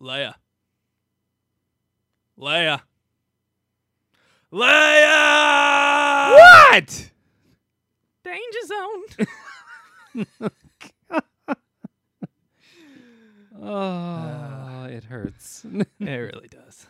[0.00, 0.34] Leia.
[2.38, 2.80] Leia.
[4.52, 6.32] Leia!
[6.34, 7.10] What?
[8.24, 10.50] Danger zone.
[13.60, 15.64] Oh, it hurts.
[15.64, 16.86] it really does.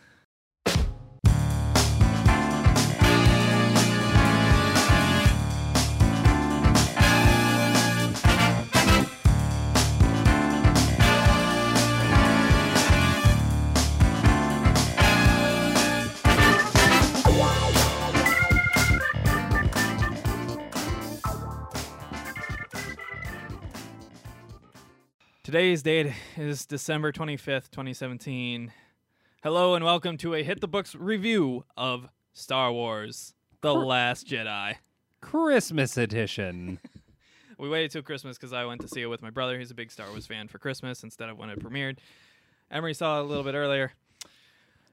[25.49, 28.71] Today's date is December 25th, 2017.
[29.43, 34.75] Hello and welcome to a Hit the Books review of Star Wars The Last Jedi.
[35.23, 36.81] Christmas edition.
[37.59, 39.59] We waited till Christmas because I went to see it with my brother.
[39.59, 41.97] He's a big Star Wars fan for Christmas instead of when it premiered.
[42.71, 43.95] Emery saw it a little bit earlier.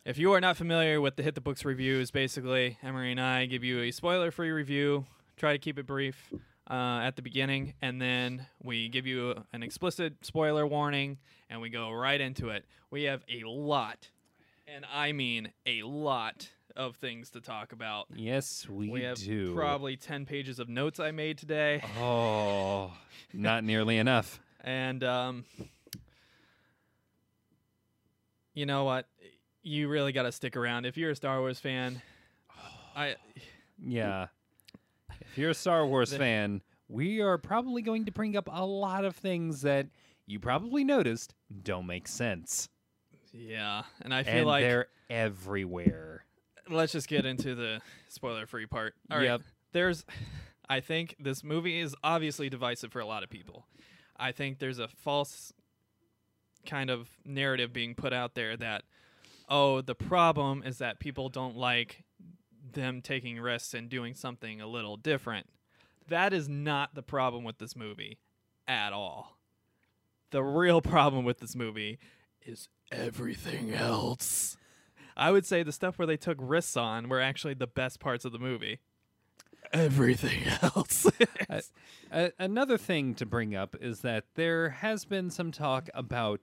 [0.06, 3.46] If you are not familiar with the Hit the Books reviews, basically, Emery and I
[3.46, 6.32] give you a spoiler free review, try to keep it brief
[6.70, 11.18] uh, at the beginning, and then we give you an explicit spoiler warning,
[11.50, 12.66] and we go right into it.
[12.92, 14.10] We have a lot,
[14.68, 18.08] and I mean a lot of things to talk about.
[18.16, 19.54] Yes, we, We have do.
[19.56, 21.82] probably 10 pages of notes I made today.
[22.00, 22.92] Oh,
[23.34, 24.40] not nearly enough.
[24.62, 25.46] And um,
[28.54, 29.08] you know what?
[29.64, 30.86] You really got to stick around.
[30.86, 32.02] If you're a Star Wars fan,
[32.96, 33.16] I
[33.82, 34.28] Yeah.
[35.36, 39.04] If you're a Star Wars fan, we are probably going to bring up a lot
[39.04, 39.88] of things that
[40.26, 42.70] you probably noticed don't make sense.
[43.34, 46.24] yeah, and I feel and like they're everywhere.
[46.70, 48.94] let's just get into the spoiler-free part.
[49.12, 49.26] All right.
[49.26, 49.42] Yep.
[49.74, 50.06] There's
[50.70, 53.66] I think this movie is obviously divisive for a lot of people.
[54.16, 55.52] I think there's a false
[56.66, 58.84] kind of narrative being put out there that
[59.50, 62.05] oh, the problem is that people don't like
[62.76, 65.48] them taking risks and doing something a little different.
[66.08, 68.20] That is not the problem with this movie
[68.68, 69.38] at all.
[70.32, 71.98] The real problem with this movie
[72.46, 74.58] is everything else.
[75.18, 78.26] I would say the stuff where they took risks on were actually the best parts
[78.26, 78.80] of the movie.
[79.74, 81.08] Everything else.
[81.50, 81.62] Uh,
[82.12, 86.40] A- another thing to bring up is that there has been some talk about.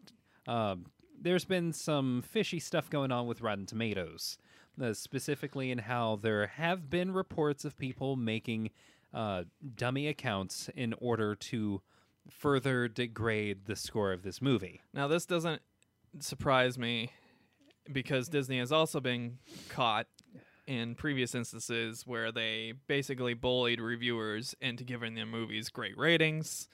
[0.47, 0.87] Um,
[1.21, 4.38] there's been some fishy stuff going on with Rotten Tomatoes,
[4.81, 8.71] uh, specifically in how there have been reports of people making
[9.12, 9.44] uh,
[9.77, 11.83] dummy accounts in order to
[12.31, 14.81] further degrade the score of this movie.
[14.94, 15.60] now, this doesn't
[16.21, 17.10] surprise me
[17.93, 19.38] because Disney has also been
[19.69, 20.06] caught
[20.66, 26.69] in previous instances where they basically bullied reviewers into giving their movies great ratings.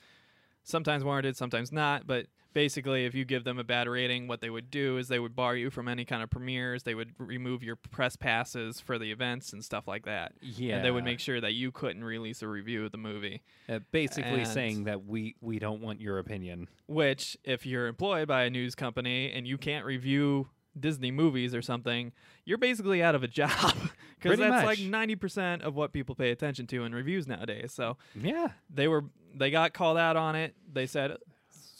[0.64, 2.26] Sometimes warranted, sometimes not, but
[2.58, 5.36] basically if you give them a bad rating, what they would do is they would
[5.36, 9.12] bar you from any kind of premieres, they would remove your press passes for the
[9.12, 10.32] events and stuff like that.
[10.42, 13.42] Yeah, And they would make sure that you couldn't release a review of the movie.
[13.68, 16.66] uh, basically and- saying that we we don't want your opinion.
[16.88, 20.48] Which, if you're employed by a news company and you can't review
[20.78, 22.12] Disney movies or something,
[22.44, 23.72] you're basically out of a job
[24.20, 27.72] because that's like ninety percent of what people pay attention to in reviews nowadays.
[27.72, 30.56] So Yeah, they were they got called out on it.
[30.72, 31.16] They said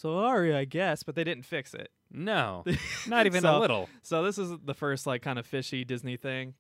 [0.01, 1.91] sorry, I guess, but they didn't fix it.
[2.11, 2.65] no,
[3.07, 3.89] not even So- a little.
[4.03, 6.55] So this is the first like kind of fishy Disney thing.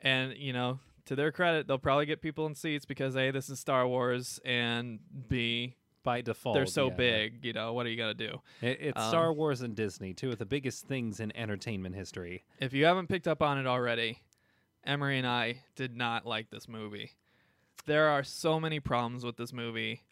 [0.00, 3.48] And, you know, to their credit, they'll probably get people in seats because A, this
[3.50, 5.74] is Star Wars and B,
[6.04, 6.94] By default, they're so yeah.
[6.94, 8.40] big, you know, what are you gonna do?
[8.62, 12.44] It, it's Um, Star Wars and Disney, two of the biggest things in entertainment history.
[12.60, 14.20] If you haven't picked up on it already,
[14.84, 17.12] Emery and I did not like this movie.
[17.86, 20.02] There are so many problems with this movie,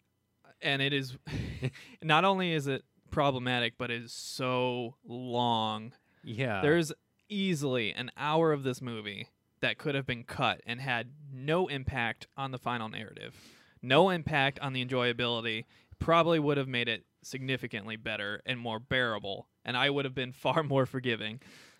[0.61, 1.17] and it is
[2.01, 5.93] not only is it problematic, but it is so long.
[6.23, 6.61] Yeah.
[6.61, 6.91] There's
[7.29, 9.29] easily an hour of this movie
[9.61, 13.35] that could have been cut and had no impact on the final narrative,
[13.81, 15.65] no impact on the enjoyability.
[15.99, 20.31] Probably would have made it significantly better and more bearable, and I would have been
[20.33, 21.39] far more forgiving.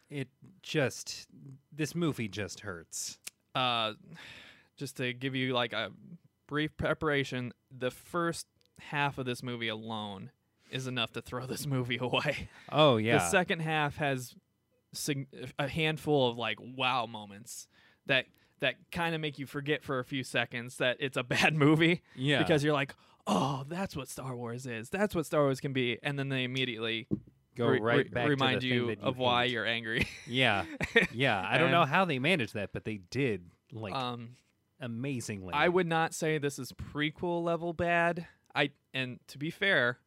[0.09, 0.29] it
[0.63, 1.27] just
[1.71, 3.19] this movie just hurts.
[3.53, 3.93] uh,
[4.77, 5.91] just to give you like a
[6.47, 8.47] brief preparation, the first
[8.79, 10.31] half of this movie alone
[10.71, 12.49] is enough to throw this movie away.
[12.71, 13.17] Oh yeah.
[13.19, 14.35] The second half has
[14.93, 15.27] sig-
[15.59, 17.67] a handful of like wow moments
[18.05, 18.25] that
[18.59, 22.01] that kind of make you forget for a few seconds that it's a bad movie
[22.15, 22.39] yeah.
[22.39, 22.95] because you're like,
[23.27, 24.89] "Oh, that's what Star Wars is.
[24.89, 27.07] That's what Star Wars can be." And then they immediately
[27.55, 30.07] go re- right re- back to remind you you of why you're angry.
[30.27, 30.65] Yeah.
[31.13, 31.43] Yeah.
[31.47, 34.29] I don't know how they managed that, but they did like um
[34.79, 35.53] amazingly.
[35.53, 38.27] I would not say this is prequel level bad.
[38.57, 39.99] I and to be fair,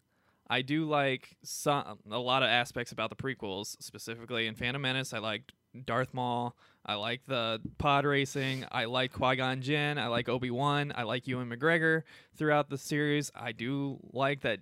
[0.49, 5.14] I do like some a lot of aspects about the prequels, specifically in Phantom Menace.
[5.14, 5.52] I liked
[5.85, 6.56] Darth Maul.
[6.85, 8.64] I like the pod racing.
[8.73, 9.99] I like Qui Gon Jinn.
[9.99, 10.93] I like Obi Wan.
[10.97, 12.02] I like Ewan McGregor
[12.37, 13.31] throughout the series.
[13.35, 14.58] I do like that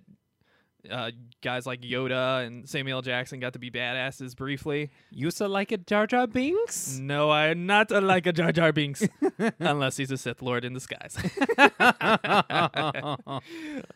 [0.89, 1.11] uh,
[1.41, 3.01] guys like Yoda and Samuel L.
[3.01, 4.91] Jackson got to be badasses briefly.
[5.11, 6.97] You so like a Jar Jar Binks?
[6.97, 9.07] No, I'm not a, like a Jar Jar Binks,
[9.59, 11.13] unless he's a Sith Lord in disguise.
[11.57, 12.17] that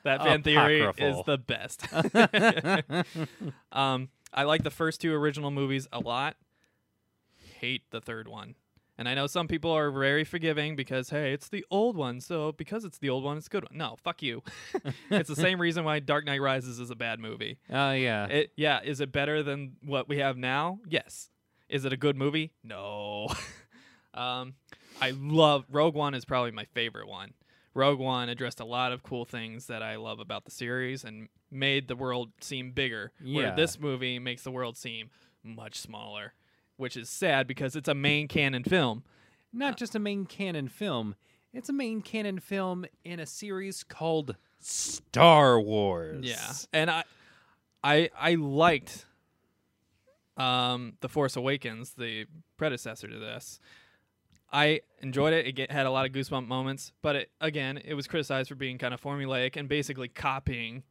[0.04, 1.88] fan theory is the best.
[3.72, 6.36] um, I like the first two original movies a lot.
[7.60, 8.56] Hate the third one.
[8.98, 12.52] And I know some people are very forgiving because hey, it's the old one, so
[12.52, 13.78] because it's the old one, it's a good one.
[13.78, 14.44] No, fuck you.
[15.10, 17.58] it's the same reason why Dark Knight Rises is a bad movie.
[17.72, 18.28] Oh yeah.
[18.28, 20.80] It yeah, is it better than what we have now?
[20.88, 21.30] Yes.
[21.70, 22.52] Is it a good movie?
[22.64, 23.30] No.
[24.14, 24.54] um,
[25.02, 27.34] I love Rogue One is probably my favorite one.
[27.74, 31.30] Rogue One addressed a lot of cool things that I love about the series and
[31.50, 33.12] made the world seem bigger.
[33.24, 33.56] Where Yeah.
[33.56, 35.10] this movie makes the world seem
[35.44, 36.34] much smaller,
[36.78, 39.04] which is sad because it's a main canon film.
[39.52, 41.16] Not just a main canon film.
[41.54, 46.26] It's a main canon film in a series called Star Wars.
[46.26, 47.04] Yeah, and I,
[47.84, 49.06] I, I liked,
[50.36, 52.26] um, the Force Awakens, the
[52.58, 53.60] predecessor to this.
[54.52, 55.46] I enjoyed it.
[55.46, 58.56] It get, had a lot of goosebump moments, but it, again, it was criticized for
[58.56, 60.84] being kind of formulaic and basically copying,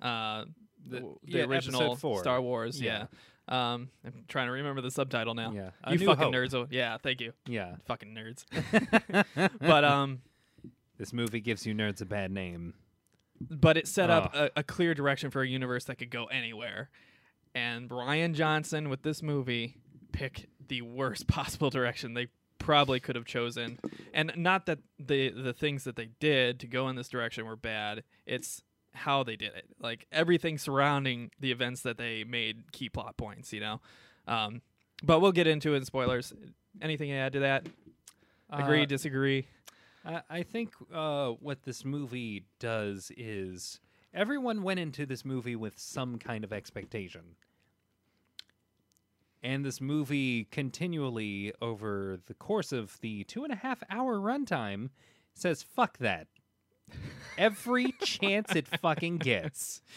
[0.00, 0.44] uh,
[0.86, 1.96] the, the yeah, original.
[1.96, 2.80] Star Wars.
[2.80, 2.98] Yeah.
[3.00, 3.06] Yeah.
[3.48, 5.52] Um, I'm trying to remember the subtitle now.
[5.52, 5.70] Yeah.
[5.84, 6.34] A You New fucking Hope.
[6.34, 6.54] nerds.
[6.54, 6.98] Oh, yeah.
[6.98, 7.32] Thank you.
[7.46, 7.76] Yeah.
[7.86, 8.44] Fucking nerds.
[9.60, 10.20] but um,
[10.98, 12.74] This movie gives you nerds a bad name.
[13.40, 16.90] but it set up a, a clear direction for a universe that could go anywhere.
[17.54, 19.76] And Rian Johnson with this movie
[20.12, 22.26] picked the worst possible direction they
[22.58, 23.78] probably could have chosen.
[24.12, 27.54] And not that the the things that they did to go in this direction were
[27.56, 28.02] bad.
[28.26, 28.62] It's
[28.96, 29.66] how they did it.
[29.80, 33.80] Like everything surrounding the events that they made key plot points, you know.
[34.26, 34.62] Um,
[35.02, 36.32] but we'll get into it in spoilers.
[36.82, 37.66] Anything to add to that?
[38.50, 39.46] Agree, Uh, disagree?
[40.04, 43.80] I, I think uh, what this movie does is
[44.14, 47.22] everyone went into this movie with some kind of expectation.
[49.42, 54.90] And this movie continually, over the course of the two and a half hour runtime,
[55.34, 56.26] says, fuck that.
[57.38, 59.82] Every chance it fucking gets.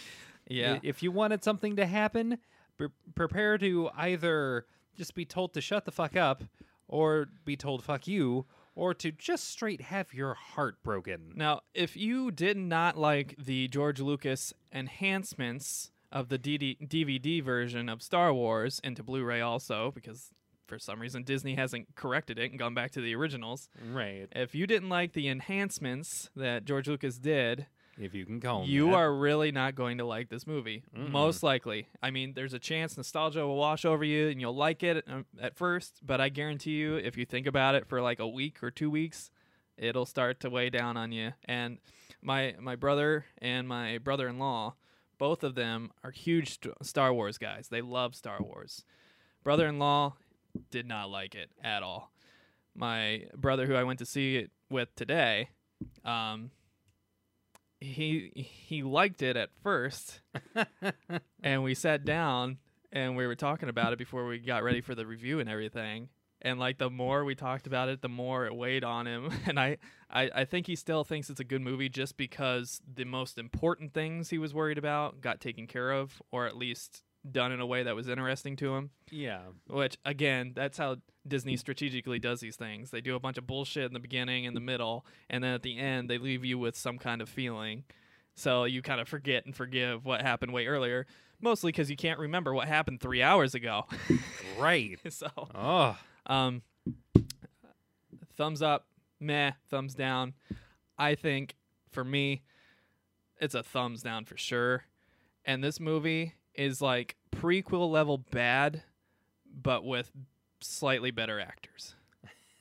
[0.51, 0.79] Yeah.
[0.81, 2.39] If you wanted something to happen,
[2.75, 4.65] pre- prepare to either
[4.97, 6.43] just be told to shut the fuck up,
[6.87, 11.33] or be told fuck you, or to just straight have your heart broken.
[11.35, 17.87] Now, if you did not like the George Lucas enhancements of the DD- DVD version
[17.87, 20.31] of Star Wars into Blu-ray also because
[20.69, 23.67] for some reason Disney hasn't corrected it and gone back to the originals.
[23.91, 24.27] Right.
[24.31, 27.65] If you didn't like the enhancements that George Lucas did,
[27.97, 28.93] If you can call 'em you that.
[28.95, 30.83] are really not going to like this movie.
[30.95, 31.09] Mm-mm.
[31.09, 31.89] Most likely.
[32.01, 35.25] I mean, there's a chance nostalgia will wash over you and you'll like it um,
[35.41, 38.63] at first, but I guarantee you, if you think about it for like a week
[38.63, 39.31] or two weeks,
[39.77, 41.33] it'll start to weigh down on you.
[41.45, 41.79] And
[42.21, 44.75] my my brother and my brother-in-law,
[45.17, 47.67] both of them are huge Star Wars guys.
[47.69, 48.83] They love Star Wars.
[49.43, 50.15] Brother-in-law
[50.71, 52.11] did not like it at all.
[52.75, 55.49] My brother, who I went to see it with today,
[56.05, 56.51] um,
[57.81, 60.21] he he liked it at first,
[61.43, 62.57] and we sat down
[62.91, 66.09] and we were talking about it before we got ready for the review and everything.
[66.41, 69.29] And like the more we talked about it, the more it weighed on him.
[69.45, 69.77] And I,
[70.09, 73.93] I, I think he still thinks it's a good movie just because the most important
[73.93, 77.65] things he was worried about got taken care of, or at least done in a
[77.65, 78.89] way that was interesting to him.
[79.11, 79.41] yeah.
[79.67, 80.97] Which again, that's how
[81.27, 82.91] Disney strategically does these things.
[82.91, 85.61] They do a bunch of bullshit in the beginning and the middle, and then at
[85.63, 87.83] the end they leave you with some kind of feeling.
[88.35, 91.05] So you kind of forget and forgive what happened way earlier,
[91.41, 93.85] mostly because you can't remember what happened three hours ago.
[94.57, 94.99] Right.
[95.09, 95.97] so, Oh.
[96.25, 96.63] um,
[98.35, 98.87] thumbs up,
[99.19, 100.33] meh, thumbs down.
[100.97, 101.55] I think
[101.91, 102.43] for me,
[103.39, 104.83] it's a thumbs down for sure.
[105.45, 108.83] And this movie is like prequel level bad,
[109.45, 110.11] but with
[110.61, 111.95] slightly better actors.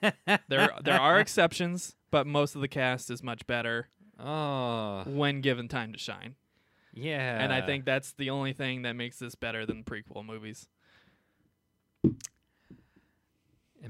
[0.48, 3.88] There, there are exceptions, but most of the cast is much better
[4.20, 5.02] Oh.
[5.06, 6.36] when given time to shine.
[6.94, 7.40] Yeah.
[7.42, 10.68] And I think that's the only thing that makes this better than prequel movies.
[12.04, 12.16] in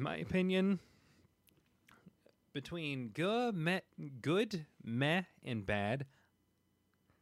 [0.03, 0.81] my opinion,
[2.53, 3.81] between good, meh,
[4.23, 6.07] good, meh, and bad,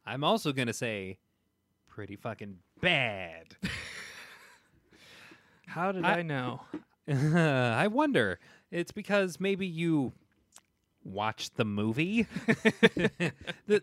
[0.05, 1.17] I'm also gonna say
[1.87, 3.55] pretty fucking bad.
[5.67, 6.61] How did I- I know?
[7.07, 8.39] I wonder.
[8.71, 10.13] It's because maybe you
[11.03, 12.27] watched the movie.
[13.67, 13.81] the,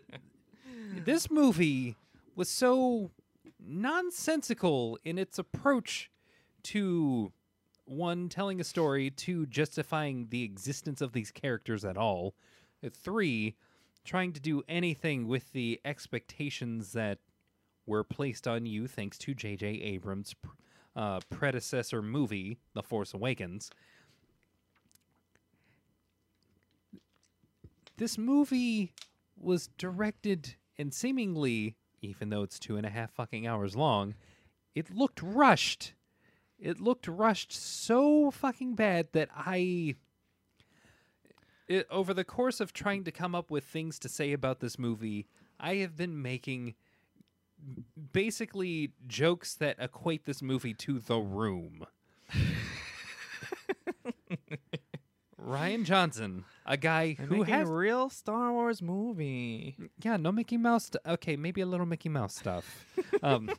[1.03, 1.95] this movie
[2.35, 3.11] was so
[3.59, 6.11] nonsensical in its approach
[6.63, 7.31] to
[7.85, 12.35] one telling a story, two justifying the existence of these characters at all,
[12.91, 13.55] three
[14.03, 17.17] trying to do anything with the expectations that
[17.85, 19.67] were placed on you thanks to J.J.
[19.67, 20.35] Abrams'
[20.95, 23.69] uh, predecessor movie, The Force Awakens.
[27.97, 28.91] This movie
[29.37, 34.15] was directed and seemingly, even though it's two and a half fucking hours long,
[34.73, 35.93] it looked rushed.
[36.59, 39.95] It looked rushed so fucking bad that I.
[41.67, 44.77] It, over the course of trying to come up with things to say about this
[44.77, 45.27] movie,
[45.59, 46.75] I have been making
[48.13, 51.85] basically jokes that equate this movie to The Room.
[55.41, 59.75] Rian Johnson, a guy They're who making has a real Star Wars movie.
[60.03, 60.85] yeah, no Mickey Mouse.
[60.85, 62.85] St- okay, maybe a little Mickey Mouse stuff.
[63.23, 63.51] um,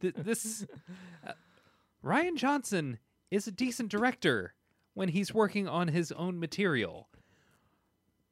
[0.00, 0.64] th- this
[1.26, 1.32] uh,
[2.04, 2.98] Rian Johnson
[3.30, 4.54] is a decent director
[4.94, 7.08] when he's working on his own material.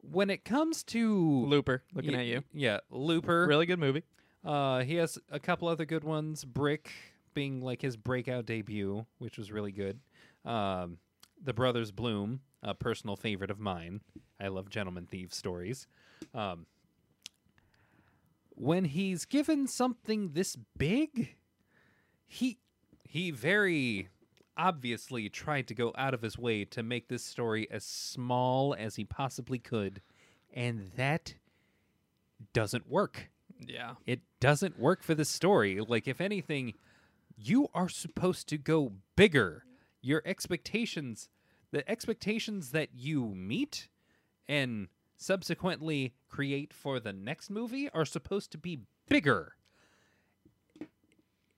[0.01, 2.45] When it comes to Looper, looking y- at you.
[2.55, 3.47] yeah, Looper.
[3.47, 4.05] Really good movie.
[4.45, 6.45] Uh, he has a couple other good ones.
[6.45, 6.91] Brick
[7.33, 9.99] being like his breakout debut, which was really good.
[10.45, 10.99] Um,
[11.43, 14.01] the Brothers Bloom, a personal favorite of mine.
[14.41, 15.87] I love gentleman thief stories.
[16.35, 16.67] Um,
[18.51, 21.37] when he's given something this big,
[22.27, 22.59] he
[23.03, 24.09] he very
[24.57, 28.97] obviously tried to go out of his way to make this story as small as
[28.97, 30.01] he possibly could,
[30.53, 31.35] and that
[32.53, 33.31] doesn't work
[33.69, 33.95] Yeah.
[34.07, 35.81] it doesn't work for the story.
[35.81, 36.75] Like, if anything,
[37.37, 39.65] you are supposed to go bigger.
[40.01, 41.29] Your expectations,
[41.71, 43.89] the expectations that you meet
[44.49, 49.55] and subsequently create for the next movie are supposed to be bigger.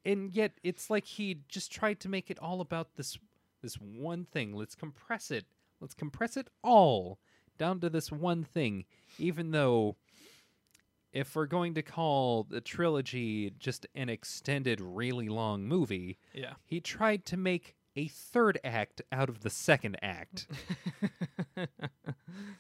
[0.05, 3.19] And yet it's like he just tried to make it all about this
[3.63, 4.55] this one thing.
[4.55, 5.47] Let's compress it.
[5.81, 7.19] Let's compress it all
[7.59, 8.85] down to this one thing,
[9.19, 9.97] even though
[11.17, 16.55] if we're going to call the trilogy just an extended, really long movie, Yeah.
[16.65, 20.47] he tried to make a third act out of the second act.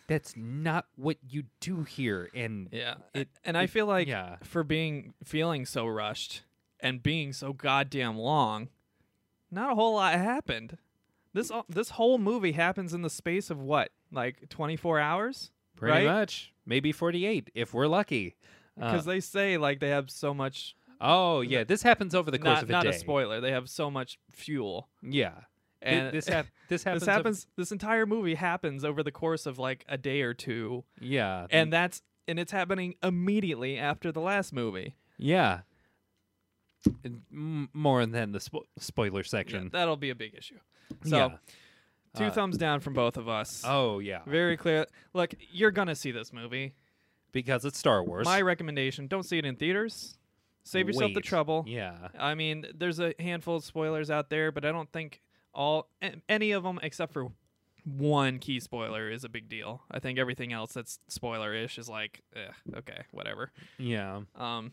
[0.08, 2.30] That's not what you do here.
[2.34, 2.94] And Yeah.
[3.14, 4.36] It- and I it- feel like yeah.
[4.42, 6.42] for being feeling so rushed
[6.80, 8.68] and being so goddamn long,
[9.50, 10.78] not a whole lot happened.
[11.32, 13.90] This uh, this whole movie happens in the space of what?
[14.10, 15.50] Like 24 hours?
[15.76, 16.06] pretty right?
[16.06, 18.36] much, maybe 48 if we're lucky.
[18.80, 22.38] Uh, Cuz they say like they have so much oh, yeah, this happens over the
[22.38, 22.88] course not, of a not day.
[22.88, 23.40] Not a spoiler.
[23.40, 24.88] They have so much fuel.
[25.02, 25.32] Yeah.
[25.82, 27.00] And this, hap- this happens.
[27.02, 30.32] this over- happens this entire movie happens over the course of like a day or
[30.34, 31.46] two yeah.
[31.50, 34.96] and that's and it's happening immediately after the last movie.
[35.16, 35.60] yeah.
[37.04, 39.70] And more than the spo- spoiler Yeah, section.
[39.72, 40.58] that'll be a big issue.
[41.04, 41.36] So, Yeah.
[42.16, 43.62] Two Uh, thumbs down from both of us.
[43.64, 44.22] Oh, yeah.
[44.26, 44.86] Very clear.
[45.12, 46.74] Look, you're gonna see this movie.
[47.32, 48.24] Because it's Star Wars.
[48.24, 50.16] My recommendation: don't see it in theaters.
[50.64, 51.64] Save yourself the trouble.
[51.68, 52.08] Yeah.
[52.18, 55.20] I mean, there's a handful of spoilers out there, but I don't think
[55.52, 55.90] all
[56.28, 57.28] any of them, except for
[57.84, 59.82] one key spoiler, is a big deal.
[59.90, 63.52] I think everything else that's spoiler-ish is like, eh, okay, whatever.
[63.78, 64.22] Yeah.
[64.34, 64.72] Um,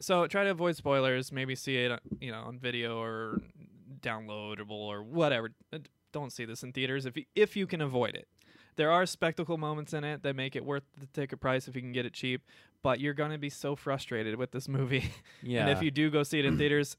[0.00, 1.30] so try to avoid spoilers.
[1.30, 3.42] Maybe see it, uh, you know, on video or
[4.00, 5.50] downloadable or whatever.
[6.12, 8.28] Don't see this in theaters if you, if you can avoid it.
[8.76, 11.82] There are spectacle moments in it that make it worth the ticket price if you
[11.82, 12.42] can get it cheap.
[12.82, 15.10] But you're gonna be so frustrated with this movie,
[15.42, 15.62] Yeah.
[15.62, 16.96] and if you do go see it in theaters,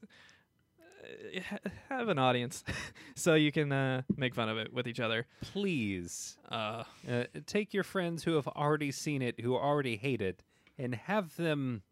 [1.36, 2.62] uh, have an audience
[3.14, 5.26] so you can uh, make fun of it with each other.
[5.40, 10.42] please Uh, uh, take your friends who have already seen it, who already hate it,
[10.78, 11.82] and have them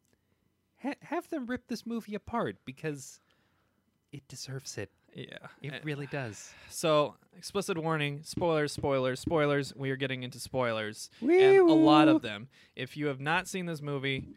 [0.82, 3.20] ha- have them rip this movie apart because
[4.12, 4.90] it deserves it.
[5.26, 6.52] Yeah, It Uh, really does.
[6.68, 9.74] So, explicit warning, spoilers, spoilers, spoilers.
[9.74, 11.10] We are getting into spoilers.
[11.20, 12.48] and a lot of them.
[12.76, 14.28] If you have not seen this movie,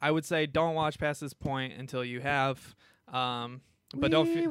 [0.00, 2.74] I would say don't watch past this point until you have.
[3.12, 3.60] Um,
[3.94, 4.44] but don't fe-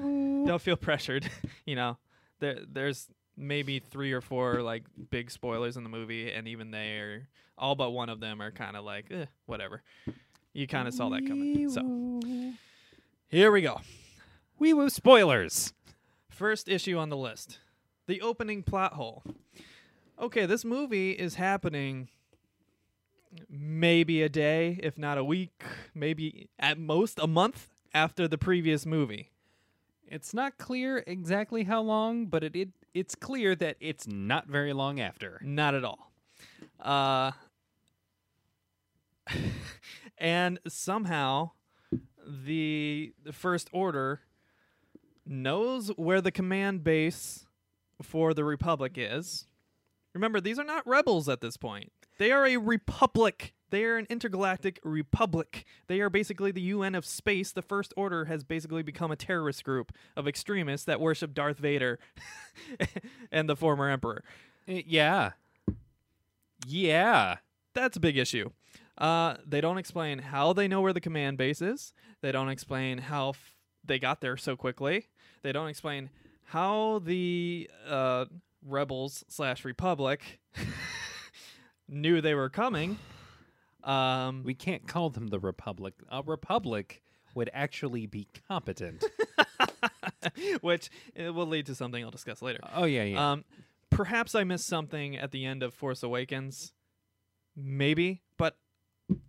[0.47, 1.29] don't feel pressured.
[1.65, 1.97] you know,
[2.39, 6.97] there there's maybe three or four like big spoilers in the movie, and even they
[6.99, 7.27] are
[7.57, 9.81] all but one of them are kind of like eh, whatever.
[10.53, 11.69] You kind of saw that coming.
[11.69, 11.81] So
[13.29, 13.79] here we go.
[14.61, 15.73] Wee woo spoilers.
[16.29, 17.57] First issue on the list
[18.05, 19.23] the opening plot hole.
[20.21, 22.09] Okay, this movie is happening
[23.49, 25.63] maybe a day, if not a week,
[25.95, 29.31] maybe at most a month after the previous movie.
[30.05, 34.73] It's not clear exactly how long, but it, it it's clear that it's not very
[34.73, 35.41] long after.
[35.43, 36.11] Not at all.
[36.79, 37.31] Uh,
[40.19, 41.49] and somehow
[42.23, 44.21] the, the First Order
[45.25, 47.45] knows where the command base
[48.01, 49.45] for the Republic is.
[50.13, 51.91] Remember, these are not rebels at this point.
[52.17, 53.53] They are a republic.
[53.69, 55.65] They are an intergalactic republic.
[55.87, 57.51] They are basically the UN of space.
[57.53, 61.97] The First Order has basically become a terrorist group of extremists that worship Darth Vader
[63.31, 64.23] and the former Emperor.
[64.67, 65.31] Uh, yeah.
[66.67, 67.37] Yeah.
[67.73, 68.49] That's a big issue.
[68.97, 71.93] Uh, they don't explain how they know where the command base is.
[72.21, 73.33] They don't explain how
[73.83, 75.07] they got there so quickly.
[75.43, 76.09] They don't explain
[76.45, 78.25] how the uh,
[78.65, 80.39] rebels slash republic
[81.87, 82.97] knew they were coming.
[83.83, 85.93] Um, We can't call them the Republic.
[86.09, 87.01] A Republic
[87.33, 89.03] would actually be competent.
[90.61, 92.59] which will lead to something I'll discuss later.
[92.73, 93.31] oh, yeah, yeah.
[93.31, 93.45] Um,
[93.89, 96.73] perhaps I missed something at the end of Force Awakens.
[97.55, 98.55] Maybe, but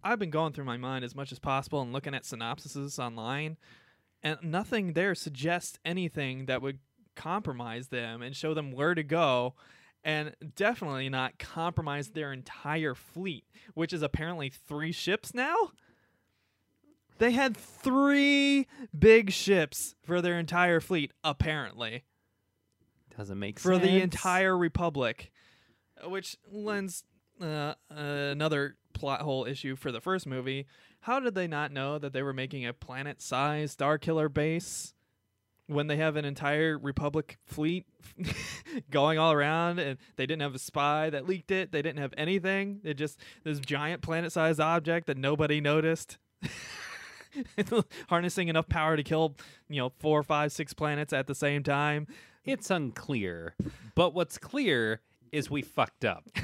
[0.02, 3.56] I've been going through my mind as much as possible and looking at synopsises online,
[4.22, 6.78] and nothing there suggests anything that would
[7.16, 9.54] compromise them and show them where to go,
[10.04, 15.54] and definitely not compromise their entire fleet, which is apparently three ships now.
[17.18, 18.66] They had three
[18.98, 22.04] big ships for their entire fleet, apparently
[23.16, 23.62] Doesn't make sense.
[23.62, 25.30] for the entire republic
[26.04, 27.04] uh, which lends
[27.40, 30.66] uh, another plot hole issue for the first movie
[31.02, 34.94] how did they not know that they were making a planet-sized star killer base
[35.66, 37.86] when they have an entire republic fleet
[38.90, 41.72] going all around and they didn't have a spy that leaked it?
[41.72, 42.80] They didn't have anything?
[42.84, 46.18] They just this giant planet-sized object that nobody noticed
[48.08, 49.34] harnessing enough power to kill
[49.68, 52.06] you know four five six planets at the same time?
[52.44, 53.56] It's unclear.
[53.96, 55.00] But what's clear
[55.32, 56.24] is we fucked up.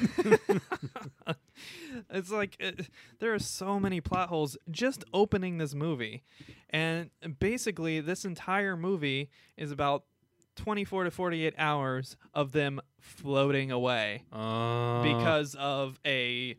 [2.11, 2.73] it's like uh
[3.21, 6.23] there are so many plot holes just opening this movie.
[6.71, 10.05] And basically this entire movie is about
[10.57, 16.57] 24 to 48 hours of them floating away Uh, because of a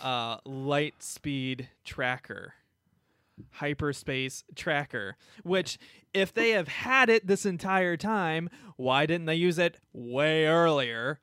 [0.00, 2.54] uh, light speed tracker
[3.50, 5.78] hyperspace tracker which
[6.14, 11.18] if they have had it this entire time why didn't they use it way earlier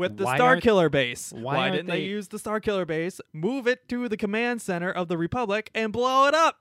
[0.00, 1.98] with the Why star killer base why why, didn't they...
[2.00, 5.70] they- use the star killer base move it to the command center of the republic
[5.74, 6.56] and blow it up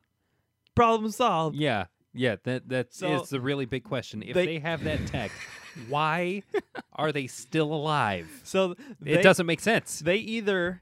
[0.76, 2.36] problem solved yeah, yeah.
[2.44, 4.22] That that is So, the really big question.
[4.24, 5.32] If they- they, have that tech,
[5.90, 6.44] why
[6.94, 8.28] are they still alive?
[8.44, 8.76] so
[9.06, 10.00] It doesn't make sense.
[10.00, 10.82] they either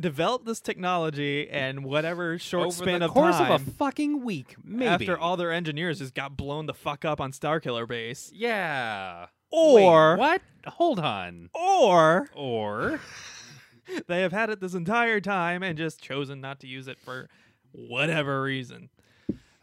[0.00, 4.24] developed this technology and whatever short Over span the of course time of a fucking
[4.24, 4.86] week, maybe.
[4.88, 8.30] after all their engineers just got blown the fuck up on Starkiller Base.
[8.34, 9.26] yeah.
[9.52, 10.42] Or Wait, what?
[10.66, 11.50] Hold on.
[11.54, 13.00] or Or
[14.08, 17.28] they have had it this entire time and just chosen not to use it for
[17.72, 18.88] whatever reason.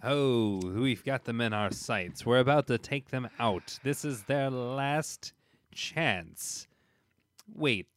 [0.04, 2.26] oh, we've got them in our sights.
[2.26, 3.80] We're about to take them out.
[3.84, 5.34] This is their last
[5.74, 6.68] chance.
[7.54, 7.88] Wait.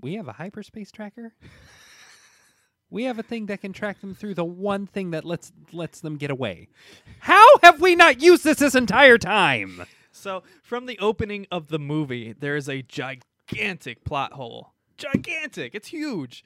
[0.00, 1.32] We have a hyperspace tracker?
[2.90, 6.00] We have a thing that can track them through the one thing that lets lets
[6.00, 6.68] them get away.
[7.18, 9.84] How have we not used this this entire time?
[10.14, 14.72] So, from the opening of the movie, there is a gigantic plot hole.
[14.96, 15.74] Gigantic.
[15.74, 16.44] It's huge.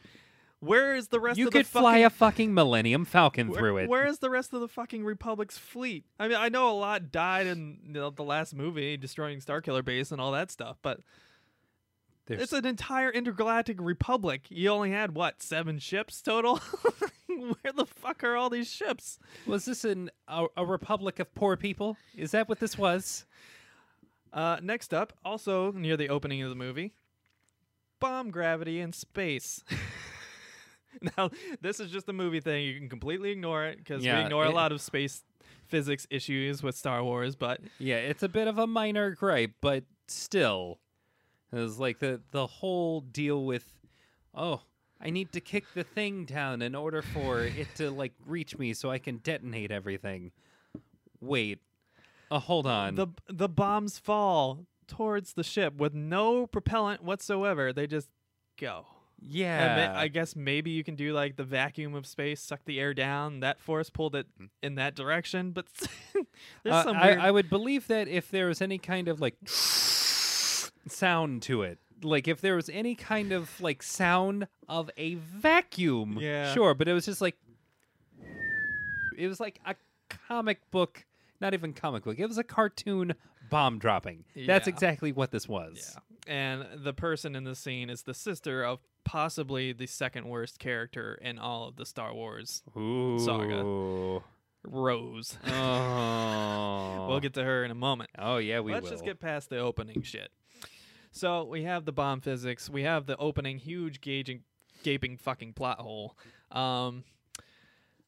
[0.61, 3.61] Where is the rest You of the could fly fucking a fucking Millennium Falcon Where-
[3.61, 3.89] through it.
[3.89, 6.05] Where is the rest of the fucking Republic's fleet?
[6.19, 9.85] I mean, I know a lot died in you know, the last movie, destroying Starkiller
[9.85, 10.99] Base and all that stuff, but
[12.27, 14.47] There's- it's an entire intergalactic republic.
[14.49, 16.57] You only had what seven ships total?
[17.29, 19.21] Where the fuck are all these ships?
[19.47, 21.97] was this an, a, a republic of poor people?
[22.17, 23.27] Is that what this was?
[24.33, 26.93] Uh, next up, also near the opening of the movie,
[28.01, 29.65] bomb gravity in space.
[31.17, 32.65] now, this is just a movie thing.
[32.65, 35.23] You can completely ignore it because Yeah, we ignore a lot of space
[35.67, 39.85] physics issues with Star Wars, but Yeah, it's a bit of a minor gripe, but
[40.07, 40.81] still,
[41.53, 43.73] it was like the the whole deal with,
[44.35, 44.63] oh,
[45.01, 48.75] I need to kick the thing down in order for it to like reach me
[48.75, 50.33] so I can detonate everything.
[51.21, 51.61] Wait,
[52.31, 52.95] uh, hold on.
[52.97, 57.73] the the bombs fall towards the ship with no propellant whatsoever.
[57.73, 58.09] They just
[58.59, 58.87] go.
[59.21, 62.79] And yeah, I guess maybe you can do like the vacuum of space, suck the
[62.79, 63.41] air down.
[63.41, 64.29] That force pulled it
[64.63, 65.67] in that direction, but
[66.63, 67.17] there's Uh, some I.
[67.17, 69.35] I would believe that if there was any kind of like
[70.87, 76.19] sound to it, like if there was any kind of like sound of a vacuum,
[76.21, 76.53] Yeah.
[76.55, 77.37] sure, but it was just like
[79.17, 79.75] it was like a
[80.29, 81.05] comic book,
[81.41, 82.19] not even comic book.
[82.19, 83.15] It was a cartoon
[83.51, 84.25] bomb dropping.
[84.47, 84.73] That's Yeah.
[84.75, 85.95] exactly what this was.
[85.95, 86.01] yeah.
[86.27, 91.15] and the person in the scene is the sister of possibly the second worst character
[91.23, 93.19] in all of the Star Wars Ooh.
[93.19, 94.21] Saga.
[94.65, 95.39] Rose.
[95.51, 97.07] Oh.
[97.09, 98.11] We'll get to her in a moment.
[98.19, 98.91] Oh yeah, we Let's will.
[98.91, 100.31] just get past the opening shit.
[101.13, 102.69] So we have the bomb physics.
[102.69, 104.43] We have the opening huge gaging,
[104.83, 106.17] gaping fucking plot hole.
[106.53, 107.05] Um,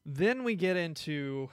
[0.05, 1.49] then we get into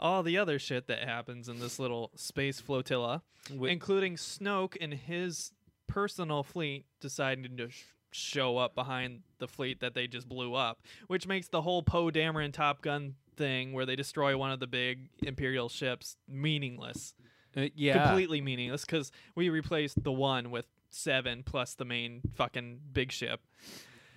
[0.00, 4.92] all the other shit that happens in this little space flotilla, Wi- including Snoke and
[4.94, 5.52] his
[5.86, 10.80] personal fleet deciding to sh- show up behind the fleet that they just blew up,
[11.08, 14.66] which makes the whole Poe Dameron Top Gun thing where they destroy one of the
[14.66, 17.14] big Imperial ships meaningless.
[17.56, 18.06] uh, yeah.
[18.06, 23.40] Completely meaningless because we replaced the one with seven plus the main fucking big ship.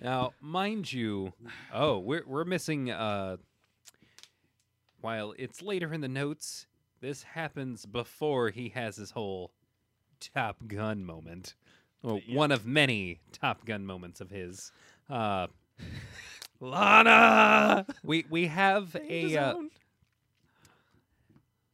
[0.00, 1.32] Now, mind you,
[1.72, 2.90] oh, we're we're missing.
[2.90, 3.36] Uh,
[5.02, 6.66] while it's later in the notes,
[7.00, 9.52] this happens before he has his whole
[10.20, 11.54] Top Gun moment.
[12.02, 14.72] Well, one of many Top Gun moments of his.
[15.10, 15.48] Uh,
[16.60, 17.86] Lana!
[18.04, 19.54] we we have a uh,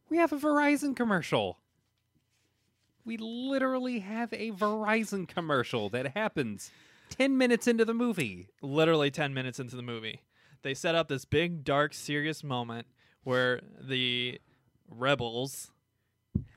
[0.09, 1.59] we have a Verizon commercial.
[3.05, 6.71] We literally have a Verizon commercial that happens
[7.11, 8.49] ten minutes into the movie.
[8.63, 10.23] literally 10 minutes into the movie.
[10.63, 12.87] They set up this big, dark, serious moment
[13.29, 14.41] where the
[14.89, 15.71] rebels,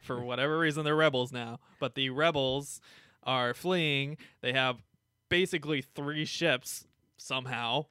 [0.02, 2.80] for whatever reason, they're rebels now, but the rebels
[3.24, 4.16] are fleeing.
[4.40, 4.78] They have
[5.28, 7.88] basically three ships somehow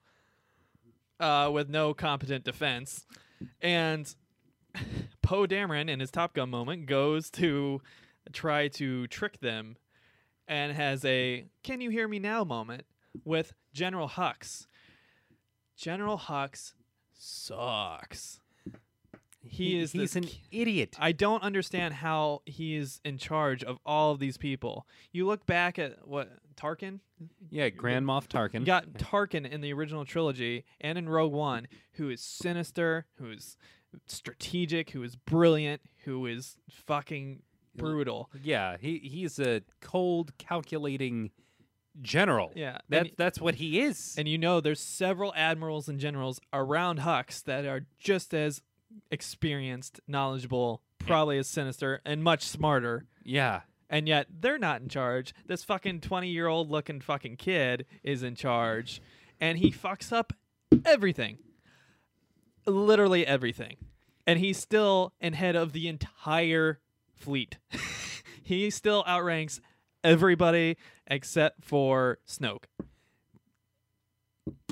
[1.20, 3.04] uh, with no competent defense.
[3.60, 4.14] And
[5.22, 7.82] Poe Dameron, in his Top Gun moment, goes to
[8.32, 9.76] try to trick them
[10.48, 12.84] and has a can you hear me now moment
[13.26, 14.66] with General Hux.
[15.76, 16.72] General Hux
[17.12, 18.40] sucks.
[19.42, 20.96] He is he's an idiot.
[20.98, 24.86] I don't understand how he is in charge of all of these people.
[25.12, 27.00] You look back at what Tarkin?
[27.50, 28.60] Yeah, Grand Moff Tarkin.
[28.60, 33.30] You got Tarkin in the original trilogy and in Rogue One, who is sinister, who
[33.30, 33.56] is
[34.06, 37.42] strategic, who is brilliant, who is fucking
[37.76, 38.30] brutal.
[38.42, 41.30] yeah, he he's a cold, calculating
[42.02, 42.52] general.
[42.54, 44.14] Yeah, That y- that's what he is.
[44.18, 48.62] And you know, there's several admirals and generals around Hux that are just as
[49.10, 53.06] experienced, knowledgeable, probably as sinister, and much smarter.
[53.24, 55.34] yeah, And yet they're not in charge.
[55.46, 59.00] This fucking 20 year old looking fucking kid is in charge.
[59.40, 60.32] And he fucks up
[60.84, 61.38] everything.
[62.66, 63.76] Literally everything.
[64.26, 66.78] And he's still in head of the entire
[67.14, 67.56] fleet.
[68.42, 69.60] he still outranks
[70.04, 70.76] everybody
[71.06, 72.64] except for Snoke.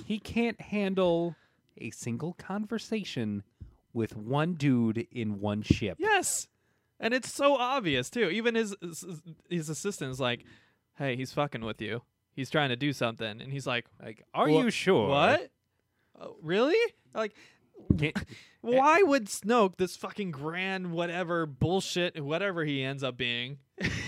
[0.05, 1.35] he can't handle
[1.79, 3.43] a single conversation
[3.93, 5.97] with one dude in one ship.
[5.99, 6.47] Yes,
[7.01, 8.29] and it's so obvious too.
[8.31, 8.75] Even his
[9.49, 10.45] his, assistant is like,
[10.97, 12.03] "Hey, he's fucking with you.
[12.35, 15.09] He's trying to do something," and he's like, Like, are "Wha- you sure?
[15.09, 15.51] What?
[16.21, 16.77] Oh, really?
[17.15, 17.35] Like,
[17.99, 18.17] Can't-
[18.61, 23.59] why would Snoke, this fucking grand whatever bullshit, whatever he ends up being,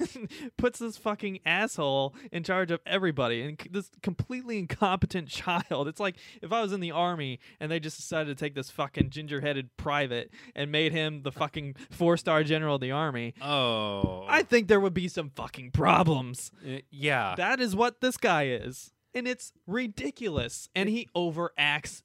[0.56, 5.88] puts this fucking asshole in charge of everybody and c- this completely incompetent child?
[5.88, 8.70] It's like if I was in the army and they just decided to take this
[8.70, 13.34] fucking ginger headed private and made him the fucking four star general of the army.
[13.42, 16.50] Oh, I think there would be some fucking problems.
[16.66, 17.34] Uh, yeah.
[17.36, 18.92] That is what this guy is.
[19.14, 20.68] And it's ridiculous.
[20.74, 22.02] And he overacts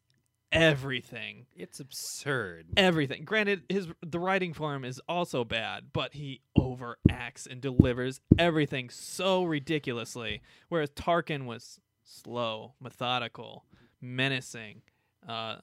[0.51, 1.45] everything.
[1.55, 2.67] it's absurd.
[2.77, 3.23] Everything.
[3.23, 8.89] Granted, his the writing for him is also bad, but he overacts and delivers everything
[8.89, 10.41] so ridiculously.
[10.69, 13.65] Whereas Tarkin was slow, methodical,
[14.01, 14.81] menacing,
[15.27, 15.57] uh,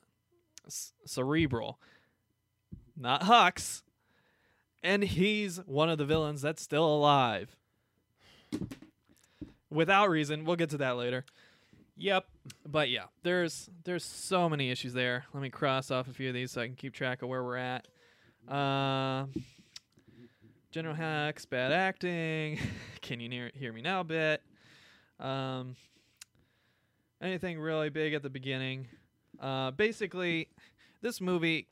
[0.69, 1.79] c- cerebral.
[2.97, 3.83] Not Hux.
[4.83, 7.57] And he's one of the villains that's still alive.
[9.71, 10.45] Without reason.
[10.45, 11.25] We'll get to that later.
[11.99, 12.27] Yep.
[12.67, 15.25] But yeah, there's there's so many issues there.
[15.35, 17.43] Let me cross off a few of these so I can keep track of where
[17.43, 17.89] we're at.
[18.49, 19.27] Uh,
[20.71, 22.59] General Hux, bad acting.
[23.01, 24.03] can you hear, hear me now?
[24.03, 24.43] Bit.
[25.19, 25.75] Um,
[27.21, 28.87] anything really big at the beginning?
[29.41, 30.49] Uh, basically,
[31.03, 31.67] this movie.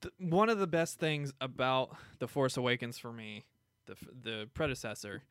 [0.00, 3.44] Th- one of the best things about the Force Awakens for me,
[3.86, 5.22] the f- the predecessor,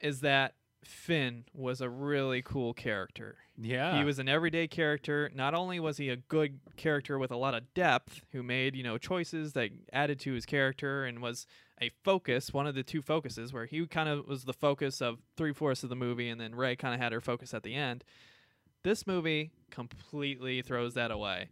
[0.00, 3.36] is that Finn was a really cool character.
[3.56, 3.98] Yeah.
[3.98, 5.30] He was an everyday character.
[5.34, 8.82] Not only was he a good character with a lot of depth, who made, you
[8.82, 11.46] know, choices that added to his character and was
[11.80, 15.18] a focus, one of the two focuses, where he kind of was the focus of
[15.36, 17.74] three fourths of the movie, and then Rey kind of had her focus at the
[17.74, 18.04] end.
[18.82, 21.50] This movie completely throws that away.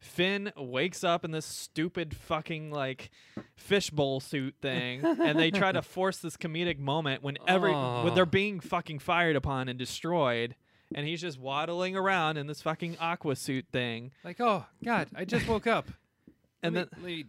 [0.00, 3.10] Finn wakes up in this stupid fucking like
[3.56, 8.22] fishbowl suit thing, and they try to force this comedic moment when every when they're
[8.22, 8.26] Oh.
[8.26, 10.54] being fucking fired upon and destroyed,
[10.94, 15.24] and he's just waddling around in this fucking aqua suit thing, Like, oh God, I
[15.24, 15.88] just woke up.
[16.62, 17.24] and then me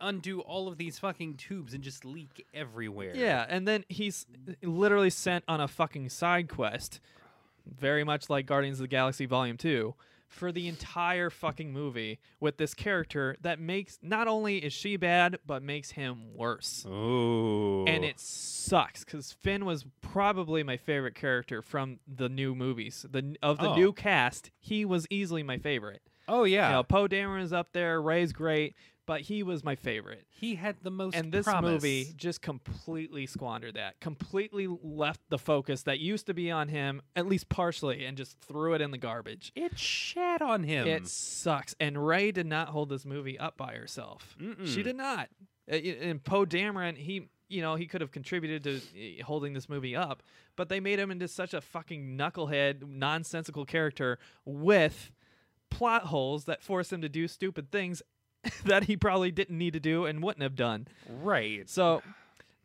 [0.00, 3.12] undo all of these fucking tubes and just leak everywhere.
[3.16, 4.26] Yeah, and then he's
[4.62, 7.00] literally sent on a fucking side quest,
[7.66, 9.94] very much like Guardians of the Galaxy Volume 2,
[10.32, 15.38] for the entire fucking movie with this character that makes not only is she bad,
[15.46, 16.84] but makes him worse.
[16.88, 17.84] Oh.
[17.86, 23.04] And it sucks because Finn was probably my favorite character from the new movies.
[23.08, 23.74] The of the Oh.
[23.76, 26.02] new cast, he was easily my favorite.
[26.28, 26.68] Oh yeah.
[26.68, 28.74] You know, Poe Dameron is up there, Rey's great,
[29.06, 31.14] but he was my favorite he had the most.
[31.16, 31.70] and this promise.
[31.72, 37.02] movie just completely squandered that completely left the focus that used to be on him
[37.16, 40.86] at least partially and just threw it in the garbage It shat on him.
[40.86, 44.84] it sucks and rey did not hold this movie up by herself she Mm-mm.
[44.84, 45.28] did not
[45.70, 49.94] Uh, and poe dameron he you know he could have contributed to holding this movie
[49.94, 50.22] up
[50.56, 55.10] but they made him into such a fucking knucklehead nonsensical character with
[55.70, 58.02] plot holes that force him to do stupid things
[58.64, 60.86] that he probably didn't need to do and wouldn't have done
[61.22, 61.68] right.
[61.70, 62.02] so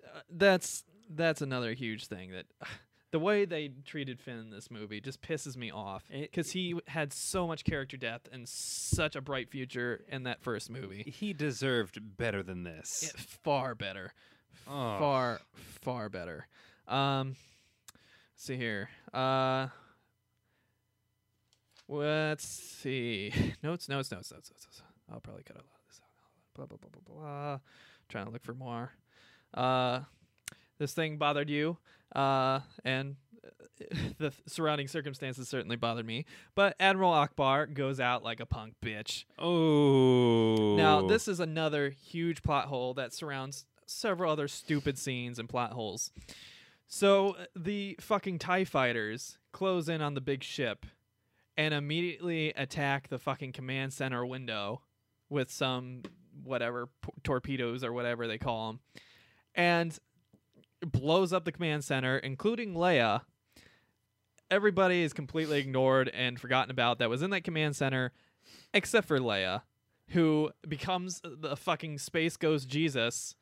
[0.06, 2.46] uh, that's that's another huge thing that
[3.12, 7.14] the way they treated Finn in this movie just pisses me off because he had
[7.14, 11.04] so much character depth and such a bright future in that first movie.
[11.16, 13.04] He deserved better than this.
[13.14, 14.12] It- far better,
[14.68, 15.00] Oh.
[15.00, 16.48] far far better.
[16.90, 17.38] Um,
[18.34, 18.90] let's see here.
[19.14, 19.68] Uh,
[21.88, 23.32] let's see.
[23.64, 24.68] Notes, notes, notes, notes, notes.
[24.68, 24.82] notes.
[25.12, 26.10] I'll probably cut a lot of this out.
[26.56, 27.60] Blah blah blah blah blah.
[28.10, 28.92] Trying to look for more.
[29.54, 30.02] Uh,
[30.78, 31.78] this thing bothered you,
[32.16, 36.26] uh, and uh, the surrounding circumstances certainly bothered me.
[36.56, 39.26] But Admiral Ackbar goes out like a punk bitch.
[39.40, 40.76] Oh.
[40.76, 45.72] Now, this is another huge plot hole that surrounds several other stupid scenes and plot
[45.74, 46.12] holes.
[46.88, 50.86] So, uh, the fucking TIE fighters close in on the big ship
[51.58, 54.82] and immediately attack the fucking command center window
[55.30, 56.04] with some
[56.44, 58.80] whatever p- torpedoes or whatever they call them
[59.56, 59.98] and
[60.82, 63.22] blows up the command center, including Leia.
[64.50, 68.14] Everybody is completely ignored and forgotten about that was in that command center,
[68.74, 69.64] except for Leia,
[70.10, 73.36] who becomes the fucking space ghost Jesus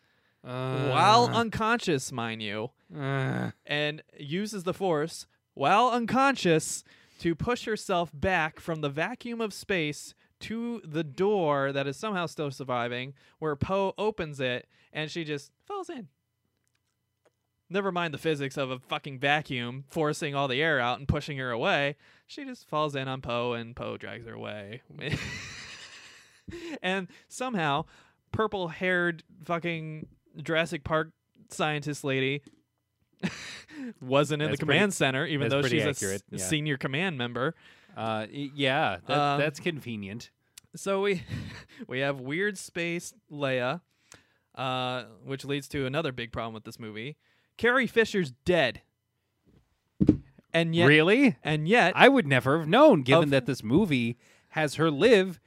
[0.44, 6.84] Uh, while unconscious, mind you, uh, and uses the Force while unconscious
[7.20, 12.26] to push herself back from the vacuum of space to the door that is somehow
[12.26, 16.08] still surviving, where Poe opens it and she just falls in.
[17.70, 21.38] Never mind the physics of a fucking vacuum forcing all the air out and pushing
[21.40, 21.96] her away.
[22.28, 24.82] She just falls in on Poe and Poe drags her away.
[26.84, 27.86] and somehow,
[28.32, 30.08] purple haired fucking
[30.44, 31.12] Jurassic Park
[31.50, 32.42] scientist lady
[34.02, 36.38] wasn't in That's the pretty- command center, even though she's a s- accurate, yeah.
[36.38, 37.56] senior command member.
[37.96, 40.30] Uh, yeah, that, Um, that's convenient.
[40.76, 41.24] So we
[41.88, 43.82] we have weird space Leia,
[44.56, 47.18] uh, which leads to another big problem with this movie.
[47.58, 48.82] Carrie Fisher's dead,
[50.54, 51.38] and yet really?
[51.44, 54.18] and yet I would never have known, given Of- that this movie
[54.50, 55.40] has her live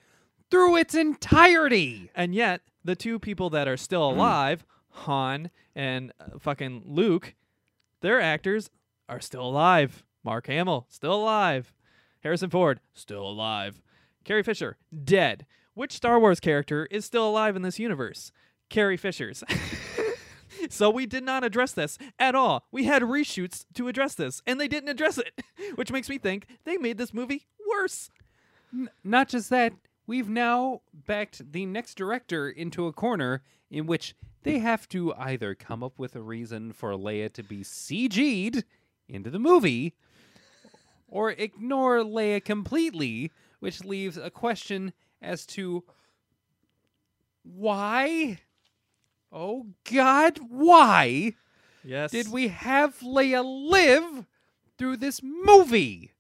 [0.51, 2.11] through its entirety.
[2.15, 7.35] and yet the two people that are still alive, Han and uh, fucking Luke,
[8.01, 8.71] their actors
[9.09, 10.05] are still alive.
[10.25, 11.73] Mark Hamill still alive.
[12.21, 13.81] Harrison Ford still alive.
[14.25, 15.47] Carrie Fisher dead.
[15.75, 18.33] Which Star Wars character is still alive in this universe?
[18.69, 19.45] Carrie Fisher's.
[20.69, 22.65] so we did not address this at all.
[22.73, 25.41] We had reshoots to address this, and they didn't address it,
[25.77, 28.11] which makes me think they made this movie worse.
[28.73, 29.73] N- not just that,
[30.07, 35.55] we've now backed the next director into a corner in which they have to either
[35.55, 38.65] come up with a reason for Leia to be CG'd
[39.09, 39.95] into the movie
[41.09, 45.83] or ignore Leia completely, which leaves a question as to
[47.43, 48.39] why?
[49.33, 51.35] Oh God, why
[51.85, 52.11] Yes.
[52.11, 54.27] did we have Leia live
[54.77, 56.13] through this movie?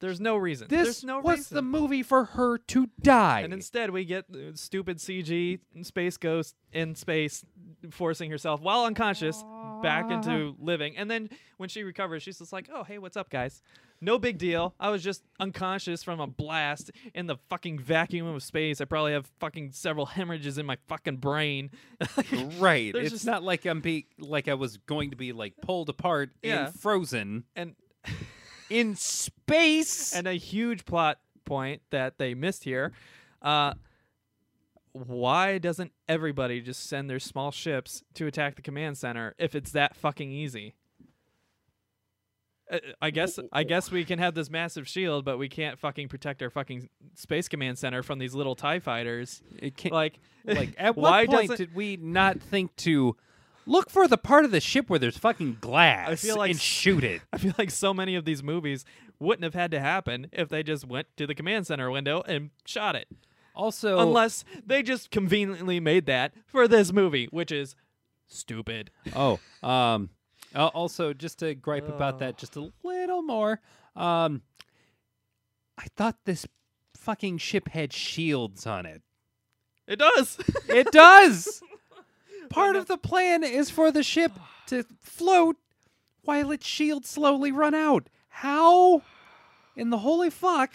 [0.00, 0.66] There's no reason.
[0.68, 1.54] This There's no was reason.
[1.54, 3.42] the movie for her to die.
[3.42, 7.44] And instead, we get stupid CG space ghost in space
[7.90, 9.44] forcing herself while unconscious
[9.82, 10.96] back into living.
[10.96, 13.60] And then when she recovers, she's just like, "Oh, hey, what's up, guys?
[14.00, 14.74] No big deal.
[14.80, 18.80] I was just unconscious from a blast in the fucking vacuum of space.
[18.80, 21.70] I probably have fucking several hemorrhages in my fucking brain."
[22.58, 22.92] right.
[22.92, 25.88] There's It's just- not like I'm be like I was going to be like pulled
[25.88, 26.66] apart Yeah.
[26.66, 27.74] and frozen and
[28.70, 30.12] in space.
[30.14, 32.92] and a huge plot point that they missed here.
[33.40, 33.74] Uh,
[34.92, 39.72] why doesn't everybody just send their small ships to attack the command center if it's
[39.72, 40.74] that fucking easy?
[42.70, 46.08] Uh, I guess I guess we can have this massive shield, but we can't fucking
[46.08, 49.42] protect our fucking space command center from these little Tie fighters.
[49.58, 53.16] It can't, Like, like at why what point did we not think to
[53.66, 56.58] look for the part of the ship where there's fucking glass I feel like and
[56.58, 57.20] s- shoot it?
[57.32, 58.84] I feel like so many of these movies
[59.18, 62.50] wouldn't have had to happen if they just went to the command center window and
[62.64, 63.06] shot it.
[63.54, 67.74] Also, Unless they just conveniently made that for this movie, which is
[68.26, 68.90] stupid.
[69.14, 70.08] oh, um,
[70.54, 73.60] al- also just to gripe about that just a little more.
[73.94, 74.42] Um,
[75.76, 76.46] I thought this
[76.96, 79.02] fucking ship had shields on it.
[79.86, 80.38] It does.
[80.68, 81.62] It does.
[82.48, 84.32] Part of the plan is for the ship
[84.68, 85.56] to float
[86.22, 88.08] while its shields slowly run out.
[88.28, 89.02] How
[89.76, 90.74] in the holy fuck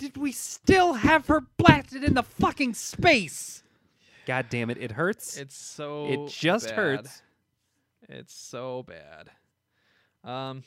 [0.00, 3.62] did we still have her blasted in the fucking space?
[4.26, 5.36] God damn it, it hurts.
[5.36, 6.74] it's so it just bad.
[6.76, 7.22] hurts.
[8.08, 9.30] It's so bad.
[10.24, 10.64] Um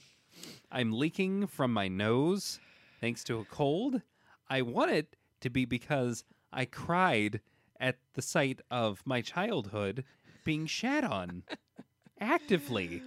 [0.72, 2.60] I'm leaking from my nose
[3.02, 4.02] thanks to a cold.
[4.50, 7.42] I want it to be because I cried
[7.80, 10.04] at the sight of my childhood
[10.46, 11.44] being shat on
[12.20, 13.02] actively.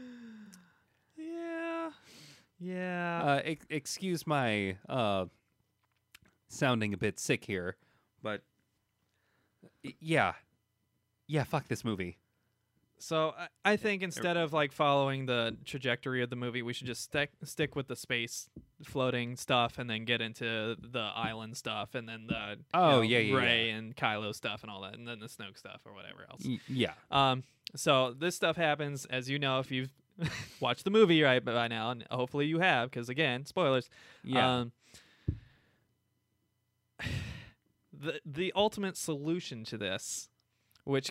[1.16, 1.90] yeah.
[2.58, 3.22] Yeah.
[3.24, 5.26] Uh, ex- excuse my uh,
[6.48, 7.76] sounding a bit sick here,
[8.22, 8.42] but
[10.00, 10.35] yeah,
[11.26, 11.44] yeah.
[11.44, 12.18] Fuck this movie.
[12.98, 16.87] So I, I think instead of like following the trajectory of the movie, we should
[16.87, 18.48] just stick stick with the space
[18.85, 23.00] floating stuff, and then get into the island stuff, and then the you Oh, know,
[23.02, 25.92] yeah, yeah, Rey and Kylo stuff, and all that, and then the Snoke stuff or
[25.92, 26.42] whatever else.
[26.44, 26.92] Y- yeah.
[27.11, 27.42] Um,
[27.74, 29.90] so this stuff happens, as you know, if you've
[30.61, 33.90] watched the movie right by now, and hopefully you have, because again, spoilers.
[34.24, 34.59] Yeah.
[34.61, 34.72] Um,
[37.98, 40.28] the the ultimate solution to this,
[40.85, 41.11] which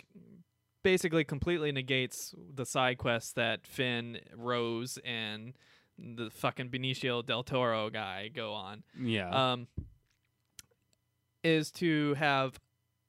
[0.82, 5.54] basically completely negates the side quests that Finn, Rose, and
[5.98, 9.52] the fucking Benicio del Toro guy go on, yeah.
[9.52, 9.66] um,
[11.42, 12.60] is to have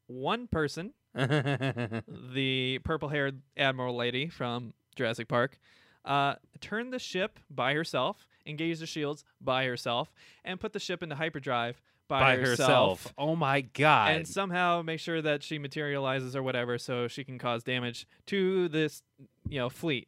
[0.08, 5.58] one person the purple haired admiral lady from Jurassic Park,
[6.06, 10.14] uh, turn the ship by herself, engage the shields by herself,
[10.44, 13.14] and put the ship into hyperdrive by, By herself.
[13.18, 14.12] Oh my god.
[14.12, 18.70] And somehow make sure that she materializes or whatever so she can cause damage to
[18.70, 19.02] this,
[19.50, 20.08] you know, fleet.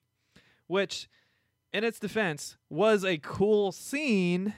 [0.67, 1.09] Which,
[1.73, 4.53] in its defense, was a cool scene.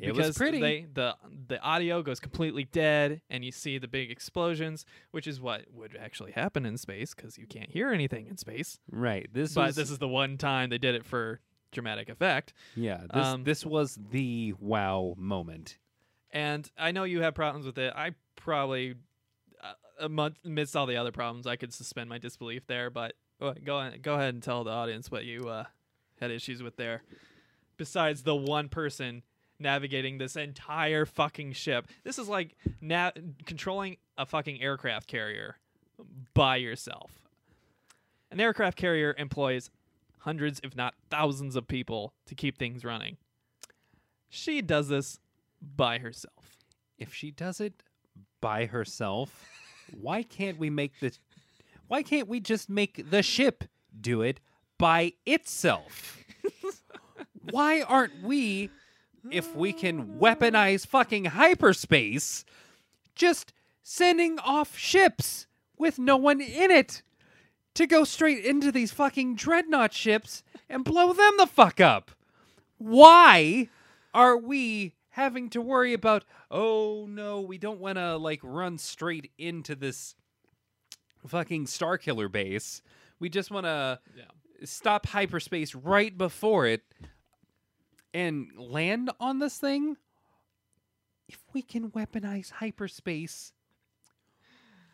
[0.00, 0.60] It was because pretty.
[0.60, 1.14] They, the
[1.46, 5.96] the audio goes completely dead, and you see the big explosions, which is what would
[6.00, 8.80] actually happen in space because you can't hear anything in space.
[8.90, 9.28] right.
[9.32, 11.40] This but was this is the one time they did it for
[11.70, 12.54] dramatic effect.
[12.74, 13.02] yeah.
[13.12, 15.78] This um, this was the wow moment.
[16.30, 17.92] And I know you have problems with it.
[17.96, 18.94] I probably,
[19.62, 22.90] uh, amidst all the other problems, I could suspend my disbelief there.
[22.90, 25.64] But uh, go on, go ahead and tell the audience what you uh,
[26.20, 27.02] had issues with there.
[27.76, 29.22] Besides the one person
[29.58, 33.12] navigating this entire fucking ship, this is like na-
[33.46, 35.56] controlling a fucking aircraft carrier
[36.34, 37.10] by yourself.
[38.30, 39.70] An aircraft carrier employs
[40.18, 43.16] hundreds, if not thousands, of people to keep things running.
[44.28, 45.18] She does this
[45.60, 46.58] by herself.
[46.98, 47.82] If she does it
[48.40, 49.44] by herself,
[50.00, 51.12] why can't we make the
[51.86, 53.64] why can't we just make the ship
[53.98, 54.40] do it
[54.78, 56.18] by itself?
[57.50, 58.70] why aren't we
[59.30, 62.44] if we can weaponize fucking hyperspace
[63.14, 65.46] just sending off ships
[65.78, 67.02] with no one in it
[67.74, 72.10] to go straight into these fucking dreadnought ships and blow them the fuck up?
[72.76, 73.68] Why
[74.12, 79.30] are we having to worry about oh no we don't want to like run straight
[79.38, 80.14] into this
[81.26, 82.82] fucking Starkiller base.
[83.18, 84.24] We just want to Yeah.
[84.64, 86.82] stop hyperspace right before it
[88.14, 89.96] and land on this thing.
[91.28, 93.52] If we can weaponize hyperspace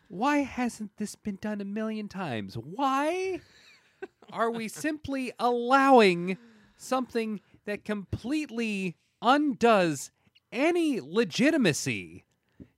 [0.07, 2.55] why hasn't this been done a million times?
[2.55, 3.41] Why
[4.31, 6.37] are we simply allowing
[6.77, 10.11] something that completely undoes
[10.51, 12.25] any legitimacy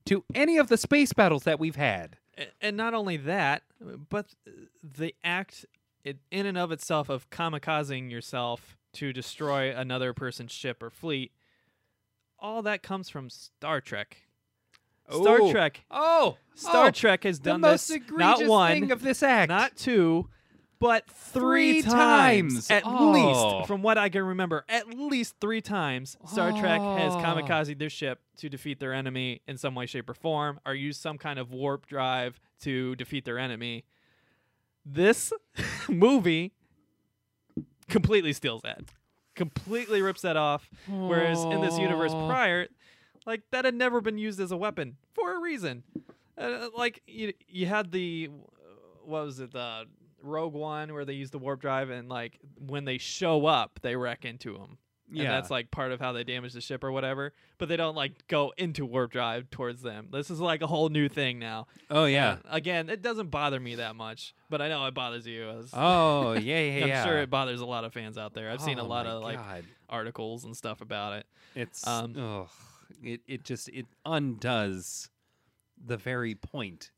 [0.05, 2.17] to any of the space battles that we've had.
[2.61, 3.63] And not only that,
[4.09, 4.27] but
[4.83, 5.65] the act
[6.03, 11.31] in and of itself of kamikazing yourself to destroy another person's ship or fleet,
[12.39, 14.17] all that comes from Star Trek.
[15.09, 15.51] Star Oh.
[15.51, 15.83] Trek.
[15.89, 19.23] Oh, Star oh, Trek has the done most this egregious not one, thing of this
[19.23, 19.49] act.
[19.49, 20.29] not two,
[20.79, 22.69] but three, Three times.
[22.71, 23.11] at Oh.
[23.11, 27.19] least, from what I can remember, at least three times, Star Trek has Oh.
[27.19, 30.97] kamikaze their ship to defeat their enemy in some way, shape, or form, or use
[30.97, 33.83] some kind of warp drive to defeat their enemy.
[34.85, 35.33] This
[35.89, 36.53] movie
[37.89, 38.81] completely steals that,
[39.35, 40.69] completely rips that off.
[40.87, 42.67] Whereas in this universe prior,
[43.25, 45.83] like that had never been used as a weapon for a reason.
[46.37, 48.29] Uh, like you, you had the
[49.03, 49.85] what was it the
[50.21, 53.95] Rogue One where they use the warp drive and like when they show up they
[53.95, 54.77] wreck into them.
[55.09, 55.31] And Yeah.
[55.31, 57.31] that's like part of how they damage the ship or whatever.
[57.59, 60.09] But they don't like go into warp drive towards them.
[60.11, 61.67] This is like a whole new thing now.
[61.89, 62.31] Oh yeah.
[62.33, 65.49] And again, it doesn't bother me that much, but I know it bothers you.
[65.49, 67.05] As Oh yeah, yeah, I'm yeah.
[67.05, 68.51] sure it bothers a lot of fans out there.
[68.51, 69.63] I've seen a Oh, lot of like God.
[69.89, 71.25] articles and stuff about it.
[71.55, 72.49] It's um, ugh,
[73.01, 75.09] it it just it undoes
[75.85, 76.91] the very point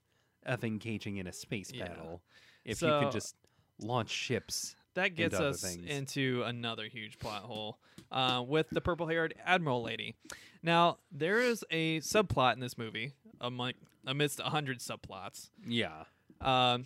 [0.45, 1.89] of engaging in a space Yeah.
[1.89, 2.23] battle.
[2.65, 3.35] If you could just
[3.81, 4.75] launch ships.
[4.95, 7.77] That gets other us into another huge plot hole
[8.11, 10.15] uh, with the purple haired Admiral lady.
[10.61, 13.73] Now, there is a subplot in this movie, among,
[14.05, 16.03] amidst a hundred subplots, Yeah.
[16.41, 16.85] um,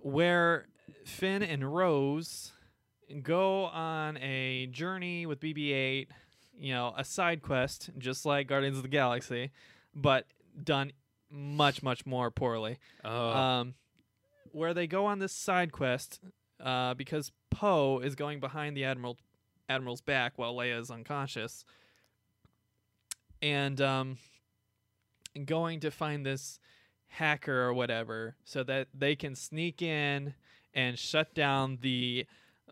[0.00, 0.66] where
[1.04, 2.52] Finn and Rose
[3.22, 6.10] go on a journey with BB 8,
[6.58, 9.50] you know, a side quest, just like Guardians of the Galaxy,
[9.94, 10.26] but
[10.64, 10.92] done
[11.30, 13.28] much, much more poorly Oh.
[13.30, 13.74] um,
[14.52, 16.20] where they go on this side quest
[16.62, 19.18] uh, because Poe is going behind the admiral
[19.68, 21.64] admiral's back while Leia is unconscious,
[23.40, 24.18] and um,
[25.44, 26.58] going to find this
[27.08, 30.34] hacker or whatever so that they can sneak in
[30.74, 32.26] and shut down the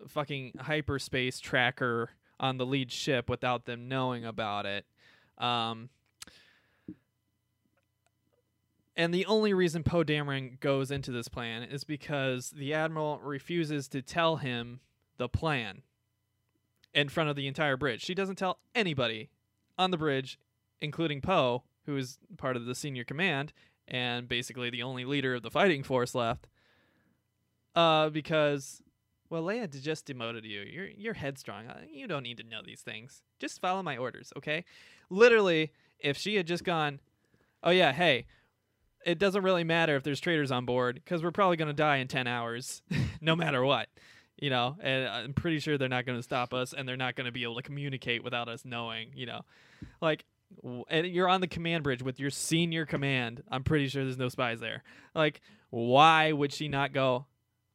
[0.09, 4.87] fucking hyperspace tracker on the lead ship without them knowing about it.
[5.37, 5.91] Um,
[9.01, 13.89] and the only reason Poe Dameron goes into this plan is because the admiral refuses
[13.89, 14.81] to tell him
[15.17, 15.81] the plan
[16.93, 18.03] in front of the entire bridge.
[18.03, 19.31] She doesn't tell anybody
[19.79, 20.39] on the bridge,
[20.83, 23.55] including Poe, who is part of the senior command
[23.89, 26.47] and basically the only leader of the fighting force left.
[27.75, 28.83] Uh, because
[29.31, 30.61] well, Leia just demoted you.
[30.61, 31.69] You're you're headstrong.
[31.69, 33.23] Uh, You don't need to know these things.
[33.39, 34.67] Just follow my orders, okay?
[35.09, 37.01] Literally, if she had just gone,
[37.63, 38.27] oh yeah, hey,
[39.05, 42.09] it doesn't really matter if there's traitors on board because we're probably gonna die in
[42.09, 42.83] ten hours,
[43.21, 43.89] no matter what.
[44.41, 47.33] You know, and I'm pretty sure they're not gonna stop us, and they're not gonna
[47.33, 49.11] be able to communicate without us knowing.
[49.15, 49.41] You know,
[50.01, 50.25] like.
[50.89, 53.45] And you're on the command bridge with your senior command.
[53.53, 54.83] I'm pretty sure there's no spies there.
[55.15, 57.27] Like, why would she not go?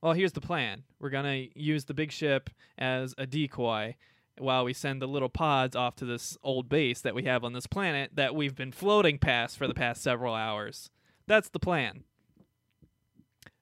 [0.01, 0.83] Well, here's the plan.
[0.99, 3.95] We're gonna use the big ship as a decoy
[4.37, 7.53] while we send the little pods off to this old base that we have on
[7.53, 10.89] this planet that we've been floating past for the past several hours.
[11.27, 12.03] That's the plan.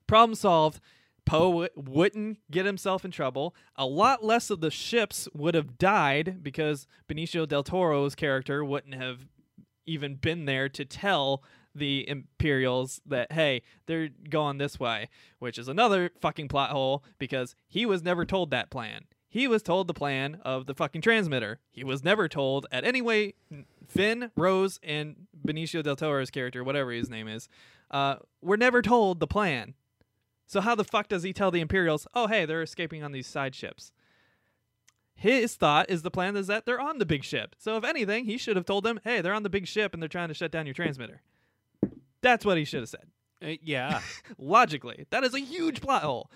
[0.07, 0.79] Problem solved.
[1.25, 3.55] Poe wouldn't get himself in trouble.
[3.77, 8.95] A lot less of the ships would have died because Benicio del Toro's character wouldn't
[8.95, 9.25] have
[9.85, 11.43] even been there to tell
[11.75, 15.09] the Imperials that, hey, they're going this way,
[15.39, 19.05] which is another fucking plot hole because he was never told that plan.
[19.27, 21.59] He was told the plan of the fucking transmitter.
[21.71, 23.33] He was never told at any way
[23.87, 27.49] Finn, Rose, and Benicio del Toro's character, whatever his name is,
[27.91, 29.73] uh, were never told the plan.
[30.45, 33.27] So how the fuck does he tell the Imperials, oh hey, they're escaping on these
[33.27, 33.91] side ships?
[35.15, 37.55] His thought is the plan is that they're on the big ship.
[37.57, 40.01] So if anything, he should have told them, hey, they're on the big ship and
[40.01, 41.21] they're trying to shut down your transmitter.
[42.21, 43.07] That's what he should have said.
[43.41, 44.01] Uh, yeah.
[44.37, 46.29] Logically, that is a huge plot hole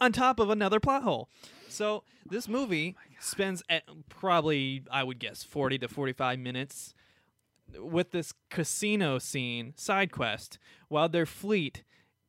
[0.00, 1.28] on top of another plot hole.
[1.68, 6.94] So this movie spends at probably, I would guess, 40 to 45 minutes
[7.78, 10.58] with this casino scene side quest
[10.88, 11.82] while their fleet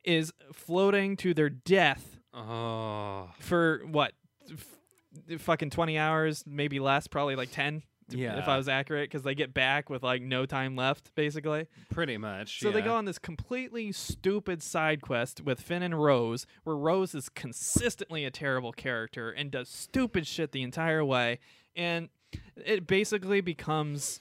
[0.04, 3.28] is floating to their death oh.
[3.38, 4.12] for what
[4.50, 8.38] f- fucking 20 hours maybe less probably like 10 Yeah.
[8.38, 12.16] if i was accurate because they get back with like no time left basically Pretty
[12.16, 12.60] much.
[12.60, 17.14] so they go on this completely stupid side quest with Finn and Rose, where Rose
[17.14, 21.38] is consistently a terrible character and does stupid shit the entire way,
[21.76, 22.08] and
[22.56, 24.20] it basically becomes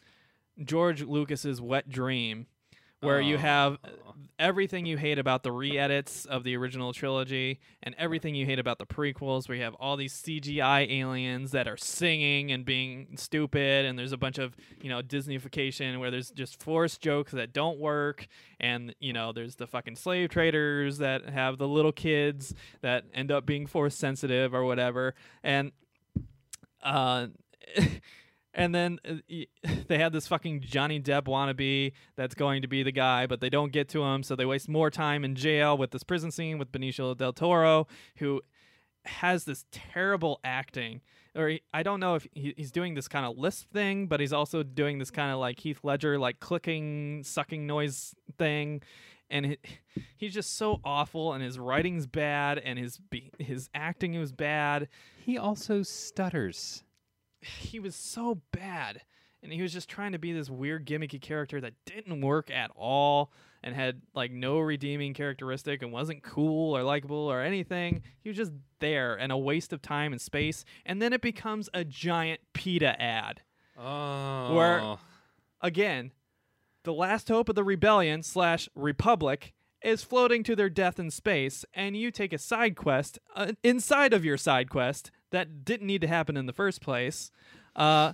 [0.64, 2.48] George Lucas's wet dream,
[3.02, 4.14] where you have Oh.
[4.40, 8.78] everything you hate about the re-edits of the original trilogy and everything you hate about
[8.80, 13.86] the prequels where you have all these CGI aliens that are singing and being stupid
[13.86, 17.80] and there's a bunch of you know Disneyfication where there's just forced jokes that don't
[17.80, 18.28] work
[18.60, 23.32] and you know there's the fucking slave traders that have the little kids that end
[23.32, 25.72] up being force sensitive or whatever and
[26.84, 27.28] uh
[28.58, 29.14] and then uh,
[29.88, 33.50] they have this fucking Johnny Depp wannabe that's going to be the guy, but they
[33.50, 36.58] don't get to him, so they waste more time in jail with this prison scene
[36.58, 37.88] with Benicio del Toro,
[38.18, 38.42] who
[39.06, 41.02] has this terrible acting.
[41.36, 44.20] Or he, I don't know if he, he's doing this kind of lisp thing, but
[44.20, 48.82] he's also doing this kind of like Heath Ledger, like clicking, sucking noise thing.
[49.30, 49.58] And he,
[50.18, 53.00] he's just so awful, and his writing's bad, and his
[53.38, 54.88] his acting was bad.
[55.24, 56.84] He also stutters.
[57.60, 59.02] He was so bad,
[59.42, 62.72] and he was just trying to be this weird gimmicky character that didn't work at
[62.76, 63.32] all,
[63.64, 68.04] and had like no redeeming characteristic, and wasn't cool or likable or anything.
[68.20, 70.66] He was just there, and a waste of time and space.
[70.86, 73.42] And then it becomes a giant PETA ad.
[73.78, 74.54] Oh.
[75.62, 76.12] again,
[76.84, 81.66] the last hope of the rebellion slash republic is floating to their death in space,
[81.74, 86.02] and you take a side quest uh, inside of your side quest that didn't need
[86.02, 87.32] to happen in the first place,
[87.76, 88.14] uh,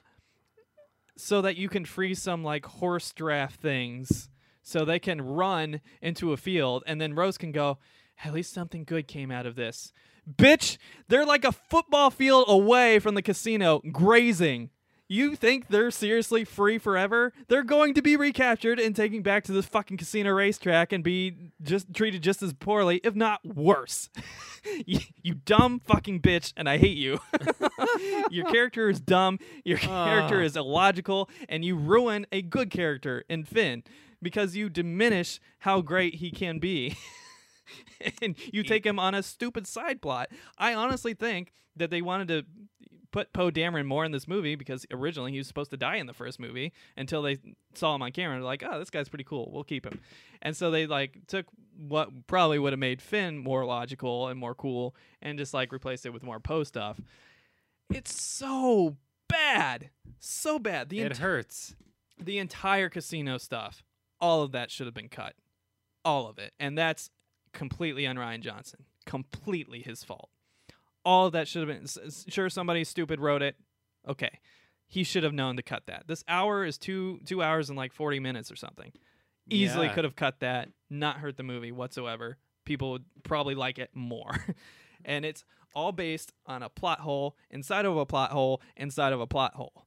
[1.16, 4.30] so that you can free some like horse draft things,
[4.62, 7.78] so they can run into a field, and then Rose can go.
[8.24, 9.92] At least something good came out of this.
[10.32, 14.70] Bitch, they're like a football field away from the casino, grazing.
[15.10, 17.34] You think they're seriously free forever?
[17.48, 21.52] They're going to be recaptured and taken back to this fucking casino racetrack and be
[21.62, 24.10] just treated just as poorly, if not worse.
[24.86, 27.20] you, you dumb fucking bitch, and I hate you.
[28.32, 30.46] your character is dumb, your character Ah.
[30.46, 33.84] is illogical, and you ruin a good character in Finn
[34.22, 36.96] because you diminish how great he can be.
[38.22, 40.30] and you take him on a stupid side plot.
[40.58, 42.46] I honestly think that they wanted to
[43.14, 46.08] put Poe Dameron more in this movie because originally he was supposed to die in
[46.08, 47.38] the first movie until they
[47.76, 48.36] saw him on camera.
[48.36, 49.50] They're like, oh, this guy's pretty cool.
[49.54, 50.02] We'll keep him.
[50.42, 51.46] And so they like took
[51.78, 56.06] what probably would have made Finn more logical and more cool and just like replaced
[56.06, 57.00] it with more Poe stuff.
[57.90, 58.98] It's so
[59.30, 59.92] bad.
[60.20, 60.90] So bad.
[60.90, 61.76] The It hurts.
[62.20, 63.84] the entire casino stuff,
[64.20, 65.36] all of that should have been cut.
[66.04, 66.54] All of it.
[66.60, 67.12] And that's
[67.54, 68.86] completely on Rian Johnson.
[69.06, 70.30] Completely his fault.
[71.06, 73.56] All of that should have been sure somebody stupid wrote it.
[74.08, 74.40] Okay.
[74.88, 76.04] He should have known to cut that.
[76.08, 78.92] This hour is 2 2 hours and like 40 minutes or something.
[79.50, 79.94] Easily Yeah.
[79.94, 82.38] could have cut that, not hurt the movie whatsoever.
[82.66, 84.46] People would probably like it more.
[85.06, 85.44] and it's
[85.76, 89.56] all based on a plot hole inside of a plot hole inside of a plot
[89.56, 89.86] hole.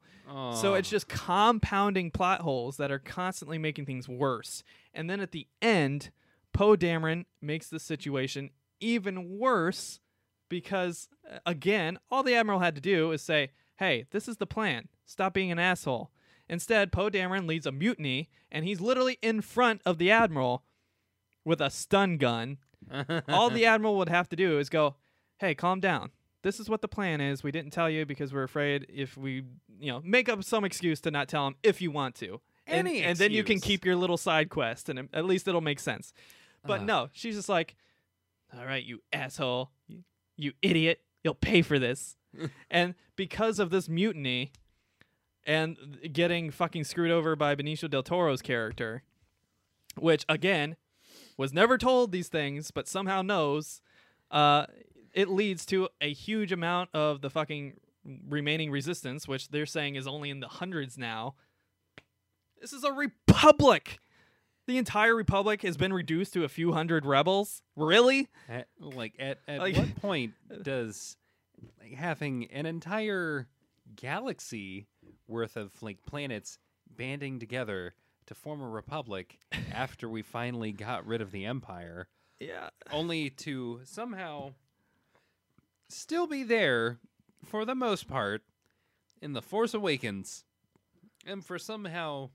[0.60, 0.90] So it's Oh.
[0.90, 4.64] just compounding plot holes that are constantly making things worse.
[4.92, 6.10] And then at the end,
[6.52, 8.50] Poe Dameron makes the situation
[8.80, 10.00] even worse
[10.48, 14.46] because, uh, again, all the Admiral had to do is say, hey, this is the
[14.46, 14.88] plan.
[15.04, 16.10] Stop being an asshole.
[16.48, 20.62] Instead, Poe Dameron leads a mutiny, and he's literally in front of the Admiral
[21.44, 22.58] with a stun gun.
[23.28, 24.96] all the Admiral would have to do is go,
[25.38, 26.10] hey, calm down.
[26.42, 27.42] This is what the plan is.
[27.42, 29.42] We didn't tell you because we're afraid if we,
[29.80, 32.40] you know, make up some excuse to not tell him if you want to.
[32.68, 35.60] And, Any and then you can keep your little side quest, and at least it'll
[35.60, 36.12] make sense.
[36.64, 36.86] But Ugh.
[36.86, 37.76] no, she's just like,
[38.56, 39.70] all right, you asshole,
[40.36, 42.16] you, idiot, you'll pay for this.
[42.70, 44.52] and because of this mutiny
[45.46, 45.76] and
[46.12, 49.02] getting fucking screwed over by Benicio del Toro's character,
[49.96, 50.76] which again
[51.36, 53.80] was never told these things, but somehow knows,
[54.30, 54.66] uh,
[55.12, 57.74] it leads to a huge amount of the fucking
[58.28, 61.34] remaining resistance, which they're saying is only in the hundreds now.
[62.60, 63.98] This is a republic.
[64.66, 67.62] The entire republic has been reduced to a few hundred rebels.
[67.76, 68.28] Really?
[68.48, 71.16] At, like at, at Like- what point does
[71.80, 73.46] like, having an entire
[73.94, 74.86] galaxy
[75.28, 76.58] worth of like planets
[76.96, 77.94] banding together
[78.26, 79.38] to form a republic
[79.72, 82.08] after we finally got rid of the empire
[82.40, 82.70] Yeah.
[82.90, 84.54] only to somehow
[85.88, 86.98] still be there
[87.44, 88.42] for the most part
[89.22, 90.44] in the Force Awakens
[91.24, 92.30] and for somehow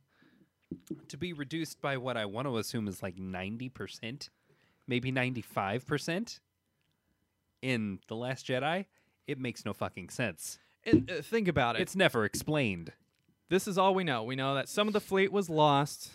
[1.07, 4.29] to be reduced by what I want to assume is like 90%,
[4.87, 6.39] maybe 95%
[7.61, 8.85] in The Last Jedi,
[9.27, 10.59] it makes no fucking sense.
[10.83, 11.81] And uh, think about it.
[11.81, 12.91] It's never explained.
[13.49, 14.23] this is all we know.
[14.23, 16.09] We know that some of the fleet was lost.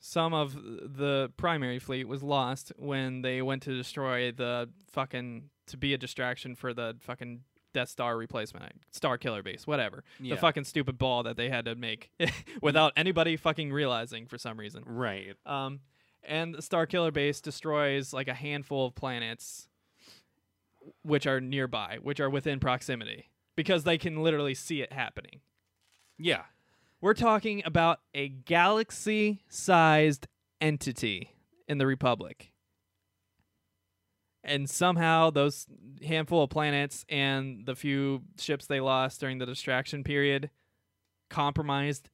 [0.00, 5.76] Some of the primary fleet was lost when they went to destroy the fucking to
[5.76, 7.42] be a distraction for the fucking
[7.74, 10.04] Death Star replacement, Starkiller base, whatever.
[10.20, 10.34] Yeah.
[10.34, 12.10] The fucking stupid ball that they had to make
[12.62, 14.82] without anybody fucking realizing for some reason.
[14.86, 15.34] Right.
[15.46, 15.80] Um,
[16.22, 19.68] and the Starkiller base destroys like a handful of planets,
[21.02, 25.40] which are nearby, which are within proximity, because they can literally see it happening.
[26.18, 26.42] Yeah.
[27.00, 30.26] We're talking about a galaxy sized
[30.60, 31.30] entity
[31.68, 32.52] in the Republic.
[34.48, 35.66] And somehow those
[36.02, 40.50] handful of planets and the few ships they lost during the distraction period
[41.28, 42.10] compromised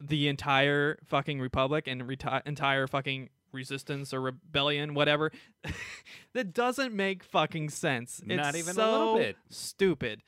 [0.00, 5.30] the entire fucking Republic and reti- entire fucking resistance or rebellion, whatever.
[6.32, 8.20] that doesn't make fucking sense.
[8.24, 9.36] It's Not even a little bit.
[9.50, 10.22] Stupid.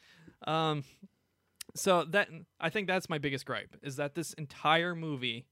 [0.46, 0.84] Um,
[1.74, 2.28] so that
[2.60, 5.46] I think that's my biggest gripe is that this entire movie,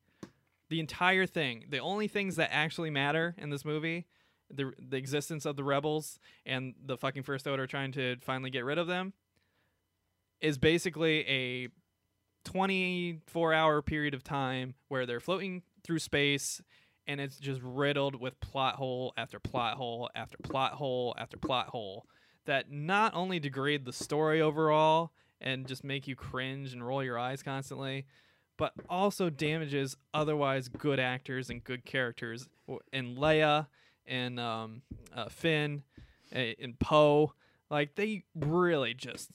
[0.69, 4.07] the entire thing, the only things that actually matter in this movie,
[4.53, 8.65] the the existence of the rebels and the fucking first order trying to finally get
[8.65, 9.13] rid of them,
[10.41, 11.69] is basically a
[12.45, 16.61] 24 hour period of time where they're floating through space
[17.07, 21.69] and it's just riddled with plot hole after plot hole after plot hole after plot
[21.69, 22.07] hole
[22.47, 27.19] that not only degrade the story overall and just make you cringe and roll your
[27.19, 28.07] eyes constantly
[28.63, 32.49] but also damages otherwise good actors and good characters.
[32.93, 33.67] In Leia
[34.07, 34.83] and um,
[35.15, 35.83] uh, Finn
[36.33, 37.33] and Poe
[37.71, 39.31] like they really just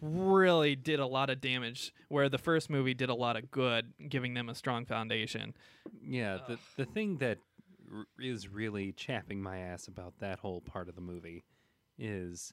[0.00, 3.92] really did a lot of damage where the first movie did a lot of good
[4.08, 5.54] giving them a strong foundation
[6.02, 7.38] Yeah, the the thing that
[7.94, 11.44] r- is really chapping my ass about that whole part of the movie
[11.98, 12.52] is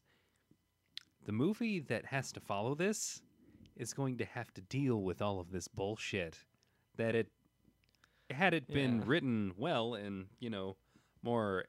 [1.25, 3.21] the movie that has to follow this
[3.75, 6.39] is going to have to deal with all of this bullshit
[6.97, 7.27] that it
[8.29, 9.03] had it been Yeah.
[9.07, 10.75] written well and, you know,
[11.23, 11.65] more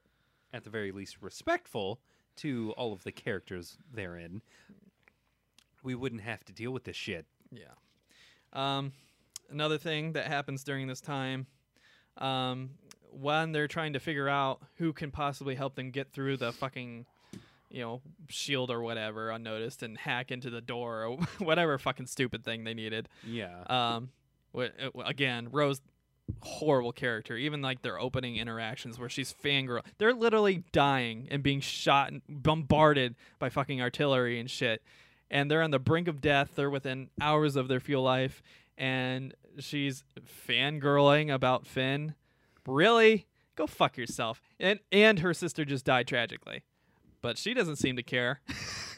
[0.53, 2.01] at the very least respectful
[2.37, 4.43] to all of the characters therein,
[5.83, 7.27] we wouldn't have to deal with this shit.
[7.53, 7.65] Yeah.
[8.53, 8.93] Um,
[9.51, 11.47] another thing that happens during this time,
[12.19, 12.71] um,
[13.13, 17.07] when they're trying to figure out who can possibly help them get through the fucking,
[17.71, 22.45] you know, shield or whatever unnoticed and hack into the door or whatever fucking stupid
[22.45, 23.09] thing they needed.
[23.27, 23.63] Yeah.
[23.69, 24.11] Um,
[24.57, 24.69] uh,
[25.05, 25.81] again, Rose,
[26.41, 27.37] horrible character.
[27.37, 32.22] Even like their opening interactions where she's fangirl, they're literally dying and being shot and
[32.28, 34.83] bombarded by fucking artillery and shit.
[35.31, 36.53] And they're on the brink of death.
[36.57, 38.43] They're within hours of their fuel life,
[38.76, 40.03] and she's
[40.49, 42.14] fangirling about Finn.
[42.66, 43.26] Really?
[43.55, 44.41] Go fuck yourself.
[44.59, 46.64] And and her sister just died tragically,
[47.22, 48.41] but she doesn't seem to care.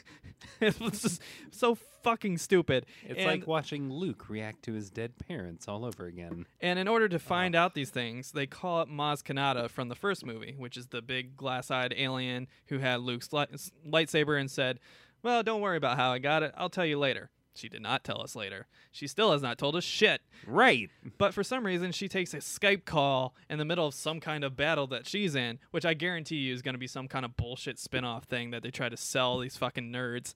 [0.59, 1.21] it was just
[1.51, 2.85] so fucking stupid.
[3.03, 6.45] It's And- like watching Luke react to his dead parents all over again.
[6.61, 9.95] And in order to find out these things, they call up Maz Kanata from the
[9.95, 14.51] first movie, which is the big glass-eyed alien who had Luke's li- s- lightsaber and
[14.51, 14.79] said,
[15.23, 16.53] "Well, don't worry about how I got it.
[16.57, 18.65] I'll tell you later." She did not tell us later.
[18.91, 20.21] She still has not told us shit.
[20.47, 20.89] Right.
[21.19, 24.43] But for some reason, she takes a Skype call in the middle of some kind
[24.43, 27.23] of battle that she's in, which I guarantee you is going to be some kind
[27.25, 30.33] of bullshit spin-off thing that they try to sell these fucking nerds.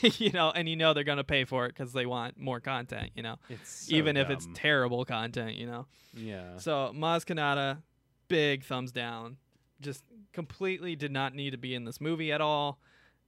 [0.20, 2.60] you know, and you know they're going to pay for it cuz they want more
[2.60, 3.36] content, you know.
[3.64, 5.86] So Even if it's terrible content, you know.
[6.14, 6.56] yeah.
[6.58, 7.82] So Maz Kanata,
[8.28, 9.36] big thumbs down.
[9.80, 12.78] Just completely did not need to be in this movie at all.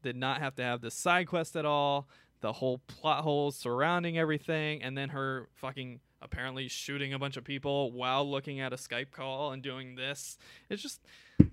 [0.03, 2.09] Did not have to have this side quest at all.
[2.45, 7.45] The whole plot holes surrounding everything, and then her fucking apparently shooting a bunch of
[7.45, 10.37] people while looking at a Skype call and doing this.
[10.69, 11.01] It's just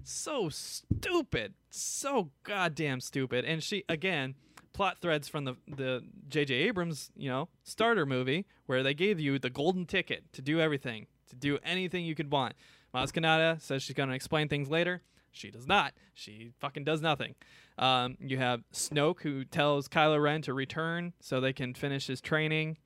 [0.03, 3.45] so stupid, so goddamn stupid.
[3.45, 4.35] And she again,
[4.73, 6.53] plot threads from the the J.J.
[6.55, 11.07] Abrams, you know, starter movie where they gave you the golden ticket to do everything,
[11.29, 12.53] to do anything you could want.
[12.93, 15.03] Maz Kanata says she's gonna explain things later.
[15.31, 15.93] She does not.
[16.13, 17.35] She fucking does nothing.
[17.82, 22.21] Um, you have Snoke who tells Kylo Ren to return so they can finish his
[22.21, 22.77] training.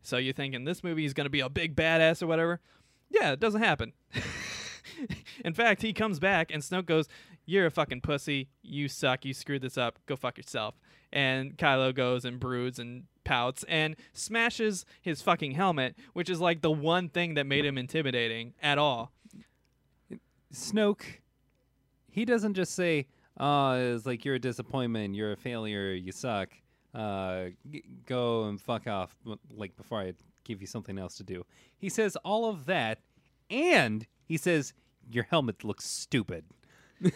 [0.00, 2.60] So you think in this movie he's gonna be a big badass or whatever?
[3.10, 3.92] Yeah, it doesn't happen.
[5.44, 7.08] in fact, he comes back and Snoke goes,
[7.44, 8.48] "You're a fucking pussy.
[8.62, 9.24] You suck.
[9.24, 9.98] You screwed this up.
[10.06, 10.76] Go fuck yourself."
[11.12, 16.60] And Kylo goes and broods and pouts and smashes his fucking helmet, which is like
[16.60, 19.12] the one thing that made him intimidating at all.
[20.52, 21.02] Snoke,
[22.10, 23.06] he doesn't just say,
[23.38, 26.50] "Oh, it's like you're a disappointment, you're a failure, you suck.
[26.94, 29.14] Uh, g- go and fuck off."
[29.50, 30.14] Like before I
[30.44, 31.44] give you something else to do.
[31.78, 33.00] He says all of that,
[33.50, 34.72] and he says
[35.10, 36.44] your helmet looks stupid.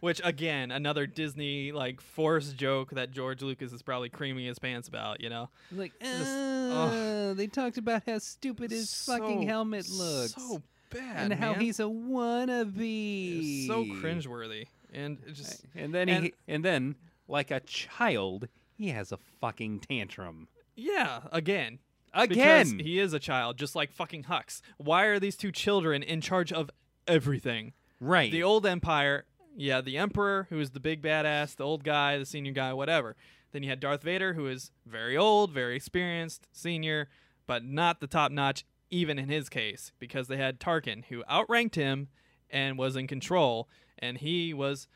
[0.00, 4.88] Which again, another Disney like force joke that George Lucas is probably creaming his pants
[4.88, 5.20] about.
[5.22, 10.62] You know, Like, Just- uh, they talked about how stupid his fucking helmet looks, So
[10.90, 13.64] bad, and how he's a wannabe.
[13.64, 16.96] It's so cringeworthy, and it just And then and- he, and then
[17.28, 21.78] like a child, he has a fucking tantrum yeah, again,
[22.12, 22.28] again.
[22.28, 24.60] because he is a child, just like fucking Hux.
[24.76, 26.70] Why are these two children in charge of
[27.06, 27.72] everything?
[28.00, 28.30] right.
[28.30, 29.24] The old empire,
[29.56, 33.16] yeah, the emperor, who is the big badass, the old guy, the senior guy, whatever.
[33.52, 37.08] Then you had Darth Vader, who is very old, very experienced, senior,
[37.46, 41.74] but not the top notch, even in his case, because they had Tarkin, who outranked
[41.76, 42.08] him
[42.50, 43.66] and was in control,
[43.98, 44.88] and he was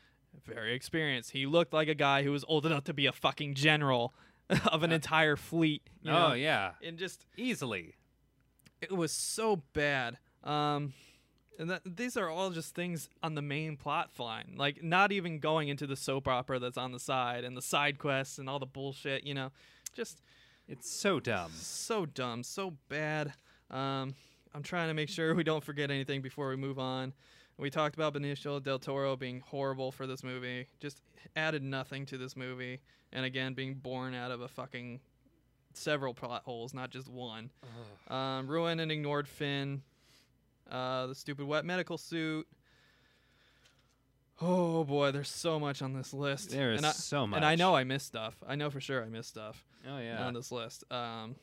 [0.45, 1.31] very experienced.
[1.31, 4.13] He looked like a guy who was old enough to be a fucking general
[4.71, 5.81] of an entire fleet.
[6.01, 6.33] You oh know?
[6.33, 7.95] yeah, and just easily.
[8.81, 10.17] it was so bad.
[10.43, 10.93] Um,
[11.59, 15.37] And that, these are all just things on the main plot line, like not even
[15.39, 18.57] going into the soap opera that's on the side and the side quests and all
[18.57, 19.23] the bullshit.
[19.25, 19.51] You know,
[19.93, 20.21] just
[20.67, 21.51] It's so dumb.
[21.53, 23.33] so dumb, so bad.
[23.69, 24.15] Um,
[24.55, 27.13] I'm trying to make sure we don't forget anything before we move on.
[27.57, 31.01] We talked about Benicio del Toro being horrible for this movie, just
[31.35, 32.79] added nothing to this movie,
[33.13, 34.99] and again being born out of a fucking
[35.73, 37.51] several plot holes, not just one.
[38.07, 39.83] Um, ruined and ignored Finn.
[40.69, 42.47] Uh, the stupid wet medical suit.
[44.41, 46.49] Oh boy, there's so much on this list.
[46.49, 47.37] There is I, so much.
[47.37, 48.35] And I know I missed stuff.
[48.47, 50.25] I know for sure I missed stuff Oh yeah.
[50.25, 50.83] on this list.
[50.91, 51.35] Um,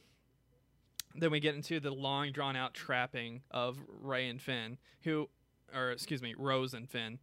[1.15, 5.29] then we get into the long, drawn out trapping of Rey and Finn, who,
[5.75, 7.19] or excuse me, Rose and Finn,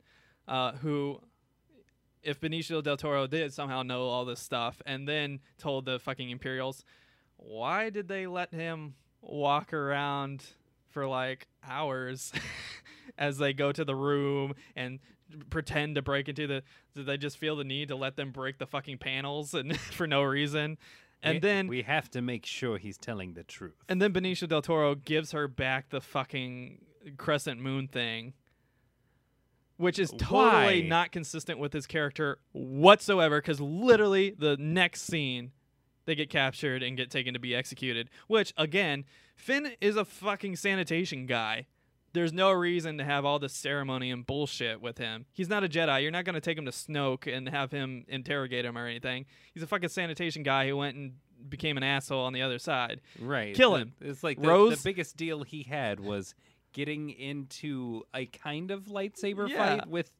[0.47, 1.19] uh, who,
[2.23, 6.29] if Benicio del Toro did somehow know all this stuff and then told the fucking
[6.29, 6.83] Imperials,
[7.37, 10.43] why did they let him walk around
[10.89, 12.31] for like hours
[13.17, 14.99] as they go to the room and
[15.49, 16.63] pretend to break into the
[16.95, 20.05] did they just feel the need to let them break the fucking panels and for
[20.07, 20.77] no reason
[21.23, 23.73] and We- then we have to make sure he's telling the truth.
[23.89, 26.85] and then Benicio del Toro gives her back the fucking
[27.18, 28.34] crescent moon thing,
[29.78, 30.86] which is totally Why?
[30.88, 33.39] not consistent with his character whatsoever.
[33.41, 35.51] Because literally the next scene,
[36.06, 38.10] they get captured and get taken to be executed.
[38.28, 41.68] Which again, Finn is a fucking sanitation guy.
[42.14, 45.26] There's no reason to have all this ceremony and bullshit with him.
[45.34, 46.01] He's not a Jedi.
[46.01, 49.26] You're not going to take him to Snoke and have him interrogate him or anything.
[49.53, 51.16] He's a fucking sanitation guy who went and
[51.49, 53.01] became an asshole on the other side.
[53.20, 53.53] Right.
[53.53, 53.93] Kill him.
[53.99, 56.36] It's like the, Rose- the biggest deal he had was
[56.76, 59.57] getting into a kind of lightsaber Yeah.
[59.78, 60.11] fight with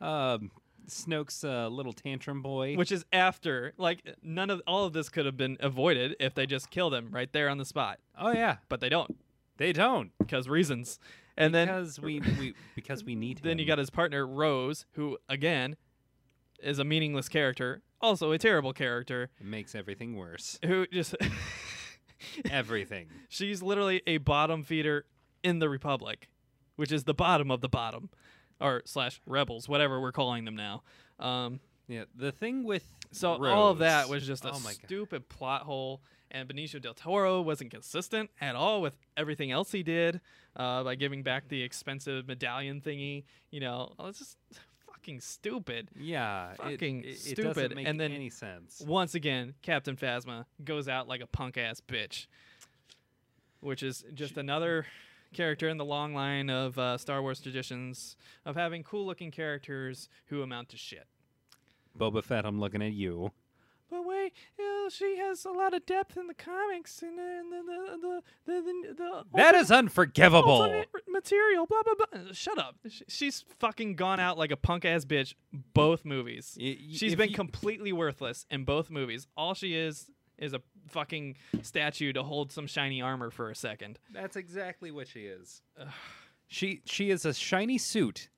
[0.00, 0.50] um,
[0.88, 2.74] Snoke's uh, little tantrum boy.
[2.76, 6.44] which is after like none of all of this could have been avoided if they
[6.46, 9.16] just killed him right there on the spot oh yeah, but they don't
[9.56, 10.98] they don't because reasons
[11.36, 14.84] and then because we, we because we need to then you got his partner rose
[14.92, 15.76] who again
[16.62, 20.58] is a meaningless character also a terrible character It makes everything worse.
[20.64, 21.14] who just
[22.50, 23.06] everything.
[23.28, 25.04] she's literally a bottom feeder
[25.42, 26.28] in the republic
[26.76, 28.08] which is the bottom of the bottom
[28.60, 30.82] or slash rebels whatever we're calling them now
[31.20, 32.04] um Yeah.
[32.14, 34.80] The thing with So all of that was just a oh my God.
[34.86, 39.82] stupid plot hole, and Benicio del Toro wasn't consistent at all with everything else he
[39.82, 40.20] did
[40.56, 43.24] uh, by giving back the expensive medallion thingy.
[43.50, 44.38] You know, it's just
[44.86, 45.90] fucking stupid.
[45.98, 48.80] Yeah, Fucking it, it stupid, doesn't make and then- any sense.
[48.86, 52.26] Once again, Captain Phasma goes out like a punk ass bitch,
[53.60, 54.86] which is just another
[55.32, 60.08] character in the long line of uh, Star Wars traditions of having cool looking characters
[60.26, 61.06] who amount to shit.
[61.98, 63.32] Boba Fett, I'm looking at you.
[63.90, 64.32] But wait,
[64.88, 68.62] she has a lot of depth in the comics and, and the, the, the, the,
[68.62, 70.82] the, the That unforgivable.
[71.06, 71.66] material.
[71.66, 72.32] Blah blah blah.
[72.32, 72.76] Shut up.
[72.88, 75.34] Sh- She's fucking gone out like a punk ass bitch.
[75.74, 76.56] Both movies.
[76.58, 79.26] She's been completely worthless in both movies.
[79.36, 80.10] All she is
[80.42, 83.98] is a fucking statue to hold some shiny armor for a second.
[84.12, 85.62] That's exactly what she is.
[86.48, 88.28] she she is a shiny suit,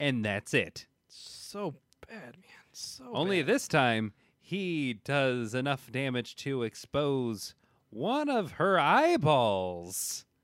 [0.00, 0.86] and that's it.
[1.08, 1.74] So
[2.08, 2.64] bad, man.
[2.72, 3.54] So Only bad.
[3.54, 7.54] this time he does enough damage to expose
[7.90, 10.24] one of her eyeballs.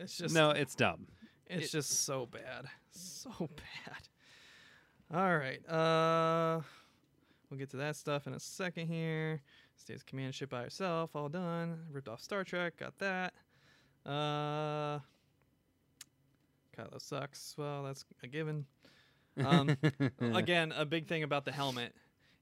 [0.00, 1.08] It's just no, it's dumb.
[1.48, 2.66] It's just so bad.
[2.92, 4.08] So bad.
[5.12, 5.68] All right.
[5.68, 6.60] Uh
[7.50, 9.40] we'll get to that stuff in a second here.
[9.76, 11.80] Stays command ship by herself, all done.
[11.90, 13.34] Ripped off Star Trek, got that.
[14.06, 15.00] Uh
[16.76, 17.54] Kylo sucks.
[17.58, 18.66] Well, that's a given.
[19.44, 19.76] Um
[20.20, 21.94] again, a big thing about the helmet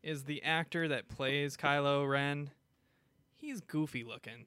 [0.03, 2.51] is the actor that plays Kylo Ren.
[3.35, 4.47] He's goofy looking.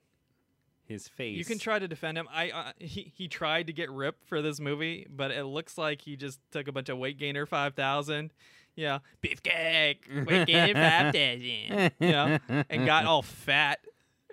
[0.86, 1.38] His face.
[1.38, 2.28] You can try to defend him.
[2.34, 6.01] I uh, he he tried to get ripped for this movie, but it looks like
[6.01, 8.32] he just took a bunch of weight gainer five thousand,
[8.80, 13.80] yeah, beefcake, gainer five thousand, you know, and got all fat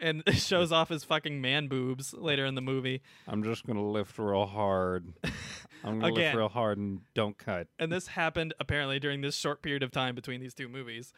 [0.00, 3.02] and shows off his fucking man boobs later in the movie.
[3.26, 5.12] I'm just gonna lift real hard.
[5.84, 6.24] I'm gonna Again.
[6.24, 7.68] lift real hard and don't cut.
[7.78, 11.12] And this happened apparently during this short period of time between these two movies,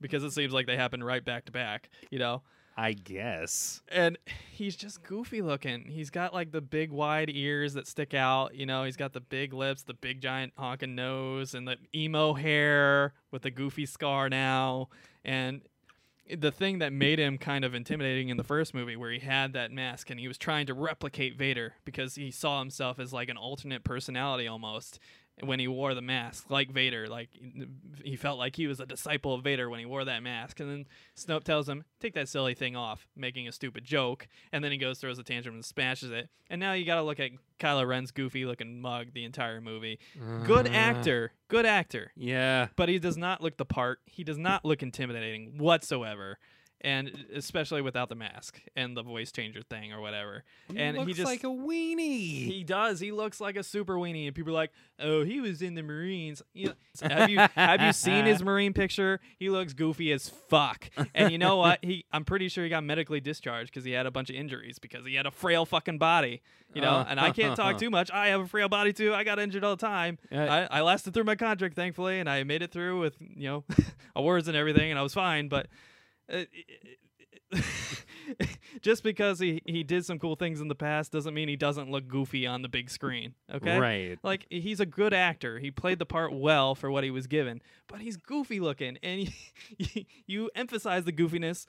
[0.00, 2.42] because it seems like they happened right back to back, you know.
[2.78, 3.82] I guess.
[3.90, 4.16] and
[4.52, 5.86] he's just goofy looking.
[5.86, 9.20] He's got like the big wide ears that stick out, you know, he's got the
[9.20, 14.28] big lips, the big giant honking nose, and the emo hair with the goofy scar
[14.28, 14.90] now.
[15.24, 15.62] And
[16.36, 19.54] the thing that made him kind of intimidating in the first movie where he had
[19.54, 23.28] that mask and he was trying to replicate Vader because he saw himself as like
[23.28, 25.00] an alternate personality almost
[25.42, 27.06] when he wore the mask, like Vader.
[27.06, 27.30] Like
[28.02, 30.60] he felt like he was a disciple of Vader when he wore that mask.
[30.60, 30.86] And then
[31.16, 34.26] Snoke tells him, "Take that silly thing off," making a stupid joke.
[34.52, 36.28] And then he goes throws a tantrum and smashes it.
[36.50, 39.98] And now you got to look at Kylo Ren's goofy looking mug the entire movie.
[40.44, 42.68] Good Uh, actor, good actor, Yeah.
[42.76, 44.00] but he does not look the part.
[44.06, 46.38] He does not look intimidating whatsoever.
[46.80, 50.44] And especially without the mask and the voice changer thing or whatever.
[50.74, 52.46] And looks he just like a weenie.
[52.46, 53.00] he does.
[53.00, 54.70] He looks like a super weenie, and people are like,
[55.00, 56.72] "Oh, he was in the Marines." You know,
[57.08, 59.18] have you have you seen his Marine picture?
[59.38, 60.88] He looks goofy as fuck.
[61.14, 61.80] And you know what?
[61.82, 64.78] He I'm pretty sure he got medically discharged because he had a bunch of injuries
[64.78, 66.42] because he had a frail fucking body.
[66.74, 68.10] You know, and I can't talk too much.
[68.12, 69.14] I have a frail body too.
[69.14, 70.18] I got injured all the time.
[70.30, 73.48] Uh, I, I lasted through my contract, thankfully, and I made it through with you
[73.48, 73.64] know
[74.14, 75.48] awards and everything, and I was fine.
[75.48, 75.68] But uh,
[78.82, 81.90] just because he he did some cool things in the past doesn't mean he doesn't
[81.90, 83.34] look goofy on the big screen.
[83.52, 84.18] Okay, Right.
[84.22, 85.58] like he's a good actor.
[85.58, 89.32] He played the part well for what he was given, but he's goofy looking, and
[89.78, 91.64] you, you emphasize the goofiness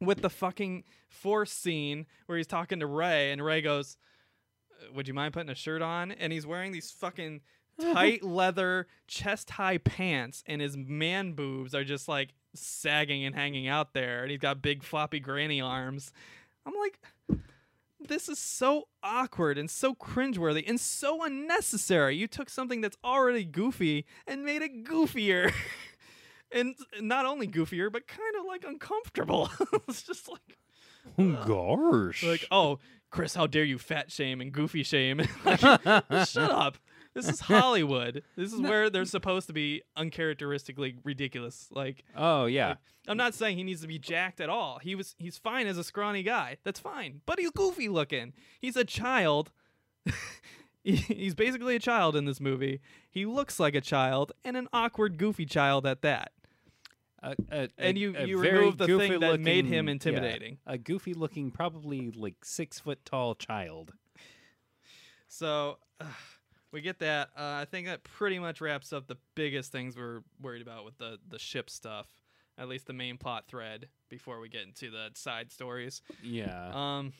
[0.00, 3.96] with the fucking force scene where he's talking to Rey, and Rey goes,
[4.82, 7.42] "Uh, "Would you mind putting a shirt on?" And he's wearing these fucking
[7.80, 13.68] tight leather chest high pants, and his man boobs are just like sagging and hanging
[13.68, 16.12] out there, and he's got big floppy granny arms.
[16.66, 17.00] I'm like.
[18.02, 22.16] This is so awkward and so cringeworthy and so unnecessary.
[22.16, 25.52] You took something that's already goofy and made it goofier.
[26.50, 29.50] and not only goofier, but kind of like uncomfortable.
[29.86, 30.56] it's just like,
[31.18, 32.22] Oh, gosh.
[32.22, 32.78] like, oh,
[33.10, 35.20] Chris, how dare you fat shame and goofy shame?
[35.44, 36.78] Like, shut up.
[37.14, 38.22] This is Hollywood.
[38.36, 41.68] This is where they're supposed to be uncharacteristically ridiculous.
[41.72, 42.68] Like, oh yeah.
[42.68, 44.78] like, I'm not saying he needs to be jacked at all.
[44.80, 46.58] He was he's fine as a scrawny guy.
[46.64, 47.20] That's fine.
[47.26, 48.32] But he's goofy looking.
[48.60, 49.50] He's a child.
[50.82, 52.80] He's basically a child in this movie.
[53.10, 56.32] He looks like a child and an awkward goofy child at that.
[57.22, 60.56] A- a- And you a you remove the thing that goofy-looking- made him yeah, intimidating.
[60.66, 63.92] a goofy looking, probably like six foot tall child.
[65.28, 66.04] So uh,
[66.72, 67.30] we get that.
[67.36, 70.98] Uh, I think that pretty much wraps up the biggest things we're worried about with
[70.98, 72.06] the the ship stuff.
[72.58, 76.02] At least the main plot thread before we get into the side stories.
[76.22, 76.70] Yeah.
[76.74, 77.12] Um,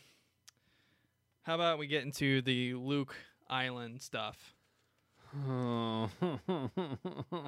[1.42, 3.16] how about we get into the Luke
[3.48, 4.55] Island stuff?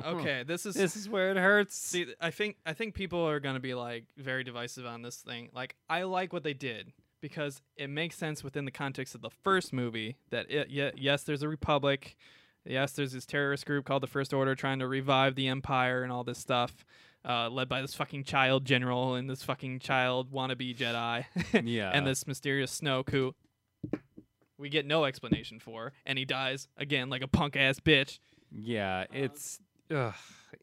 [0.05, 1.75] Okay, this is This is where it hurts.
[1.77, 2.07] see.
[2.21, 5.51] I think I think people are gonna be like very divisive on this thing.
[5.53, 6.93] Like, I like what they did
[7.23, 10.17] because it makes sense within the context of the first movie.
[10.29, 12.19] That it, yes, there's a republic.
[12.67, 16.13] Yes, there's this terrorist group called the First Order trying to revive the Empire and
[16.13, 16.85] all this stuff,
[17.27, 21.25] uh, led by this fucking child general and this fucking child wannabe Jedi.
[21.65, 21.91] Yeah.
[21.95, 23.35] and this mysterious Snoke who
[24.59, 28.19] we get no explanation for, and he dies again like a punk ass bitch.
[28.53, 29.59] yeah, it's
[29.93, 30.15] ugh,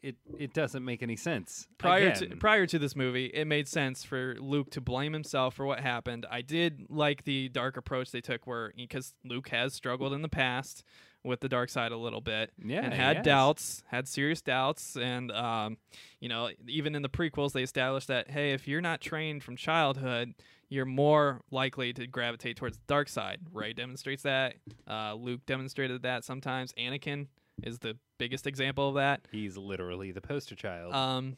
[0.02, 1.68] it it doesn't make any sense.
[1.78, 5.66] Prior to prior to this movie, it made sense for Luke to blame himself for
[5.66, 6.26] what happened.
[6.30, 10.30] I did like the dark approach they took, where because Luke has struggled in the
[10.30, 10.84] past
[11.24, 15.32] with the dark side a little bit, Yeah, and had doubts, had serious doubts, and
[15.32, 15.78] um,
[16.20, 19.58] you know, even in the prequels, they established that hey, if you're not trained from
[19.58, 20.34] childhood,
[20.70, 23.40] you're more likely to gravitate towards the dark side.
[23.52, 24.56] Rey demonstrates that.
[24.88, 26.74] Uh, Luke demonstrated that sometimes.
[26.74, 27.28] Anakin
[27.64, 29.22] is the biggest example of that.
[29.32, 30.94] he's literally the poster child.
[30.94, 31.38] Um,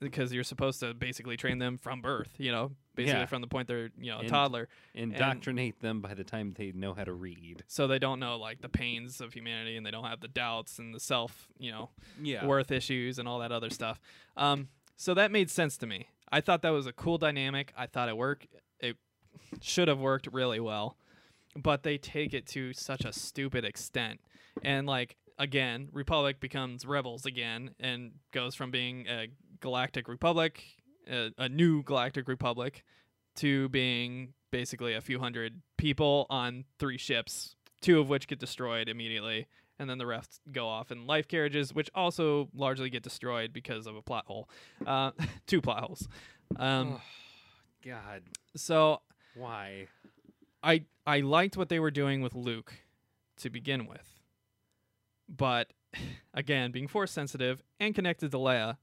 [0.00, 3.26] because you're supposed to basically train them from birth, you know, basically Yeah.
[3.26, 4.68] from the point they're, you know, a And- toddler.
[4.94, 7.64] Indoctrinate them by the time they know how to read.
[7.66, 10.78] So they don't know like the pains of humanity and they don't have the doubts
[10.78, 12.46] and the self, you know, Yeah.
[12.46, 14.00] worth issues and all that other stuff.
[14.36, 16.08] Um, so that made sense to me.
[16.30, 17.72] I thought that was a cool dynamic.
[17.76, 18.46] I thought it worked.
[18.78, 18.98] It
[19.60, 20.96] should have worked really well,
[21.56, 24.20] but they take it to such a stupid extent.
[24.62, 29.28] And like again, Republic becomes rebels again and goes from being a
[29.60, 30.62] galactic republic,
[31.10, 32.84] a, a new galactic republic,
[33.36, 38.88] to being basically a few hundred people on three ships, two of which get destroyed
[38.88, 39.46] immediately
[39.78, 43.86] and then the rest go off in life carriages, which also largely get destroyed because
[43.86, 44.48] of a plot hole,
[44.86, 45.12] uh,
[45.46, 46.08] two plot holes.
[46.56, 47.00] Um,
[47.84, 48.22] God,
[48.56, 49.00] so
[49.34, 49.86] why?
[50.62, 52.74] I I liked what they were doing with Luke
[53.38, 54.17] to begin with,
[55.28, 55.72] but
[56.34, 58.76] again, being force sensitive and connected to Leia,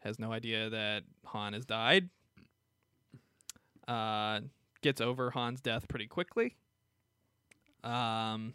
[0.00, 2.08] has no idea that Han has died.
[3.88, 4.40] Uh,
[4.82, 6.56] gets over Han's death pretty quickly.
[7.84, 8.54] Um,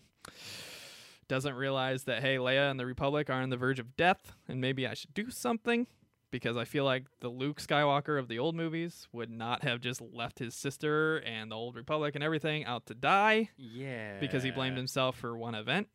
[1.28, 4.60] doesn't realize that hey, Leia and the Republic are on the verge of death, and
[4.60, 5.88] maybe I should do something
[6.32, 10.02] because I feel like the Luke Skywalker of the old movies would not have just
[10.02, 14.18] left his sister and the old Republic and everything out to die Yeah.
[14.20, 15.88] because he blamed himself for one event.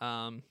[0.00, 0.42] Um,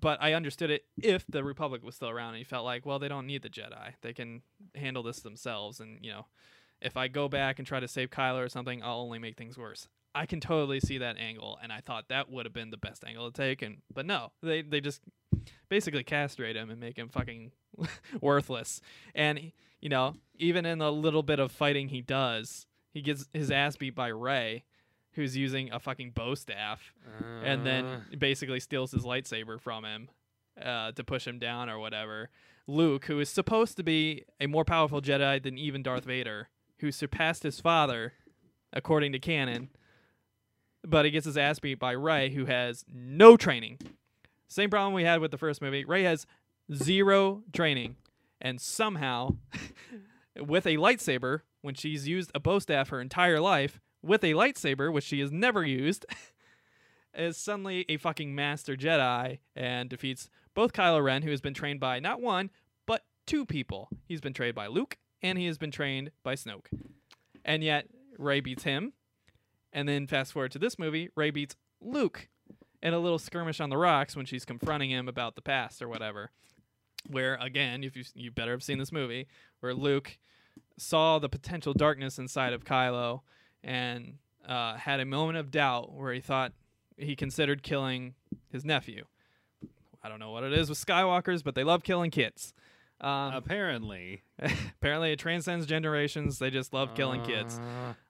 [0.00, 2.98] but I understood it if the Republic was still around and he felt like, well,
[2.98, 3.94] they don't need the Jedi.
[4.02, 4.42] They can
[4.74, 5.78] handle this themselves.
[5.78, 6.26] And, you know,
[6.80, 9.56] if I go back and try to save Kylo or something, I'll only make things
[9.56, 9.88] worse.
[10.16, 13.04] I can totally see that angle, and I thought that would have been the best
[13.04, 13.60] angle to take.
[13.60, 15.02] And but no, they they just
[15.68, 17.52] basically castrate him and make him fucking
[18.22, 18.80] worthless.
[19.14, 23.50] And you know, even in the little bit of fighting he does, he gets his
[23.50, 24.64] ass beat by Rey,
[25.16, 26.92] who's using a fucking bow staff,
[27.42, 30.08] and Uh, then basically steals his lightsaber from him
[30.62, 32.30] uh, to push him down or whatever.
[32.68, 36.48] Luke, who is supposed to be a more powerful Jedi than even Darth Vader,
[36.78, 38.12] who surpassed his father,
[38.72, 39.70] according to canon,
[40.84, 43.78] but he gets his ass beat by Rey, who has no training.
[44.48, 45.84] Same problem we had with the first movie.
[45.84, 46.26] Rey has
[46.72, 47.96] zero training,
[48.40, 49.36] and somehow,
[50.40, 54.92] with a lightsaber, when she's used a bow staff her entire life, with a lightsaber,
[54.92, 56.06] which she has never used,
[57.14, 61.80] is suddenly a fucking master Jedi and defeats both Kylo Ren, who has been trained
[61.80, 62.50] by not one,
[62.86, 63.88] but two people.
[64.06, 66.68] He's been trained by Luke, and he has been trained by Snoke.
[67.44, 67.88] And yet,
[68.18, 68.92] Rey beats him.
[69.72, 72.28] And then fast forward to this movie, Rey beats Luke
[72.82, 75.88] in a little skirmish on the rocks when she's confronting him about the past or
[75.88, 76.30] whatever.
[77.08, 79.28] Where again, if you you better have seen this movie,
[79.60, 80.18] where Luke
[80.78, 83.20] saw the potential darkness inside of Kylo
[83.66, 84.14] and
[84.48, 86.52] uh, had a moment of doubt where he thought
[86.96, 88.14] he considered killing
[88.50, 89.04] his nephew.
[90.02, 92.54] I don't know what it is with Skywalkers, but they love killing kids.
[93.00, 96.38] Um, apparently, apparently, it transcends generations.
[96.38, 97.60] They just love killing kids.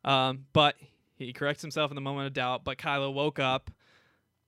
[0.05, 0.77] Uh, Um, but
[1.17, 2.65] he corrects himself in the moment of doubt.
[2.65, 3.71] But Kylo woke up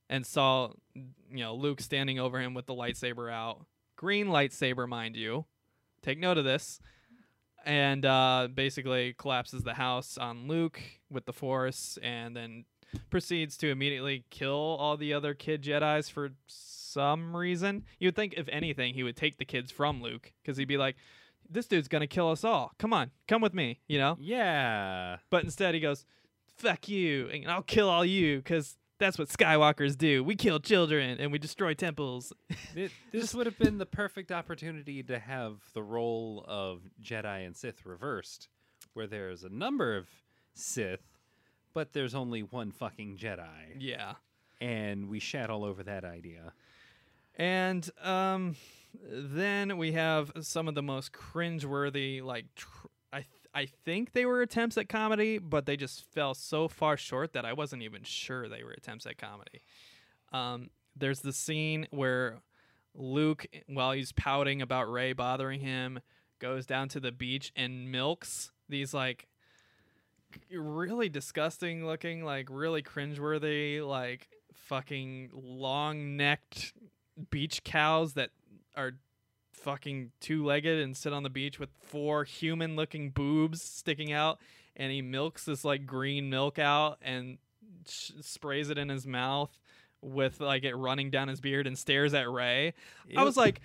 [0.09, 5.15] and saw, you know, Luke standing over him with the lightsaber out, green lightsaber, mind
[5.15, 5.45] you.
[6.03, 6.79] Take note of this.
[7.65, 10.79] And uh, basically collapses the house on Luke
[11.11, 12.65] with the Force, and then
[13.09, 17.83] proceeds to immediately kill all the other kid Jedi's for some reason.
[17.99, 20.95] You'd think, if anything, he would take the kids from Luke because he'd be like,
[21.49, 22.73] "This dude's gonna kill us all.
[22.79, 24.17] Come on, come with me," you know.
[24.19, 25.17] yeah.
[25.29, 26.05] But instead, he goes,
[26.57, 30.23] "Fuck you, and I'll kill all you, because that's what Skywalkers do.
[30.23, 32.33] We kill children and we destroy temples."
[32.75, 37.57] It, this would have been the perfect opportunity to have the role of Jedi and
[37.57, 38.47] Sith reversed,
[38.93, 40.07] where there's a number of
[40.59, 41.01] Sith,
[41.73, 43.75] but there's only one fucking Jedi.
[43.79, 44.13] yeah.
[44.61, 46.51] And we shat all over that idea.
[47.35, 48.57] And um,
[49.01, 54.25] then we have some of the most cringeworthy, like tr- I th- I think they
[54.25, 58.03] were attempts at comedy, but they just fell so far short that I wasn't even
[58.03, 59.61] sure they were attempts at comedy.
[60.33, 62.39] Um, there's the scene where
[62.93, 66.01] Luke, while he's pouting about Rey bothering him,
[66.39, 69.27] goes down to the beach and milks these like
[70.51, 76.73] really disgusting looking, like really cringeworthy, like fucking long necked
[77.31, 78.29] beach cows that
[78.75, 78.93] are
[79.53, 84.39] fucking two legged and sit on the beach with four human looking boobs sticking out.
[84.75, 87.37] And he milks this like green milk out and
[87.87, 89.59] sh- sprays it in his mouth
[90.01, 92.73] with like it running down his beard and stares at Rey.
[93.17, 93.59] I was like,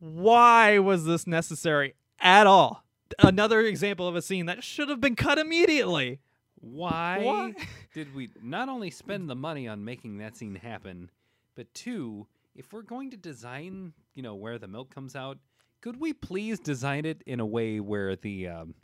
[0.00, 2.81] why was this necessary at all?
[3.18, 6.20] Another example of a scene that should have been cut immediately.
[6.60, 7.54] why, Why?
[7.94, 11.10] did we not only spend the money on making that scene happen,
[11.54, 15.38] but two, if we're going to design, you know, where the milk comes out,
[15.80, 18.74] could we please design it in a way where the, um,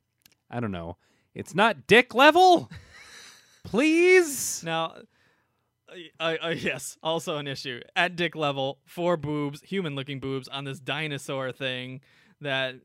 [0.50, 0.96] I don't know,
[1.34, 2.70] it's not dick level?
[3.64, 4.62] please?
[4.64, 4.94] Now,
[6.20, 8.78] uh, uh, yes, also an issue at dick level.
[8.86, 12.00] Four boobs, human-looking boobs on this dinosaur thing
[12.40, 12.76] that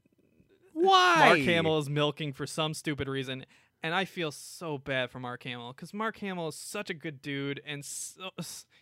[0.74, 1.16] Why?
[1.28, 3.46] Mark Hamill is milking for some stupid reason.
[3.86, 7.22] And I feel so bad for Mark Hamill because Mark Hamill is such a good
[7.22, 8.30] dude and so,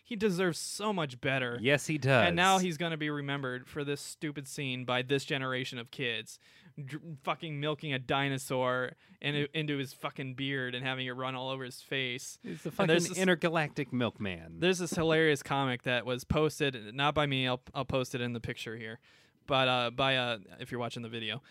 [0.04, 1.58] he deserves so much better.
[1.60, 2.28] Yes, he does.
[2.28, 5.90] And now he's going to be remembered for this stupid scene by this generation of
[5.90, 6.38] kids.
[6.82, 11.50] Dr- fucking milking a dinosaur in, into his fucking beard and having it run all
[11.50, 12.38] over his face.
[12.44, 14.60] He's the fucking there's this- intergalactic milkman.
[14.60, 17.48] There's this hilarious comic that was posted, not by me.
[17.48, 19.00] I'll I'll post it in the picture here,
[19.48, 21.42] but uh, by uh, if you're watching the video,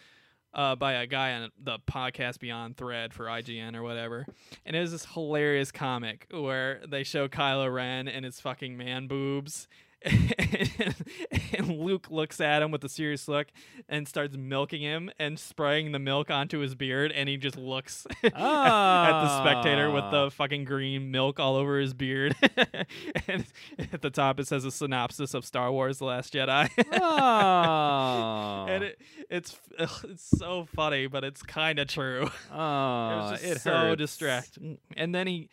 [0.54, 4.26] uh, by a guy on the podcast Beyond Thread for IGN or whatever,
[4.66, 9.08] and it was this hilarious comic where they show Kylo Ren and his fucking man
[9.08, 9.68] boobs.
[11.54, 13.47] and Luke looks at him with a serious look
[13.88, 18.08] and starts milking him and spraying the milk onto his beard, and he just looks
[18.24, 20.12] at the spectator with Ah.
[20.26, 22.36] the fucking green milk all over his beard.
[23.28, 23.45] and
[23.91, 26.70] at the top it says a synopsis of Star Wars: The Last Jedi.
[26.99, 28.66] oh.
[28.68, 32.30] and it, it's it's so funny, but it's kind of true.
[32.52, 34.78] oh, it was just it so distracting.
[34.97, 35.49] And then he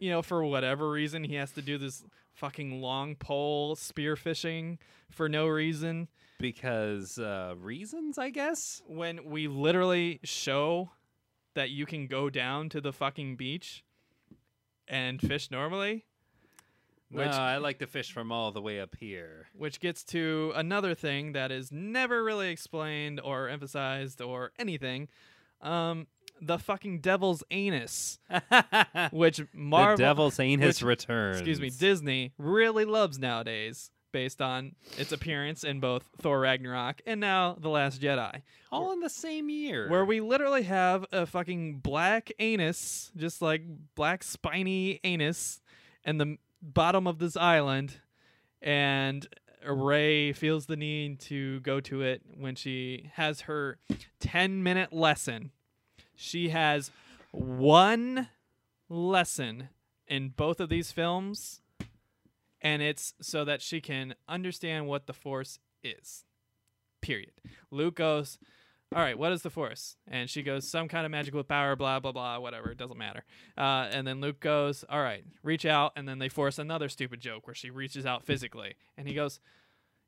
[0.00, 2.04] you know, for whatever reason, he has to do this
[2.38, 4.78] fucking long pole spearfishing
[5.10, 6.08] for no reason.
[6.38, 8.80] because uh, reasons, I guess.
[8.86, 10.90] When we literally show
[11.54, 13.82] that you can go down to the fucking beach
[14.86, 16.04] and fish normally,
[17.10, 19.48] No, I like to fish from all the way up here.
[19.54, 25.08] which gets to another thing that is never really explained or emphasized or anything.
[25.60, 26.06] Um,
[26.40, 28.18] the fucking devil's anus,
[29.10, 31.38] which Marvel, the devil's anus returns.
[31.38, 37.20] excuse me, Disney really loves nowadays, based on its appearance in both Thor Ragnarok and
[37.20, 39.88] now The Last Jedi, all in the same year.
[39.88, 43.62] where we literally have a fucking black anus, just like
[43.94, 45.60] black spiny anus,
[46.04, 48.00] and the bottom of this island,
[48.62, 49.26] and
[49.66, 53.78] Rey feels the need to go to it when she has her
[54.20, 55.50] 10 minute lesson.
[56.20, 56.90] She has
[57.30, 58.28] one
[58.88, 59.68] lesson
[60.08, 61.60] in both of these films,
[62.60, 66.24] and it's so that she can understand what the Force is.
[67.00, 67.30] Period.
[67.70, 68.36] Luke goes,
[68.92, 69.96] All right, what is the Force?
[70.08, 72.72] And she goes, Some kind of magical power, blah, blah, blah, whatever.
[72.72, 73.22] It doesn't matter.
[73.56, 75.92] Uh, and then Luke goes, All right, reach out.
[75.94, 78.74] And then they force another stupid joke where she reaches out physically.
[78.96, 79.38] And he goes,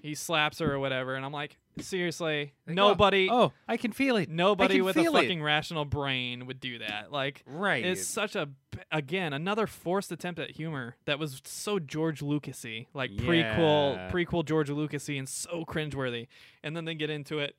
[0.02, 1.14] He slaps her or whatever.
[1.14, 2.52] And I'm like, Seriously?
[2.66, 3.28] Like, oh, Nobody.
[3.30, 4.28] Oh, oh, I can feel it.
[4.28, 5.22] Nobody can with a feel it.
[5.22, 7.12] fucking rational brain would do that.
[7.12, 7.84] Like, Right.
[7.84, 8.48] it's such a
[8.92, 14.10] again another forced attempt at humor that was so George Lucasy, like prequel Yeah.
[14.10, 16.26] prequel George Lucasy, and so cringeworthy.
[16.62, 17.56] And then they get into it,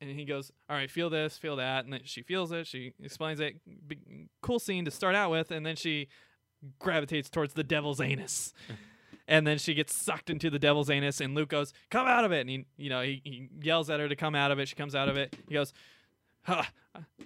[0.00, 2.66] and he goes, "All right, feel this, feel that," and then she feels it.
[2.66, 3.56] She explains it.
[3.88, 6.08] Be- cool scene to start out with, and then she
[6.78, 8.52] gravitates towards the devil's anus.
[9.28, 12.32] And then she gets sucked into the devil's anus, and Luke goes, "Come out of
[12.32, 14.68] it!" And he, you know, he, he yells at her to come out of it.
[14.68, 15.36] She comes out of it.
[15.48, 15.72] He goes,
[16.42, 16.64] huh,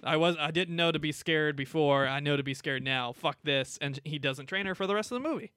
[0.03, 2.07] I was I didn't know to be scared before.
[2.07, 3.11] I know to be scared now.
[3.11, 3.77] Fuck this.
[3.81, 5.51] And he doesn't train her for the rest of the movie.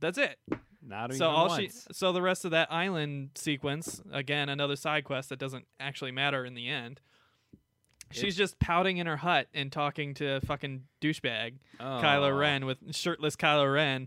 [0.00, 0.38] That's it.
[0.86, 1.86] Not so even all once.
[1.86, 6.12] she so the rest of that island sequence, again, another side quest that doesn't actually
[6.12, 7.00] matter in the end.
[8.12, 13.34] She's just pouting in her hut and talking to fucking douchebag Kylo Ren with shirtless
[13.34, 14.06] Kylo Ren.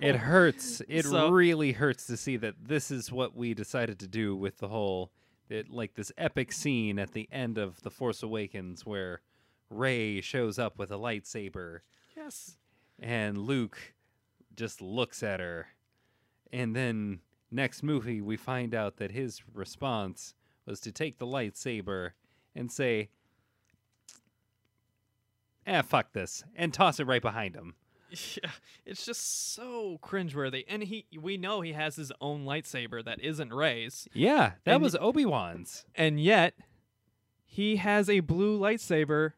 [0.00, 0.80] It hurts.
[0.88, 4.58] It So- really hurts to see that this is what we decided to do with
[4.58, 5.10] the whole,
[5.48, 9.20] it, like this epic scene at the end of The Force Awakens where
[9.70, 11.80] Rey shows up with a lightsaber
[12.16, 12.56] yes.
[12.98, 13.94] and Luke
[14.56, 15.66] just looks at her.
[16.52, 20.34] And then next movie, we find out that his response
[20.66, 22.10] was to take the lightsaber
[22.54, 23.10] and say,
[25.66, 27.74] "Eh, fuck this," and toss it right behind him.
[28.42, 28.50] Yeah,
[28.86, 30.64] it's just so cringeworthy.
[30.68, 34.08] And he we know he has his own lightsaber that isn't Rey's.
[34.12, 35.84] Yeah, that And- was Obi Wan's.
[35.94, 36.54] and yet
[37.44, 39.32] he has a blue lightsaber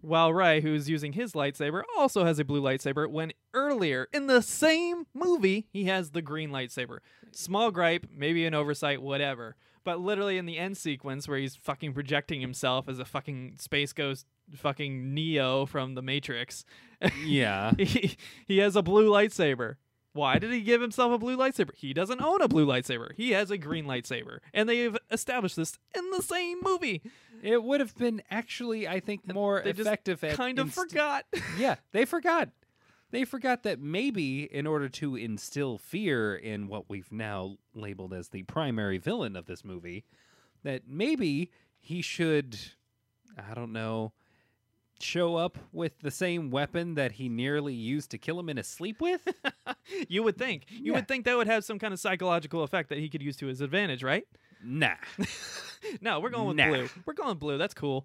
[0.00, 4.42] while Rey, who's using his lightsaber, also has a blue lightsaber when earlier in the
[4.42, 6.98] same movie he has the green lightsaber.
[7.32, 9.56] Small gripe, maybe an oversight, whatever.
[9.86, 13.92] But literally in the end sequence where he's fucking projecting himself as a fucking space
[13.92, 14.26] ghost
[14.56, 16.64] fucking Neo from the Matrix,
[17.24, 17.70] Yeah.
[17.78, 18.16] he,
[18.48, 19.76] he has a blue lightsaber.
[20.12, 21.74] Why did he give himself a blue lightsaber?
[21.76, 23.12] He doesn't own a blue lightsaber.
[23.16, 24.38] He has a green lightsaber.
[24.52, 27.02] And they've established this in the same movie.
[27.42, 30.78] It would have been actually, I think, more They just effective at kind of inst-
[30.78, 31.26] forgot.
[31.58, 32.48] Yeah, they forgot.
[33.16, 38.28] They forgot that maybe in order to instill fear in what we've now labeled as
[38.28, 40.04] the primary villain of this movie,
[40.64, 42.58] that maybe he should,
[43.50, 44.12] I don't know,
[45.00, 48.66] show up with the same weapon that he nearly used to kill him in his
[48.66, 49.26] sleep with?
[50.10, 50.66] you would think.
[50.68, 50.98] You Yeah.
[50.98, 53.46] would think that would have some kind of psychological effect that he could use to
[53.46, 54.24] his advantage, right?
[54.62, 54.96] nah.
[56.02, 56.68] no, we're going with Nah.
[56.68, 56.88] blue.
[57.06, 57.56] We're going blue.
[57.56, 58.04] That's cool.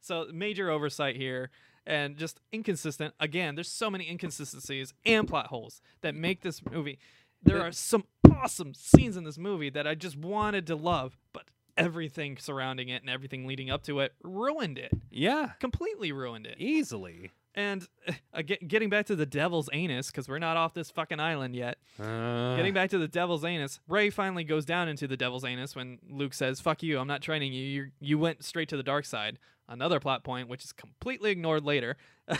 [0.00, 1.50] So major oversight here
[1.86, 3.14] and just inconsistent.
[3.20, 6.98] Again, there's so many inconsistencies and plot holes that make this movie.
[7.42, 8.04] There are some
[8.36, 11.44] awesome scenes in this movie that I just wanted to love, but
[11.76, 14.92] everything surrounding it and everything leading up to it ruined it.
[15.10, 16.56] Yeah, Completely ruined it.
[16.58, 17.30] easily.
[17.54, 17.88] And
[18.34, 21.78] again, getting back to the devil's anus, because we're not off this fucking island yet.
[21.98, 25.74] Uh, Getting back to the devil's anus, Rey finally goes down into the devil's anus
[25.74, 26.98] when Luke says, "Fuck you!
[26.98, 27.64] I'm not training you.
[27.64, 29.38] You you went straight to the dark side."
[29.70, 31.96] Another plot point, which is completely ignored later.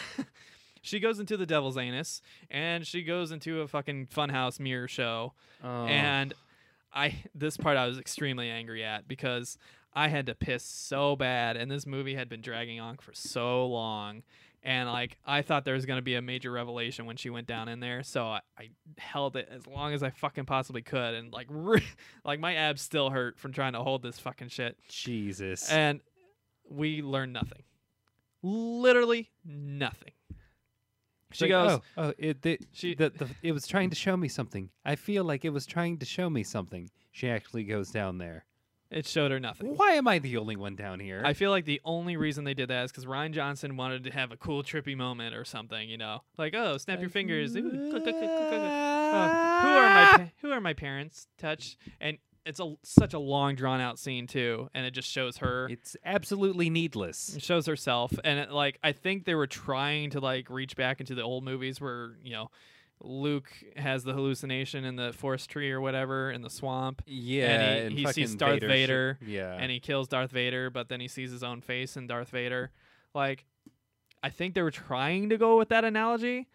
[0.82, 2.20] she goes into the devil's anus,
[2.50, 5.32] and she goes into a fucking funhouse mirror show.
[5.62, 6.34] oh, And
[6.92, 9.56] I this part I was extremely angry at because
[9.94, 13.66] I had to piss so bad, and this movie had been dragging on for so
[13.66, 14.22] long.
[14.62, 17.68] And like I thought there was gonna be a major revelation when she went down
[17.68, 21.32] in there, so I, I held it as long as I fucking possibly could, and
[21.32, 21.86] like re-
[22.24, 24.76] like my abs still hurt from trying to hold this fucking shit.
[24.88, 25.70] Jesus.
[25.70, 26.00] And
[26.70, 27.62] we learn nothing,
[28.42, 30.12] literally nothing.
[31.32, 31.70] She Like, goes.
[31.70, 34.70] oh, oh it, the, She- the, the, it was trying to show me something.
[34.84, 36.90] I feel like it was trying to show me something.
[37.12, 38.46] She actually goes down there.
[38.90, 39.76] It showed her nothing.
[39.76, 41.22] Why am I the only one down here?
[41.24, 44.10] I feel like the only reason they did that is because Rian Johnson wanted to
[44.10, 45.88] have a cool, trippy moment or something.
[45.88, 47.54] You know, like oh, snap your fingers.
[47.54, 48.26] Ooh, click, click, click.
[48.26, 51.28] Uh, who are my pa- who are my parents?
[51.38, 55.38] Touch and it's a such a long drawn out scene too, and it just shows
[55.38, 55.68] her.
[55.70, 57.36] It's absolutely needless.
[57.36, 61.00] It shows herself, and it, like I think they were trying to like reach back
[61.00, 62.50] into the old movies where you know
[63.02, 67.96] Luke has the hallucination in the forest tree or whatever in the swamp, Yeah, he-
[68.04, 71.30] he sees Darth sh- Vader, yeah, and he kills Darth Vader, but then he sees
[71.30, 72.70] his own face in Darth Vader.
[73.14, 73.44] Like,
[74.22, 76.46] I think they were trying to go with that analogy,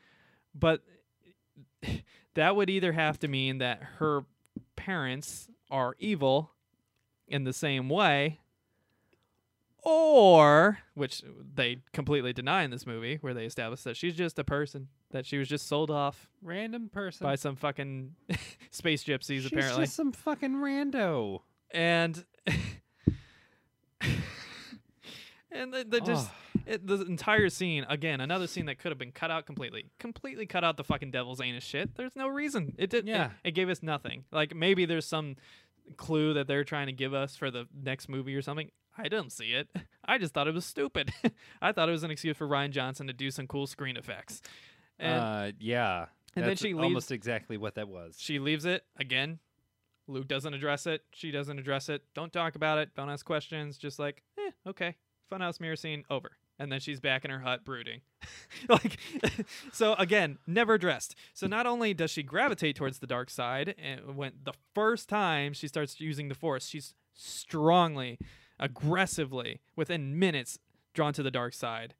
[0.53, 0.81] but
[2.35, 4.25] that would either have to mean that her
[4.75, 6.51] parents are evil
[7.27, 8.39] in the same way,
[9.83, 11.21] or which
[11.53, 15.25] they completely deny in this movie, where they establish that she's just a person that
[15.25, 17.23] she was just sold off random person.
[17.25, 18.15] by some fucking
[18.71, 21.41] space gypsies, She's apparently just some fucking rando.
[21.71, 22.25] and
[25.51, 26.35] and they, the just Oh.
[26.65, 30.45] It, the entire scene again another scene that could have been cut out completely completely
[30.45, 33.25] cut out the fucking devil's anus shit there's no reason it did Yeah.
[33.43, 35.35] it, it gave us nothing like maybe there's some
[35.97, 39.31] clue that they're trying to give us for the next movie or something i didn't
[39.31, 39.67] see it
[40.05, 41.11] i just thought it was stupid
[41.61, 44.41] i thought it was an excuse for rian johnson to do some cool screen effects
[44.97, 46.05] and uh, yeah,
[46.35, 48.15] and then she leaves- almost exactly what that was.
[48.17, 49.39] she leaves it again.
[50.07, 51.01] Luke doesn't address it.
[51.11, 52.03] She doesn't address it.
[52.13, 52.91] Don't talk about it.
[52.95, 53.77] Don't ask questions.
[53.77, 54.95] Just like, eh, okay.
[55.29, 56.31] Funhouse mirror scene over.
[56.57, 58.01] And then she's back in her hut brooding.
[58.69, 58.97] like,
[59.73, 61.15] so again, never dressed.
[61.33, 65.53] So not only does she gravitate towards the dark side, and when the first time
[65.53, 68.17] she starts using the Force, she's strongly,
[68.59, 70.59] aggressively, within minutes,
[70.93, 71.95] drawn to the dark side.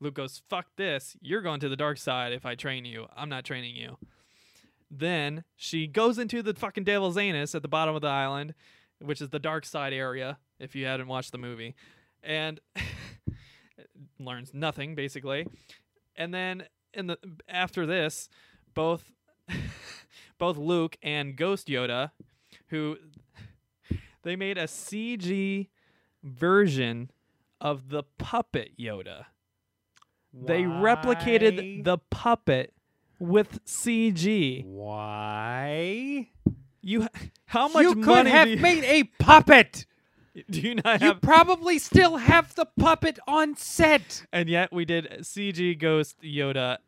[0.00, 1.16] Luke goes, "Fuck this!
[1.20, 3.06] You're going to the dark side if I train you.
[3.16, 3.98] I'm not training you."
[4.90, 8.54] Then she goes into the fucking devil's anus at the bottom of the island,
[8.98, 11.76] which is the dark side area, if you hadn't watched the movie,
[12.22, 12.60] and
[14.18, 15.46] learns nothing basically.
[16.16, 17.18] And then in the
[17.48, 18.28] after this,
[18.74, 19.10] both
[20.38, 22.10] both Luke and Ghost Yoda,
[22.68, 22.96] who
[24.22, 25.68] they made a CG
[26.22, 27.10] version
[27.60, 29.26] of the puppet Yoda.
[30.32, 32.72] They replicated the puppet
[33.18, 34.64] with CG.
[34.64, 36.30] Why?
[36.82, 37.08] You,
[37.46, 39.86] how much you could have you, made a puppet.
[40.50, 41.20] do you not You have?
[41.20, 44.26] probably still have the puppet on set.
[44.32, 46.78] and yet we did CG Ghost Yoda,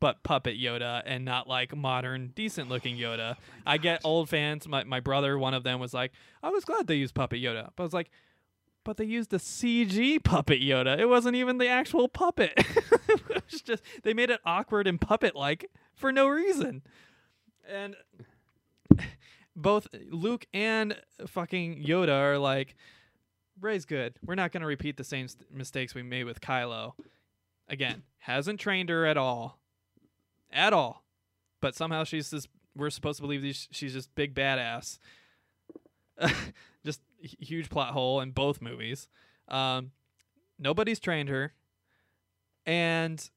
[0.00, 3.36] but puppet Yoda, and not like modern, decent looking Yoda.
[3.38, 4.66] Oh I get old fans.
[4.68, 6.12] My my brother, one of them, was like,
[6.42, 8.10] "I was glad they used puppet Yoda," but I was like.
[8.84, 10.98] But they used the CG puppet Yoda.
[10.98, 12.52] It wasn't even the actual puppet.
[12.56, 16.80] it was just they made it awkward and puppet like for no reason.
[17.68, 17.96] And
[19.58, 22.76] both Luke and fucking Yoda are like,
[23.60, 24.14] Rey's good.
[24.24, 26.92] We're not going to repeat the same st- mistakes we made with Kylo.
[27.68, 29.58] Again, hasn't trained her at all.
[30.52, 31.04] At all.
[31.60, 34.98] But somehow she's this, we're supposed to believe these, she's just big badass.
[36.84, 39.08] just huge plot hole in both movies.
[39.48, 39.90] Um,
[40.58, 41.52] nobody's trained her.
[42.64, 43.28] And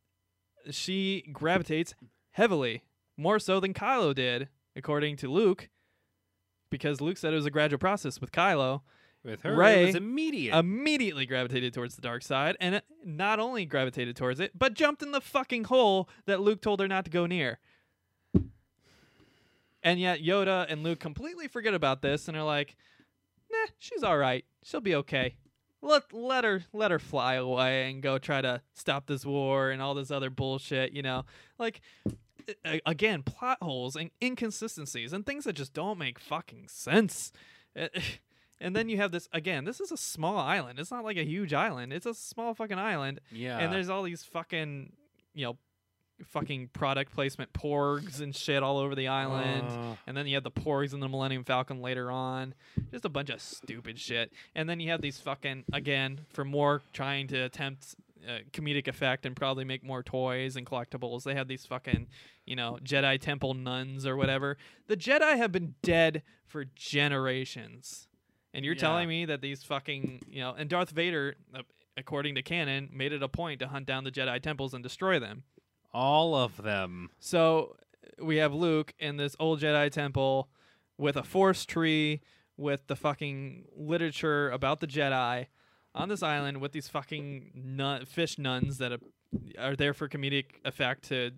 [0.70, 1.96] she gravitates
[2.32, 2.84] heavily,
[3.18, 5.70] more so than Kylo did, according to Luke,
[6.72, 8.82] because Luke said it was a gradual process with Kylo
[9.24, 10.58] With her, Rey, it was immediate.
[10.58, 15.12] immediately gravitated towards the dark side, and not only gravitated towards it, but jumped in
[15.12, 17.60] the fucking hole that Luke told her not to go near.
[19.84, 22.76] And yet Yoda and Luke completely forget about this and are like,
[23.52, 24.46] "Nah, she's all right.
[24.64, 25.36] She'll be okay.
[25.82, 29.82] Let let her let her fly away and go try to stop this war and
[29.82, 31.26] all this other bullshit." You know,
[31.58, 31.82] like
[32.86, 37.32] again, plot holes and inconsistencies and things that just don't make fucking sense.
[37.76, 37.88] Eh,
[38.64, 39.66] And then you have this again.
[39.66, 40.78] This is a small island.
[40.78, 41.92] It's not like a huge island.
[41.92, 43.20] It's a small fucking island.
[43.32, 43.58] yeah.
[43.58, 44.94] And there's all these fucking,
[45.34, 45.58] you know,
[46.28, 49.68] fucking product placement porgs and shit all over the island.
[49.68, 52.54] Uh, And then you have the porgs and the Millennium Falcon later on.
[52.92, 54.32] Just a bunch of stupid shit.
[54.54, 57.96] And then you have these fucking, again, for more trying to attempt
[58.28, 61.24] uh, comedic effect and probably make more toys and collectibles.
[61.24, 62.08] They had these fucking,
[62.46, 64.58] you know, Jedi Temple nuns or whatever.
[64.88, 68.08] The Jedi have been dead for generations.
[68.54, 68.82] And you're Yeah.
[68.82, 71.62] telling me that these fucking, you know, and Darth Vader, uh,
[71.98, 75.20] according to canon, made it a point to hunt down the Jedi temples and destroy
[75.20, 75.44] them.
[75.94, 77.10] all of them.
[77.20, 77.76] So
[78.18, 80.50] we have Luke in this old Jedi temple
[80.98, 82.22] with a force tree,
[82.56, 85.48] with the fucking literature about the Jedi
[85.94, 88.94] on this island with these fucking nun- fish nuns that
[89.58, 91.32] are- there for comedic effect to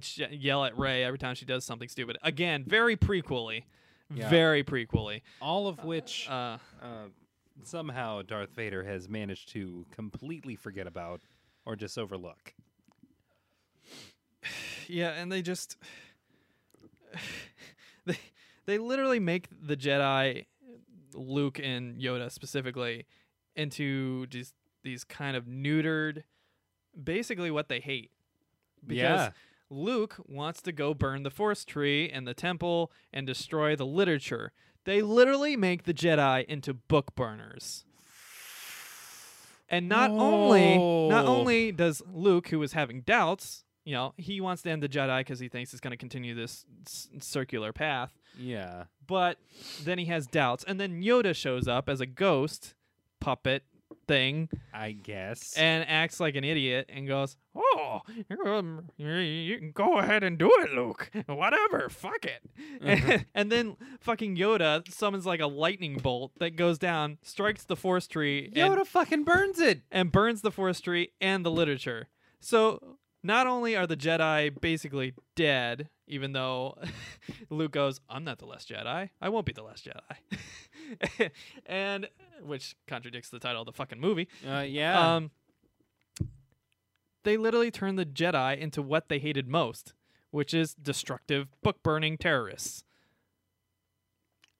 [0.00, 2.16] sh- yell at Rey every time she does something stupid.
[2.22, 3.64] Again, very prequely,
[4.12, 4.28] Yeah.
[4.28, 5.22] very prequely.
[5.40, 7.08] All of which Uh, uh,
[7.62, 11.20] somehow Darth Vader has managed to completely forget about
[11.64, 12.54] or just overlook.
[14.88, 15.76] yeah, and they just
[18.04, 18.18] they
[18.66, 20.46] they literally make the Jedi,
[21.14, 23.06] Luke and Yoda specifically,
[23.58, 24.54] into just
[24.84, 26.22] these kind of neutered,
[27.02, 28.10] basically what they hate.
[28.86, 29.30] Because yeah.
[29.70, 34.52] Luke wants to go burn the Force tree and the temple and destroy the literature.
[34.84, 37.84] They literally make the Jedi into book burners.
[39.68, 41.36] And not only not Oh.
[41.40, 45.20] only does Luke, who was having doubts, you know, he wants to end the Jedi
[45.20, 48.12] because he thinks it's going to continue this s- circular path.
[48.38, 48.84] Yeah.
[49.06, 49.38] But
[49.82, 52.74] then he has doubts, and then Yoda shows up as a ghost
[53.20, 53.64] puppet
[54.06, 55.54] thing I guess.
[55.56, 58.00] and acts like an idiot and goes, "Oh,
[58.44, 61.10] um, you, you can go ahead and do it, Luke.
[61.26, 62.40] Whatever, fuck it."
[62.80, 67.76] and, and then fucking Yoda summons like a lightning bolt that goes down, strikes the
[67.76, 69.82] forest tree, Yoda and, fucking burns it.
[69.90, 72.08] and burns the forest tree and the literature.
[72.40, 76.78] So not only are the Jedi basically dead, even though
[77.50, 79.10] Luke goes, "I'm not the last Jedi.
[79.20, 81.30] I won't be the last Jedi,"
[81.66, 82.08] and
[82.42, 84.28] which contradicts the title of the fucking movie.
[84.48, 85.16] Uh, yeah.
[85.16, 85.30] Um,
[87.24, 89.92] they literally turned the Jedi into what they hated most,
[90.30, 92.84] which is destructive, book burning terrorists.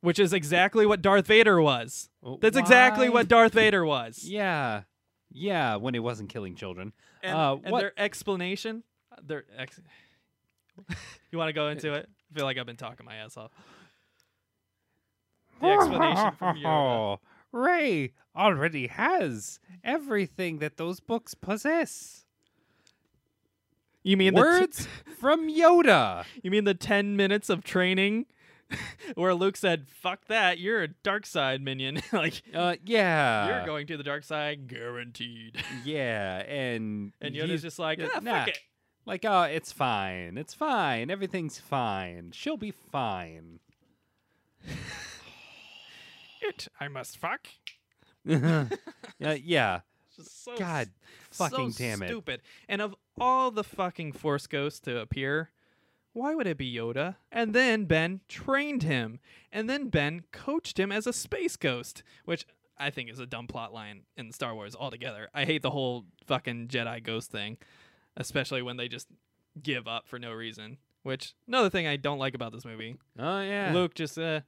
[0.01, 2.09] Which is exactly what Darth Vader was.
[2.41, 4.21] That's exactly what Darth Vader was.
[4.25, 4.83] Yeah.
[5.31, 6.93] Yeah, when he wasn't killing children.
[7.23, 8.83] And, Uh, and what- their explanation,
[9.23, 9.81] their ex-
[11.31, 12.09] you want to go into it?
[12.31, 13.51] I feel like I've been talking my ass off.
[15.61, 17.19] The explanation from Yoda.
[17.53, 22.25] Rey already has everything that those books possess.
[24.03, 24.89] You mean the t- Words
[25.21, 26.25] from Yoda.
[26.43, 28.27] You mean the 10 minutes of training
[29.15, 32.01] where Luke said, fuck that, you're a dark side minion.
[32.13, 33.47] like, Uh, yeah.
[33.49, 35.57] you're going to the dark side, guaranteed.
[35.85, 38.39] Yeah, and And Yoda's just like, ah, nah.
[38.41, 38.59] fuck it.
[39.07, 40.39] like, oh, it's fine.
[40.39, 41.11] It's fine.
[41.11, 42.31] Everything's fine.
[42.33, 43.59] She'll be fine.
[46.43, 47.49] It, I must fuck.
[48.31, 48.65] uh,
[49.43, 49.81] yeah.
[50.21, 50.89] So God
[51.31, 52.09] fucking so damn it.
[52.09, 52.41] stupid.
[52.69, 55.51] And of all the fucking Force ghosts to appear,
[56.13, 57.15] why would it be Yoda?
[57.31, 59.21] And then Ben trained him.
[59.53, 62.47] And then Ben coached him as a space ghost, which
[62.77, 65.29] I think is a dumb plot line in Star Wars altogether.
[65.33, 67.57] I hate the whole fucking Jedi ghost thing,
[68.17, 69.07] especially when they just
[69.63, 70.79] give up for no reason.
[71.05, 72.97] Which another thing I don't like about this movie.
[73.17, 73.71] Oh yeah.
[73.73, 74.41] Luke just uh,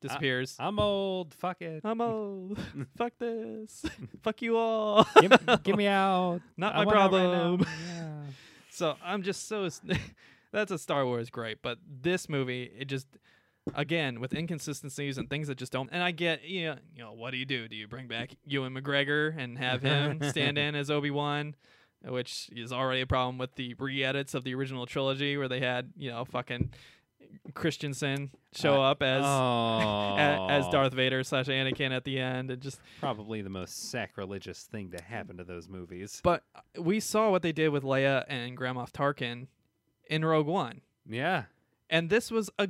[0.00, 0.56] disappears.
[0.58, 1.34] I'm old.
[1.34, 1.80] Fuck it.
[1.84, 2.58] I'm old.
[2.96, 3.84] Fuck this.
[4.22, 5.06] Fuck you all.
[5.20, 6.40] give, give me out.
[6.56, 7.66] Not I my want out right problem.
[7.88, 8.12] Yeah.
[8.70, 9.68] So I'm just so
[10.52, 13.06] that's a Star Wars great, but this movie it just
[13.74, 15.88] again with inconsistencies and things that just don't.
[15.92, 17.68] And I get you know, you know what do you do?
[17.68, 21.54] Do you bring back Ewan McGregor and have him stand in as Obi Wan?
[22.06, 25.92] Which is already a problem with the re-edits of the original trilogy, where they had
[25.96, 26.70] you know fucking
[27.54, 30.46] Christensen show Uh, up as oh.
[30.48, 34.90] as Darth Vader slash Anakin at the end, and just Probably the most sacrilegious thing
[34.92, 36.20] to happen to those movies.
[36.22, 36.42] But
[36.78, 39.46] we saw what they did with Leia and Grand Moff Tarkin
[40.08, 41.44] in Rogue One, Yeah.
[41.90, 42.68] and this was a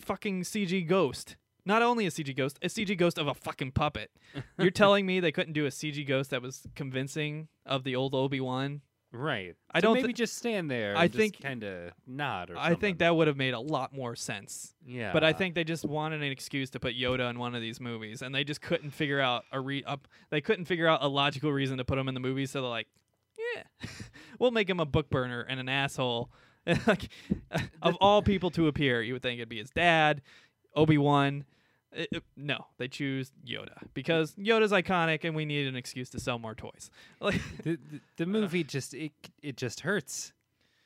[0.00, 1.36] fucking CG ghost.
[1.64, 4.10] Not only a CG ghost, a CG ghost of a fucking puppet.
[4.58, 8.16] You're telling me they couldn't do a CG ghost that was convincing of the old
[8.16, 8.80] Obi Wan?
[9.12, 9.54] Right.
[9.70, 10.96] I So don't maybe thi- just stand there.
[10.96, 12.80] I and think- kind of nod or I something.
[12.80, 14.74] think that would have made a lot more sense.
[14.86, 15.12] Yeah.
[15.12, 17.78] But I think they just wanted an excuse to put Yoda in one of these
[17.80, 20.08] movies, and they just couldn't figure out a re up.
[20.30, 22.70] They couldn't figure out a logical reason to put him in the movie, so they're
[22.70, 22.88] like,
[23.38, 23.62] "Yeah,
[24.38, 26.30] we'll make him a book burner and an asshole."
[26.86, 27.08] like,
[27.82, 30.22] of all people to appear, you would think it'd be his dad,
[30.74, 31.44] Obi Wan.
[32.36, 36.54] No, they choose Yoda because Yoda's iconic, and we need an excuse to sell more
[36.54, 36.90] toys.
[37.20, 39.12] Like, the, the, the uh, movie just it
[39.42, 40.32] it just hurts.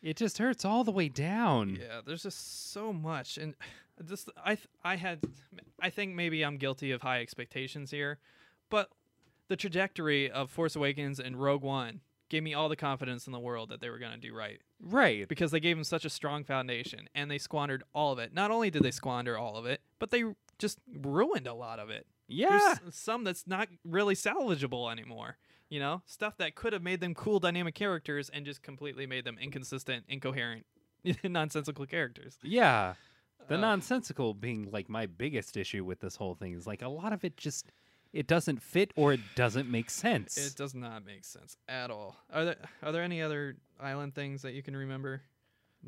[0.03, 1.78] It just hurts all the way down.
[1.81, 3.55] Yeah, there's just so much, and
[4.09, 5.20] just I th- I had
[5.81, 8.19] I think maybe I'm guilty of high expectations here,
[8.70, 8.91] but
[9.49, 13.39] the trajectory of Force Awakens and Rogue One gave me all the confidence in the
[13.39, 15.28] world that they were gonna do right Right.
[15.28, 18.35] because they gave them such a strong foundation, and they squandered all of it.
[18.35, 20.24] Not only did they squander all of it, but they
[20.59, 22.07] just ruined a lot of it.
[22.28, 22.74] Yeah.
[22.83, 25.37] There's some that's not really salvageable anymore.
[25.69, 29.24] You know, stuff that could have made them cool, dynamic characters, and just completely made
[29.24, 30.65] them inconsistent, incoherent,
[31.24, 32.39] nonsensical characters.
[32.43, 32.95] Yeah.
[33.49, 36.89] The Uh, nonsensical being like my biggest issue with this whole thing is like a
[36.89, 37.70] lot of it just
[38.12, 40.37] it doesn't fit or it doesn't make sense.
[40.39, 42.16] It does not make sense at all.
[42.33, 45.23] Are there are there any other island things that you can remember?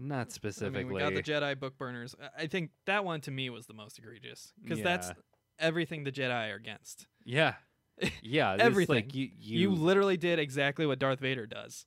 [0.00, 0.84] Not I specifically.
[0.84, 2.14] mean, we got the Jedi book burners.
[2.22, 5.10] I- I think that one to me was the most egregious because that's
[5.58, 7.06] everything the Jedi are against.
[7.24, 7.54] yeah.
[8.22, 8.56] Yeah.
[8.60, 8.94] Everything.
[8.94, 11.84] Like you, You, you, literally did exactly what Darth Vader does.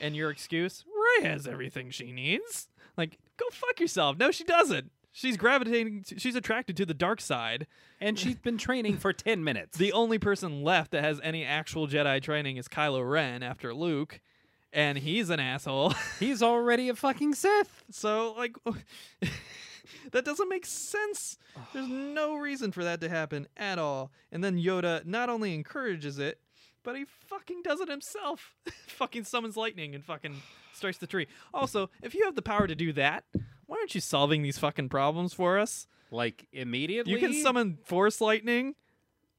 [0.00, 0.82] And your excuse,
[1.20, 2.68] Rey has everything she needs.
[2.96, 4.16] Like, go fuck yourself.
[4.16, 4.90] No, she doesn't.
[5.14, 6.04] She's gravitating.
[6.04, 7.66] To, she's attracted to the dark side.
[8.00, 9.76] and she's been training for 10 minutes.
[9.76, 14.20] The only person left that has any actual Jedi training is Kylo Ren after Luke,
[14.72, 15.94] and he's an asshole.
[16.20, 17.84] He's already a fucking Sith.
[17.90, 18.56] so, like,
[20.12, 21.38] that doesn't make sense.
[21.72, 24.10] There's no reason for that to happen at all.
[24.30, 26.40] And then Yoda not only encourages it,
[26.82, 28.54] but he fucking does it himself.
[28.86, 30.36] fucking summons lightning and fucking
[30.72, 31.26] strikes the tree.
[31.52, 33.24] Also, if you have the power to do that,
[33.66, 35.86] why aren't you solving these fucking problems for us?
[36.10, 37.12] Like immediately.
[37.12, 38.74] You can summon force lightning,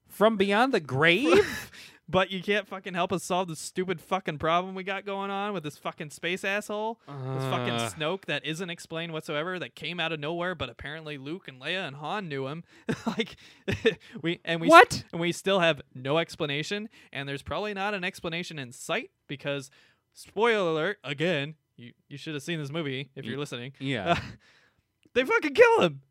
[0.07, 1.71] from beyond the grave.
[2.09, 5.53] But you can't fucking help us solve the stupid fucking problem we got going on
[5.53, 6.99] with this fucking space asshole.
[7.07, 11.17] This fucking Uh, Snoke that isn't explained whatsoever, that came out of nowhere, but apparently
[11.17, 12.63] Luke and Leia and Han knew him.
[13.07, 13.35] like
[14.21, 15.03] we and we What?
[15.11, 19.69] and we still have no explanation, and there's probably not an explanation in sight because
[20.13, 21.55] spoiler alert again.
[21.77, 23.73] You you should have seen this movie if you're listening.
[23.79, 24.19] yeah.
[25.15, 26.01] they fucking kill him.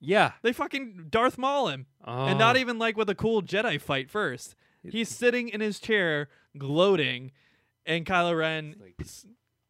[0.00, 0.32] yeah.
[0.42, 2.58] They fucking Darth Maul him, and not Oh.
[2.60, 4.54] even like with a cool Jedi fight first.
[4.90, 6.28] He's sitting in his chair,
[6.58, 7.32] gloating,
[7.86, 9.06] and Kylo Ren, Like-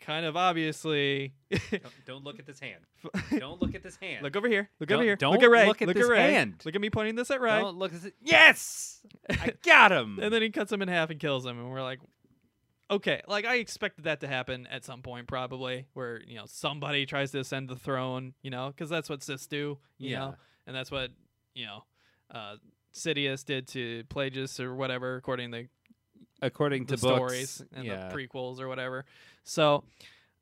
[0.01, 2.85] kind of obviously, Don't, don't look at this hand.
[3.39, 4.23] Don't look at this hand.
[4.23, 6.07] look over here, look Don't- over here, don't look at Rey, look at look this
[6.07, 6.61] at Rey, hand.
[6.65, 8.13] look at me pointing this at Rey, Don't look at this.
[8.21, 10.19] Yes, I got him.
[10.21, 12.01] and then he cuts him in half and kills him, and we're like.
[12.91, 17.07] Okay, like I expected that to happen at some point, probably, where you know somebody
[17.07, 20.19] tries to ascend the throne, you know, because that's what Siths do, you Yeah.
[20.19, 20.35] know,
[20.67, 21.11] and that's what
[21.55, 21.85] you know,
[22.31, 22.57] uh,
[22.93, 25.69] Sidious did to Plagueis or whatever, according to
[26.41, 28.09] according the to books, stories and yeah.
[28.09, 29.05] the prequels or whatever.
[29.45, 29.85] So,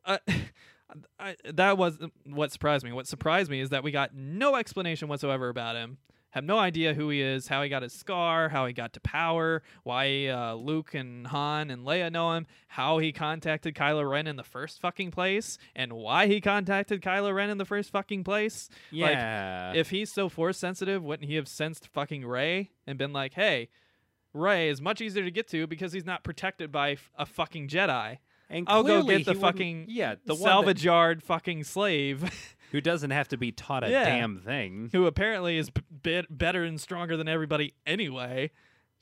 [0.04, 0.18] uh,
[1.20, 2.92] I, that was what surprised me.
[2.92, 5.98] What surprised me is that we got no explanation whatsoever about him.
[6.30, 9.00] Have no idea who he is, how he got his scar, how he got to
[9.00, 14.28] power, why uh, Luke and Han and Leia know him, how he contacted Kylo Ren
[14.28, 18.22] in the first fucking place, and why he contacted Kylo Ren in the first fucking
[18.22, 18.68] place.
[18.92, 19.72] Like, yeah.
[19.74, 23.68] if he's so force sensitive, wouldn't he have sensed fucking Rey and been like, "Hey,
[24.32, 27.68] Rey is much easier to get to because he's not protected by f- a fucking
[27.68, 28.18] Jedi.
[28.48, 32.22] and I'll go get the fucking yeah the salvage that, yard fucking slave
[32.70, 34.04] who doesn't have to be taught a Yeah.
[34.04, 34.88] damn thing.
[34.92, 38.50] who apparently is b- better and stronger than everybody anyway."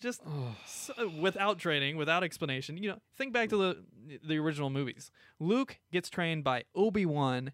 [0.00, 0.22] Just
[0.64, 2.76] so, without training, without explanation.
[2.76, 5.10] You know, think back to the the original movies.
[5.40, 7.50] Luke gets trained by Obi Wan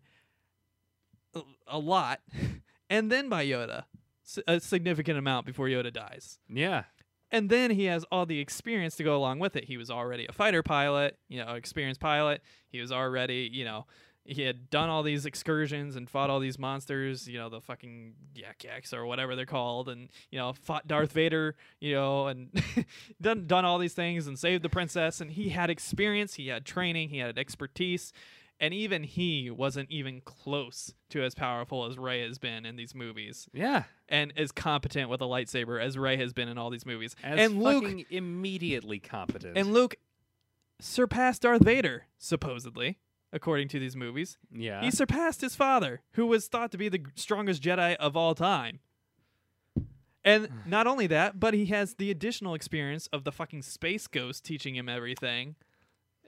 [1.35, 2.21] a, a lot,
[2.91, 3.85] and then by Yoda,
[4.47, 6.39] a significant amount before Yoda dies.
[6.49, 6.85] Yeah.
[7.31, 9.65] And then he has all the experience to go along with it.
[9.65, 12.43] He was already a fighter pilot, you know, experienced pilot.
[12.69, 13.87] He was already, you know,
[14.27, 18.15] he had done all these excursions and fought all these monsters, you know, the fucking
[18.35, 22.51] yak yaks or whatever they're called, and you know, fought Darth Vader, you know, and
[23.21, 25.21] done done all these things and saved the princess.
[25.21, 28.13] And he had experience, he had training, he had expertise,
[28.59, 32.95] and even he wasn't even close to as powerful as Rey has been in these
[32.95, 33.85] movies, Yeah.
[34.09, 37.15] and as competent with a lightsaber as Rey has been in all these movies.
[37.23, 39.59] As and Luke immediately competent.
[39.59, 39.97] and Luke
[40.81, 42.99] surpassed Darth Vader, supposedly,
[43.35, 44.39] according to these movies.
[44.51, 44.81] yeah.
[44.81, 48.79] He surpassed his father, who was thought to be the strongest Jedi of all time.
[50.25, 54.45] And not only that, but he has the additional experience of the fucking space ghost
[54.45, 55.57] teaching him everything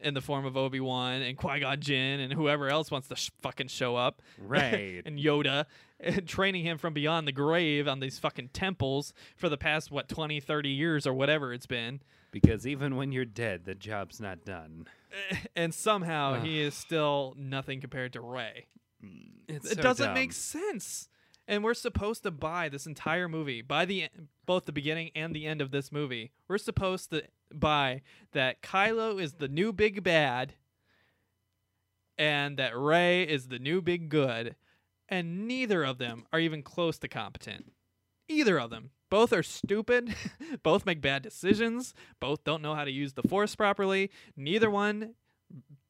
[0.02, 3.16] in the form of Obi Wan and Qui Gon Jinn and whoever else wants to
[3.16, 4.20] sh- fucking show up.
[4.38, 5.02] right.
[5.06, 5.64] and Yoda,
[6.00, 10.08] and training him from beyond the grave on these fucking temples for the past, what,
[10.08, 12.02] 20, 30 years or whatever it's been.
[12.30, 14.86] Because even when you're dead, the job's not done.
[15.30, 16.44] Eh, and somehow Ugh.
[16.44, 18.66] he is still nothing compared to Rey.
[19.04, 19.30] Mm.
[19.48, 20.14] It's it so doesn't dumb.
[20.14, 21.08] make sense.
[21.48, 24.08] And we're supposed to buy this entire movie by the
[24.44, 26.32] both the beginning and the end of this movie.
[26.48, 27.22] We're supposed to
[27.54, 30.54] buy that Kylo is the new big bad
[32.18, 34.56] and that Rey is the new big good,
[35.08, 37.72] and neither of them are even close to competent.
[38.28, 38.90] Either of them.
[39.10, 40.14] Both are stupid.
[40.62, 41.94] both make bad decisions.
[42.20, 44.10] Both don't know how to use the Force properly.
[44.36, 45.14] Neither one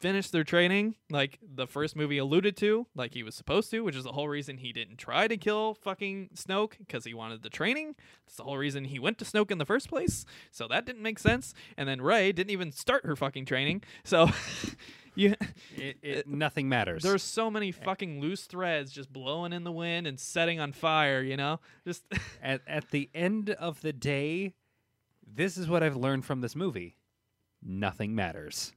[0.01, 3.97] finished their training like the first movie alluded to, like he was supposed to, which
[3.97, 7.48] is the whole reason he didn't try to kill fucking Snoke because he wanted the
[7.48, 7.94] training.
[8.26, 10.26] That's the whole reason he went to Snoke in the first place.
[10.51, 11.55] So that didn't make sense.
[11.76, 13.82] And then Rey didn't even start her fucking training.
[14.05, 14.28] So
[15.16, 15.34] you
[15.76, 17.02] It, uh, it, nothing matters.
[17.02, 21.20] there's so many fucking loose threads just blowing in the wind and setting on fire,
[21.22, 21.60] you know?
[21.86, 22.05] Just
[22.43, 24.55] at at the end of the day,
[25.26, 26.97] this is what I've learned from this movie.
[27.62, 28.72] Nothing matters.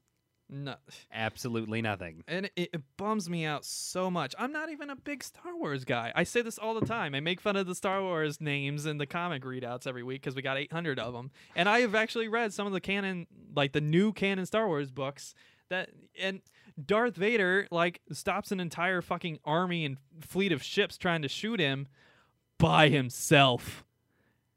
[0.52, 0.76] No.
[1.14, 2.24] Absolutely nothing.
[2.28, 4.34] And it, it bums me out so much.
[4.40, 6.12] I'm not even a big Star Wars guy.
[6.16, 7.14] I say this all the time.
[7.14, 10.36] I make fun of the Star Wars names in the comic readouts every week because
[10.36, 11.30] we got 800 of them.
[11.56, 14.90] And I have actually read some of the canon, like the new canon Star Wars
[14.90, 15.36] books.
[15.70, 15.90] That
[16.20, 16.42] and
[16.84, 21.60] Darth Vader like stops an entire fucking army and fleet of ships trying to shoot
[21.60, 21.88] him
[22.58, 23.86] by himself.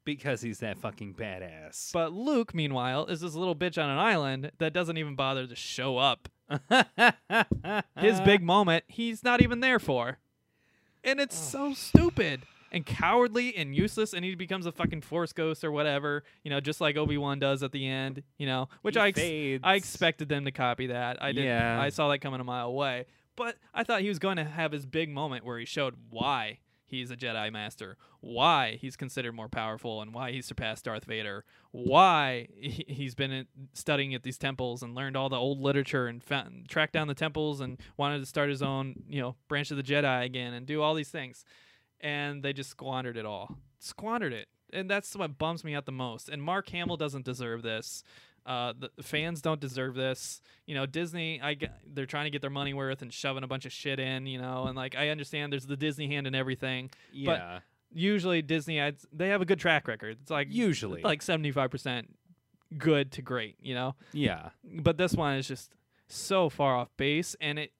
[0.05, 1.93] Because he's that fucking badass.
[1.93, 5.55] But Luke, meanwhile, is this little bitch on an island that doesn't even bother to
[5.55, 6.29] show up.
[7.97, 10.19] His big moment, he's not even there for.
[11.05, 12.43] And it's so stupid
[12.73, 16.59] and cowardly and useless, and he becomes a fucking force ghost or whatever, you know,
[16.59, 19.21] just like Obi Wan does at the end, you know, which He I ex-
[19.63, 21.23] I expected them to copy that.
[21.23, 21.45] I did.
[21.45, 21.81] Yeah.
[21.81, 24.73] I saw that coming a mile away, but I thought he was going to have
[24.73, 29.49] his big moment where he showed why he's a Jedi Master, why he's considered more
[29.49, 34.83] powerful, and why he surpassed Darth Vader, why he- he's been studying at these temples
[34.83, 38.27] and learned all the old literature and found, tracked down the temples and wanted to
[38.27, 41.45] start his own, you know, branch of the Jedi again and do all these things,
[42.03, 45.93] and they just squandered it all, squandered it, and that's what bums me out the
[45.93, 46.29] most.
[46.29, 48.03] And Mark Hamill doesn't deserve this.
[48.45, 50.43] Uh, the the fans don't deserve this.
[50.67, 53.47] You know, Disney, I get, they're trying to get their money worth and shoving a
[53.47, 54.27] bunch of shit in.
[54.27, 56.91] You know, and like I understand there's the Disney hand in everything.
[57.13, 57.61] yeah.
[57.95, 60.17] Usually Disney, ads, they have a good track record.
[60.23, 61.03] It's like Usually.
[61.03, 62.17] like seventy five percent
[62.79, 63.57] good to great.
[63.61, 64.49] You know, yeah.
[64.65, 65.75] but this one is just
[66.09, 67.73] so far off base, and it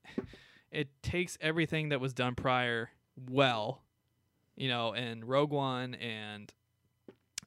[0.71, 2.91] it takes everything that was done prior
[3.31, 3.83] well,
[4.57, 6.53] you know, and Rogue One and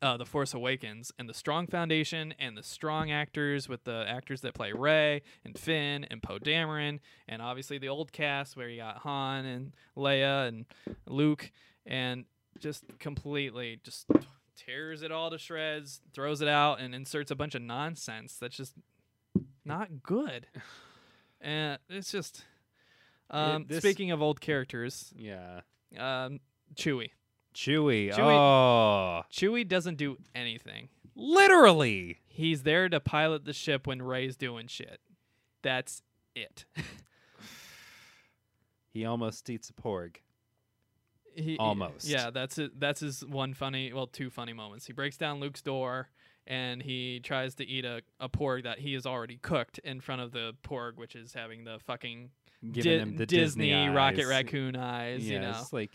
[0.02, 4.42] uh, the Force Awakens, and the strong foundation and the strong actors with the actors
[4.42, 8.78] that play Rey and Finn and Poe Dameron, and obviously the old cast where you
[8.82, 10.66] got Han and Leia and
[11.08, 11.50] Luke,
[11.86, 12.26] and
[12.60, 14.06] just completely just
[14.58, 18.58] tears it all to shreds, throws it out, and inserts a bunch of nonsense that's
[18.58, 18.74] just
[19.64, 20.48] not good.
[21.42, 22.44] And it's just.
[23.30, 25.62] Um, this- speaking of old characters, Yeah.
[25.98, 26.40] um,
[26.74, 27.12] Chewie.
[27.54, 28.12] Chewy.
[28.14, 29.24] Chewie- Oh.
[29.32, 30.90] Chewie doesn't do anything.
[31.16, 32.18] Literally.
[32.28, 35.00] He's there to pilot the ship when Rey's doing shit.
[35.62, 36.02] That's
[36.36, 36.66] it.
[38.94, 40.18] He almost eats a porg.
[41.36, 42.08] He- Almost.
[42.08, 42.80] Yeah, that's it.
[42.80, 44.86] That's his one funny, well, two funny moments.
[44.86, 46.08] He breaks down Luke's door
[46.48, 50.22] and he tries to eat a, a porg that he has already cooked in front
[50.22, 52.30] of the porg, which is having the fucking
[52.72, 54.28] Giving Di- him the Disney, Disney, Rocket.
[54.28, 55.28] Raccoon eyes.
[55.28, 55.92] Yeah, you know, it's like,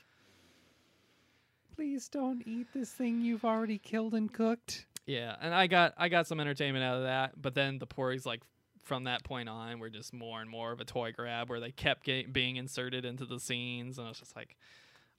[1.81, 4.85] please don't eat this thing you've already killed and cooked.
[5.07, 8.27] Yeah, and I got I got some entertainment out of that, but then the porgs
[8.27, 8.43] like
[8.85, 11.71] from that point on were just more and more of a toy grab where they
[11.71, 14.57] kept get, being inserted into the scenes, and I was just like,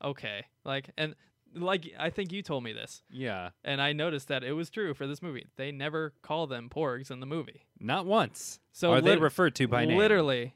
[0.03, 1.15] okay, like and
[1.55, 3.49] like I think you told me this, Yeah.
[3.63, 5.47] and I noticed that it was true for this movie.
[5.55, 8.59] They never call them porgs in the movie, Not once.
[8.71, 9.97] so Are they referred to by name?
[9.97, 10.53] literally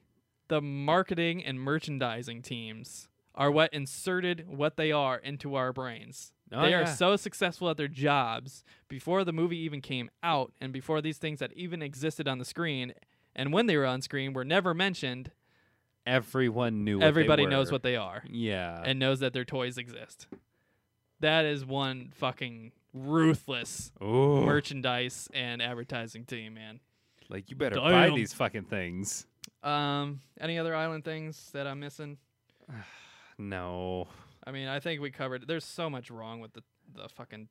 [0.50, 6.32] the marketing and merchandising teams are what inserted what they are into our brains.
[6.52, 10.72] Oh, they are so successful at their jobs before the movie even came out and
[10.72, 12.94] before these things that even existed on the screen
[13.36, 15.32] and when they were on screen were never mentioned.
[16.06, 16.98] Everyone knew.
[16.98, 18.82] What they Everybody knows what they are Yeah.
[18.86, 20.28] and knows that their toys exist.
[21.20, 24.42] That is one fucking ruthless Ooh.
[24.46, 26.80] merchandise and advertising team, man.
[27.28, 29.26] Like you better buy these fucking things.
[29.64, 32.18] Um, any other island things that I'm missing?
[33.38, 34.08] No.
[34.46, 35.48] I mean, I think we covered.
[35.48, 36.64] There's so much wrong with the
[36.96, 37.48] the fucking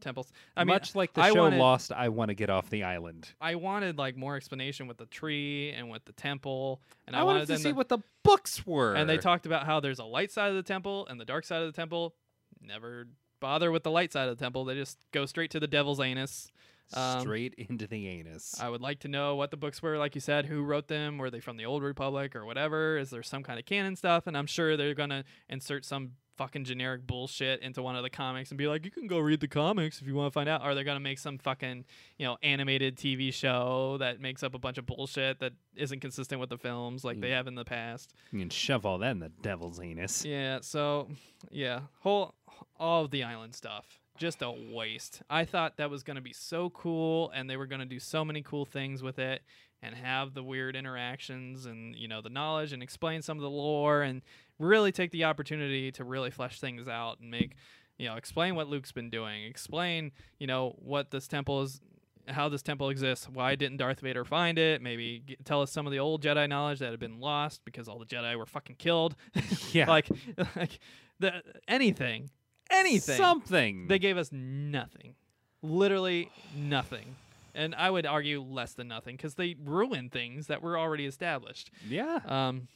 [0.00, 0.30] temples.
[0.56, 2.82] I mean, Much like the I show wanted- Lost, I want to get off the
[2.84, 3.32] island.
[3.40, 7.22] I wanted like more explanation with the tree and with the temple, and I, I,
[7.22, 8.94] wanted, wanted to see what the books were.
[8.94, 11.44] And they talked about how there's a light side of the temple and the dark
[11.44, 12.14] side of the temple.
[12.60, 13.06] Never
[13.40, 14.64] bother with the light side of the temple.
[14.64, 16.50] They just go straight to the devil's anus.
[16.92, 18.60] Um, straight into the anus.
[18.60, 21.18] I would like to know what the books were, like you said, who wrote them,
[21.18, 22.98] were they from the Old Republic or whatever?
[22.98, 24.26] Is there some kind of canon stuff?
[24.26, 28.50] And I'm sure they're gonna insert some fucking generic bullshit into one of the comics
[28.50, 30.64] and be like, you can go read the comics if you want to find out.
[30.64, 31.84] Or they're gonna make some fucking,
[32.18, 36.40] you know, animated TV show that makes up a bunch of bullshit that isn't consistent
[36.40, 37.36] with the films like they Mm.
[37.36, 38.14] have in the past.
[38.32, 40.24] you can shove all that in the devil's anus.
[40.24, 41.08] Yeah, so
[41.52, 42.34] yeah, whole
[42.80, 44.00] all of the island stuff.
[44.16, 45.22] Just a waste.
[45.28, 47.98] I thought that was going to be so cool and they were going to do
[47.98, 49.42] so many cool things with it
[49.82, 53.50] and have the weird interactions and you know the knowledge and explain some of the
[53.50, 54.22] lore and
[54.58, 57.56] really take the opportunity to really flesh things out and make
[57.98, 61.80] you know explain what Luke's been doing, explain, you know, what this temple is
[62.28, 63.28] how this temple exists.
[63.28, 64.80] Why didn't Darth Vader find it?
[64.80, 67.88] Maybe g tell us some of the old Jedi knowledge that had been lost because
[67.88, 69.16] all the Jedi were fucking killed.
[69.72, 69.88] Yeah.
[69.88, 70.08] like,
[70.56, 70.78] like
[71.18, 72.30] the anything,
[72.70, 73.16] anything.
[73.16, 73.88] Something.
[73.88, 75.14] They gave us nothing,
[75.62, 77.16] literally nothing.
[77.54, 81.70] and I would argue less than nothing because they ruin things that were already established.
[81.88, 82.20] Yeah.
[82.26, 82.68] Um,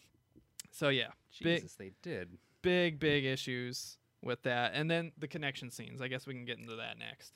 [0.71, 1.09] so yeah,
[1.43, 2.29] big Jesus, they did.
[2.63, 6.01] big big issues with that, and then the connection scenes.
[6.01, 7.33] I guess we can get into that next.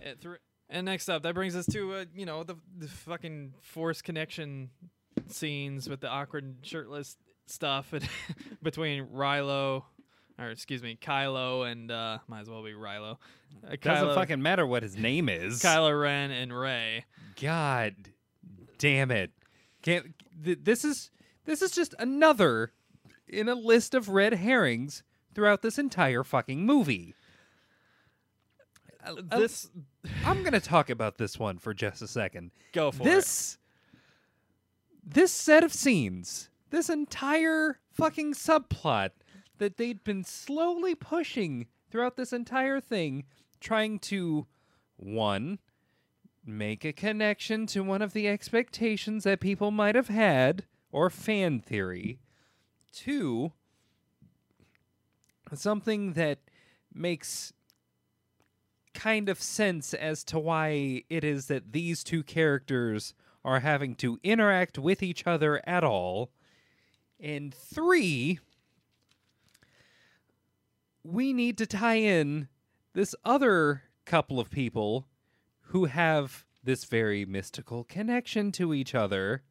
[0.00, 0.24] It
[0.70, 4.70] and next up, that brings us to uh, you know the the fucking forced connection
[5.28, 7.92] scenes with the awkward shirtless stuff
[8.62, 9.82] between Rilo,
[10.40, 13.18] or excuse me, Kylo and uh, might as well be Rilo.
[13.66, 15.60] Uh, Doesn't Kylo, fucking matter what his name is.
[15.62, 17.04] Kylo Ren and Rey.
[17.40, 17.94] God
[18.78, 19.32] damn it.
[19.82, 20.14] Can't
[20.44, 21.10] th- this is
[21.44, 22.72] this is just another
[23.28, 25.02] in a list of red herrings
[25.34, 27.14] throughout this entire fucking movie.
[29.04, 29.68] Uh, This
[30.24, 32.50] I'm going to talk about this one for just a second.
[32.72, 33.04] go for it.
[33.06, 33.58] this
[35.02, 39.10] this set of scenes, this entire fucking subplot
[39.60, 43.24] that they'd been slowly pushing throughout this entire thing,
[43.60, 44.46] trying to
[44.96, 45.60] one
[46.44, 51.60] make a connection to one of the expectations that people might have had or fan
[51.60, 52.18] theory.
[52.92, 53.52] Two,
[55.54, 56.38] something that
[56.92, 57.52] makes
[58.94, 63.14] kind of sense as to why it is that these two characters
[63.44, 66.30] are having to interact with each other at all.
[67.18, 68.40] And three,
[71.02, 72.48] we need to tie in
[72.92, 75.06] this other couple of people
[75.66, 79.42] who have this very mystical connection to each other.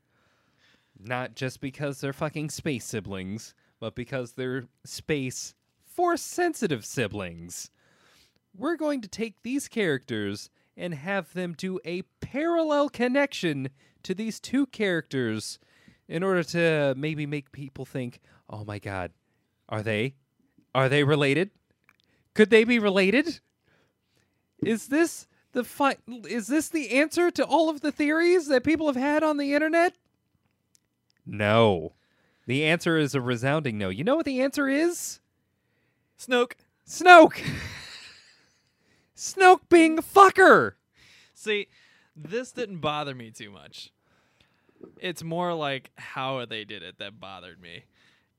[0.99, 5.55] Not just because they're fucking space siblings, but because they're space
[5.85, 7.71] force sensitive siblings
[8.55, 13.69] we're going to take these characters and have them do a parallel connection
[14.03, 15.59] to these two characters
[16.07, 18.19] in order to maybe make people think,
[18.49, 19.11] "Oh my god,
[19.67, 20.15] are they
[20.73, 21.51] are they related?
[22.33, 23.39] Could they be related?
[24.63, 25.97] Is this the fi-
[26.27, 29.53] is this the answer to all of the theories that people have had on the
[29.53, 29.95] internet?"
[31.25, 31.93] No.
[32.45, 33.89] The answer is a resounding no.
[33.89, 35.19] You know what the answer is?
[36.19, 36.53] Snoke.
[36.87, 37.39] Snoke.
[39.15, 40.73] Snoke being a fucker.
[41.33, 41.67] See,
[42.15, 43.91] this didn't bother me too much.
[44.99, 47.83] It's more like how they did it that bothered me,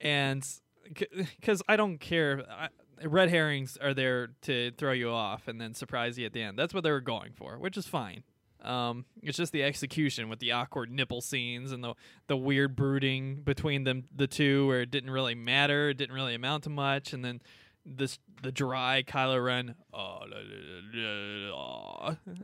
[0.01, 0.47] and
[0.93, 2.45] because I don't care.
[2.51, 2.69] I,
[3.07, 6.59] red herrings are there to throw you off and then surprise you at the end.
[6.59, 8.25] That's what they were going for, which is fine.
[8.63, 11.95] Um, it's just the execution with the awkward nipple scenes and the
[12.27, 16.35] the weird brooding between them the two, where it didn't really matter, it didn't really
[16.35, 17.41] amount to much, and then
[17.87, 20.25] this the dry Kylo Ren, oh,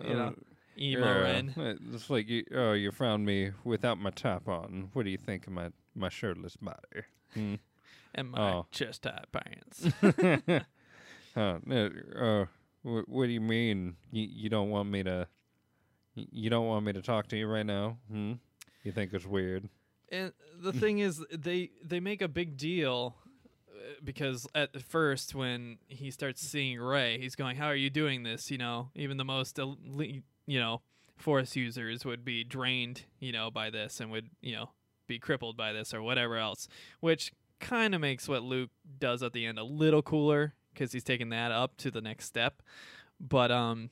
[0.02, 0.34] you know,
[0.78, 1.78] emo Ren.
[1.92, 4.88] It's like you, oh, you found me without my top on.
[4.94, 7.02] What do you think of my my shirtless body?
[7.34, 7.54] Hmm?
[8.16, 8.66] And my Oh.
[8.72, 9.86] chest tight pants.
[11.36, 12.44] uh, uh,
[12.82, 13.96] wh- what do you mean?
[14.10, 15.28] You, you don't want me to?
[16.14, 17.98] You don't want me to talk to you right now?
[18.10, 18.32] Hmm?
[18.82, 19.68] You think it's weird?
[20.10, 23.16] and the thing is, they they make a big deal
[23.68, 28.22] uh, because at first when he starts seeing Rey, he's going, "How are you doing
[28.22, 30.80] this?" You know, even the most elite, you know,
[31.16, 34.70] Force users would be drained, you know, by this and would you know
[35.06, 36.66] be crippled by this or whatever else,
[37.00, 41.04] which kind of makes what Luke does at the end a little cooler because he's
[41.04, 42.62] taking that up to the next step.
[43.20, 43.90] But um,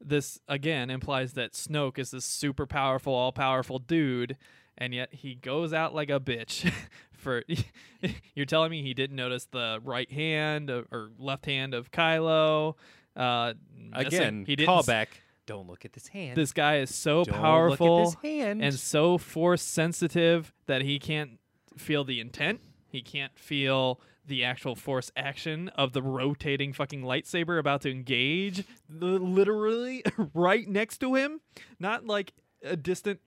[0.00, 4.36] this again implies that Snoke is this super powerful, all powerful dude,
[4.76, 6.70] and yet he goes out like a bitch.
[7.12, 7.42] For
[8.34, 12.74] you're telling me he didn't notice the right hand of, or left hand of Kylo?
[13.16, 13.54] Uh,
[13.94, 14.68] Again, he didn't.
[14.68, 15.06] callback.
[15.46, 16.36] Don't look at this hand.
[16.36, 18.62] This guy is so Don't powerful Look at this hand.
[18.62, 21.38] and so force sensitive that he can't
[21.78, 22.60] feel the intent.
[22.88, 28.64] He can't feel the actual force action of the rotating fucking lightsaber about to engage
[28.88, 30.02] li- literally
[30.34, 31.40] right next to him,
[31.78, 32.32] not like
[32.62, 33.20] a distant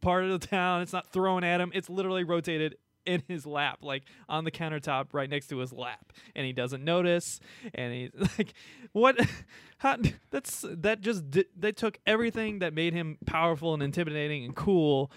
[0.00, 0.80] part of the town.
[0.82, 1.70] It's not thrown at him.
[1.74, 6.12] It's literally rotated in his lap, like on the countertop right next to his lap,
[6.34, 7.40] and he doesn't notice.
[7.74, 8.54] And he's like,
[8.92, 9.20] "What?
[9.78, 9.96] How,
[10.30, 15.10] that's that just di- they took everything that made him powerful and intimidating and cool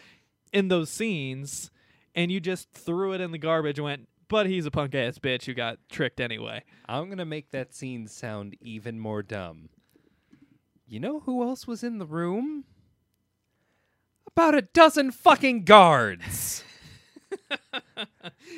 [0.51, 1.69] in those scenes,
[2.15, 5.19] and you just threw it in the garbage and went." But he's a punk ass
[5.19, 6.63] bitch who got tricked anyway.
[6.87, 9.69] I'm gonna make that scene sound even more dumb.
[10.87, 12.65] You know who else was in the room?
[14.27, 16.63] About a dozen fucking guards.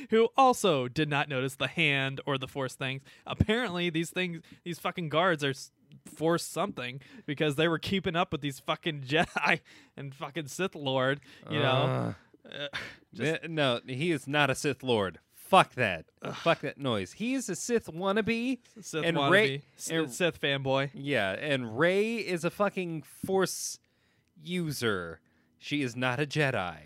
[0.10, 3.02] who also did not notice the hand or the force things.
[3.26, 5.54] Apparently, these things, these fucking guards are
[6.16, 9.62] force something because they were keeping up with these fucking Jedi
[9.98, 11.20] and fucking Sith Lord.
[11.50, 12.16] You know, ah.
[12.48, 12.68] Uh,
[13.20, 15.18] Eh, no, he is not a Sith Lord.
[15.34, 16.06] fuck that.
[16.36, 17.14] Fuck that noise.
[17.14, 18.60] He is a Sith wannabe.
[18.82, 20.92] Sith And wannabe, Rey- S- and- Sith fanboy.
[20.94, 23.80] Yeah, and Rey is a fucking Force
[24.44, 25.20] user.
[25.58, 26.78] She is not a Jedi.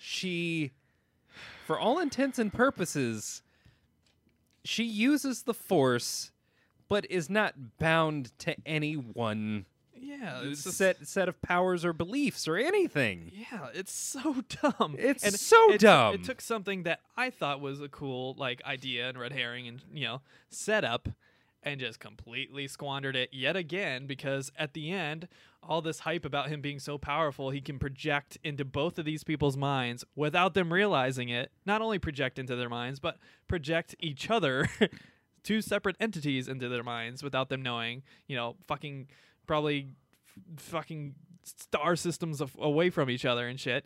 [0.00, 0.72] She,
[1.66, 3.42] for all intents and purposes,
[4.64, 6.32] she uses the Force,
[6.88, 9.66] but is not bound to any one
[10.00, 13.30] Yeah, it's just, set set of powers or beliefs or anything.
[13.34, 14.96] Yeah, it's so dumb.
[14.98, 16.14] It's and so it dumb.
[16.14, 19.82] It took something that I thought was a cool like idea and red herring and
[19.92, 20.20] you know
[20.50, 21.08] setup,
[21.62, 25.28] and just completely squandered it yet again because at the end,
[25.62, 29.24] all this hype about him being so powerful, he can project into both of these
[29.24, 31.50] people's minds without them realizing it.
[31.66, 33.18] Not only project into their minds, but
[33.48, 34.68] project each other.
[35.44, 39.08] Two separate entities into their minds without them knowing, you know, fucking
[39.48, 39.88] probably
[40.56, 43.84] f- fucking star systems of, away from each other and shit.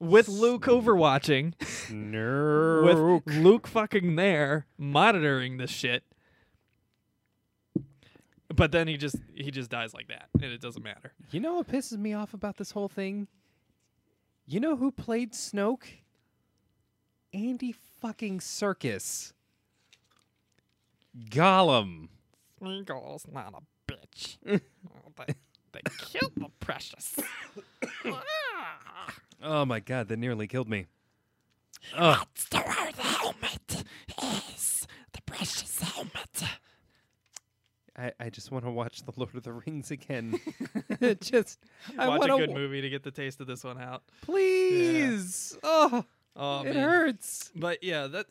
[0.00, 1.54] With Luke overwatching,
[2.84, 6.04] with Luke fucking there monitoring this shit.
[8.54, 11.12] But then he just he just dies like that, and it doesn't matter.
[11.30, 13.28] You know what pisses me off about this whole thing?
[14.46, 15.84] You know who played Snoke?
[17.34, 19.32] Andy fucking Serkis.
[21.28, 22.08] Gollum.
[22.60, 23.60] Smeagol's not a
[24.18, 24.36] bitch.
[25.16, 25.34] they,
[25.72, 27.16] they killed the precious.
[29.40, 30.86] Oh my god, that nearly killed me.
[31.96, 32.26] Ugh.
[32.50, 33.84] the where the helmet
[34.50, 34.84] is.
[35.12, 36.42] The precious helmet.
[37.96, 40.40] I, I just want to watch The Lord of the Rings again.
[41.20, 41.60] just
[41.96, 44.02] I Watch want a good to movie to get the taste of this one out.
[44.22, 45.56] please.
[45.62, 46.04] Oh,
[46.34, 46.88] Oh it man.
[46.88, 47.52] hurts.
[47.54, 48.26] But yeah, that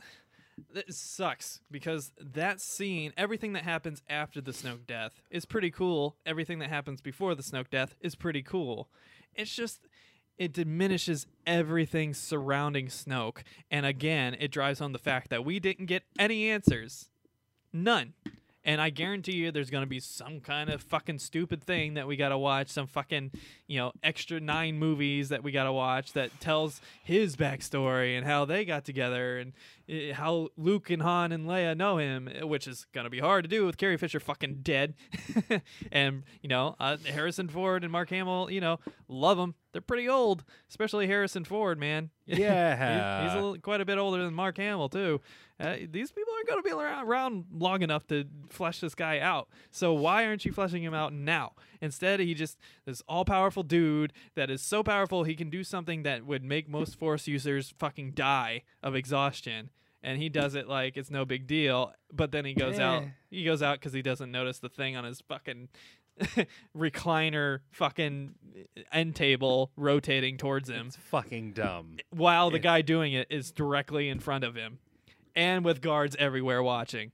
[0.74, 6.16] that sucks because that scene, everything that happens after the Snoke death is pretty cool.
[6.26, 8.90] Everything that happens before the Snoke death is pretty cool.
[9.36, 9.88] It's just
[10.38, 13.40] it diminishes everything surrounding Snoke,
[13.72, 17.10] and again, it drives home the fact that we didn't get any answers,
[17.74, 18.14] none.
[18.68, 22.18] And I guarantee you, there's gonna be some kind of fucking stupid thing that we
[22.18, 23.32] gotta watch, some fucking,
[23.66, 28.44] you know, extra nine movies that we gotta watch that tells his backstory and how
[28.44, 29.54] they got together and
[29.90, 33.46] uh, how Luke and Han and Leia know him, uh, which is gonna be hard
[33.46, 34.96] to do with Carrie Fisher fucking dead,
[35.94, 39.56] and you know, uh, Harrison Ford and Mark Hamill, you know, love them.
[39.72, 42.10] They're pretty old, especially Harrison Ford, man.
[42.26, 43.24] Yeah.
[43.24, 45.22] he's a little, quite a bit older than Mark Hamill too.
[45.60, 49.18] Uh, these people aren't going to be around, around long enough to flesh this guy
[49.20, 49.48] out.
[49.72, 51.54] So why aren't you fleshing him out now?
[51.82, 56.26] Instead, he just this all-powerful dude that is so powerful he can do something that
[56.26, 59.72] would make most Force users fucking die of exhaustion.
[60.04, 63.04] And he does it like it's no big deal, but then he goes out.
[63.32, 65.70] He goes out because he doesn't notice the thing on his fucking
[66.78, 68.36] recliner, fucking
[68.92, 71.98] end table rotating towards him It's fucking dumb.
[72.10, 72.64] while the Yeah.
[72.64, 74.80] guy doing it is directly in front of him
[75.38, 77.12] and with guards everywhere watching.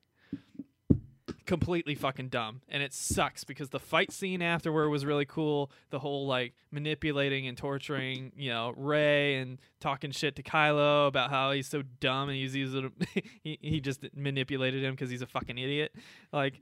[1.45, 2.61] Completely fucking dumb.
[2.69, 5.69] And it sucks because the fight scene afterward was really cool.
[5.89, 11.31] The whole like manipulating and torturing, you know, Rey and talking shit to Kylo about
[11.31, 12.93] how he's so dumb and he's using
[13.43, 15.93] he, he just manipulated him because he's a fucking idiot.
[16.31, 16.61] Like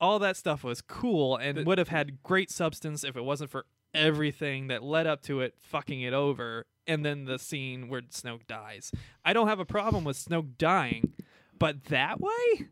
[0.00, 3.66] all that stuff was cool and would have had great substance if it wasn't for
[3.94, 8.46] everything that led up to it fucking it over and then the scene where Snoke
[8.46, 8.90] dies.
[9.24, 11.12] I don't have a problem with Snoke dying,
[11.58, 12.66] but that way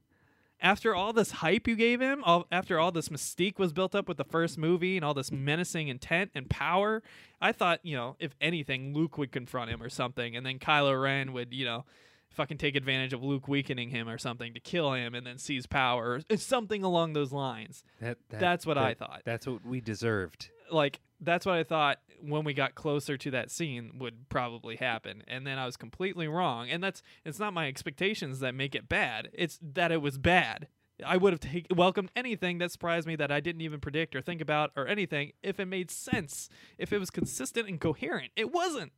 [0.61, 4.09] after all this hype you gave him, all, after all this mystique was built up
[4.09, 7.03] with the first movie and all this menacing intent and power,
[7.41, 11.01] I thought, you know, if anything, Luke would confront him or something, and then Kylo
[11.01, 11.85] Ren would, you know,
[12.31, 15.67] fucking take advantage of Luke weakening him or something to kill him and then seize
[15.67, 17.83] power, or something along those lines.
[18.01, 19.23] That, that- That's what I thought.
[19.25, 20.51] That's what we deserved.
[20.71, 25.23] Like that's what I thought when we got closer to that scene would probably happen,
[25.27, 26.69] and then I was completely wrong.
[26.71, 30.69] And that's it's not my expectations that make it bad; it's that it was bad.
[31.05, 34.21] I would have take, welcomed anything that surprised me that I didn't even predict or
[34.21, 36.49] think about or anything if it made sense,
[36.79, 38.33] if it was consistent and coherent.
[38.37, 38.93] It wasn't.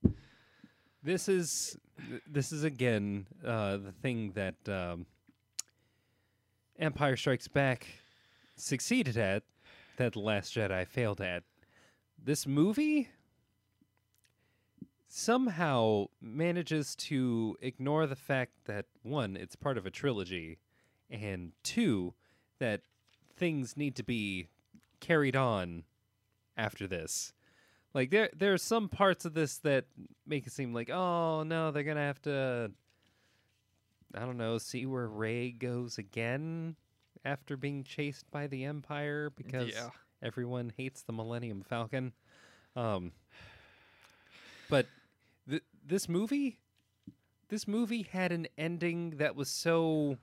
[1.02, 1.76] This is
[2.26, 5.06] this is again uh, the thing that um,
[6.78, 7.86] Empire Strikes Back
[8.56, 9.42] succeeded at
[9.96, 11.42] that The Last Jedi failed at.
[12.24, 13.08] This movie
[15.08, 20.58] somehow manages to ignore the fact that one, it's part of a trilogy,
[21.10, 22.14] and two,
[22.58, 22.82] that
[23.36, 24.46] things need to be
[25.00, 25.82] carried on
[26.56, 27.32] after this.
[27.92, 29.86] Like there there are some parts of this that
[30.26, 32.70] make it seem like, oh no, they're gonna have to
[34.14, 36.76] I don't know, see where Rey goes again
[37.24, 39.90] after being chased by the Empire because Yeah.
[40.22, 42.12] Everyone hates the Millennium Falcon.
[42.76, 43.12] Um
[44.68, 44.86] but
[45.48, 46.58] th- this movie
[47.48, 50.16] this movie had an ending that was so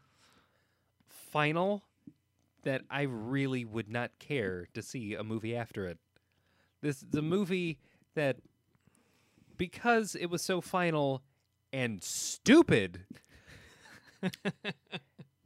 [1.07, 1.83] final
[2.63, 5.99] that I really would not care to see a movie after it.
[6.81, 7.77] This is a movie
[8.15, 8.37] that
[9.57, 11.21] because it was so final
[11.71, 13.01] and stupid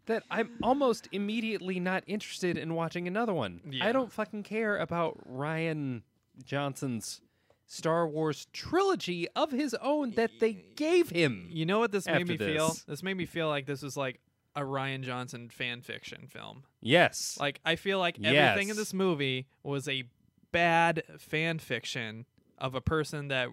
[0.05, 3.61] that I'm almost immediately not interested in watching another one.
[3.69, 3.85] Yeah.
[3.85, 6.01] I don't fucking care about Rian
[6.43, 7.21] Johnson's
[7.65, 11.47] Star Wars trilogy of his own that they gave him.
[11.49, 12.69] You know what this made me feel?
[12.69, 12.83] this.
[12.83, 14.19] This made me feel like this was like
[14.55, 16.63] a Rian Johnson fan fiction film.
[16.81, 17.37] Yes.
[17.39, 20.03] Like I feel like everything in this movie was a
[20.51, 22.25] bad fan fiction
[22.57, 23.49] of a person that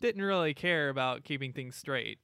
[0.00, 2.18] didn't really care about keeping things straight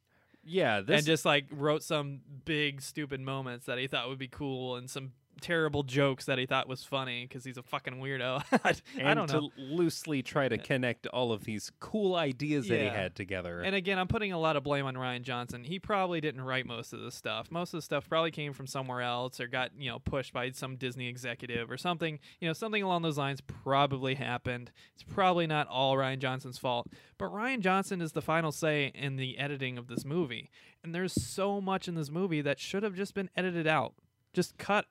[0.47, 4.29] yeah, this and just like wrote some big stupid moments that he thought would be
[4.29, 5.13] cool and some
[5.45, 8.43] terrible jokes that he thought was funny because he's a fucking weirdo.
[8.65, 9.51] I and don't to know.
[9.59, 13.61] loosely try to connect all of these cool ideas that he had together.
[13.61, 15.63] And again, I'm putting a lot of blame on Rian Johnson.
[15.63, 17.51] He probably didn't write most of the stuff.
[17.51, 20.51] Most of the stuff probably came from somewhere else or got, you know, pushed by
[20.53, 22.19] some Disney executive or something.
[22.41, 24.73] You know, something along those lines probably happened.
[24.95, 26.89] It's probably not all Rian Johnson's fault.
[27.19, 30.51] But Rian Johnson is the final say in the editing of this movie.
[30.83, 33.93] And there's so much in this movie that should have just been edited out.
[34.33, 34.87] Just cut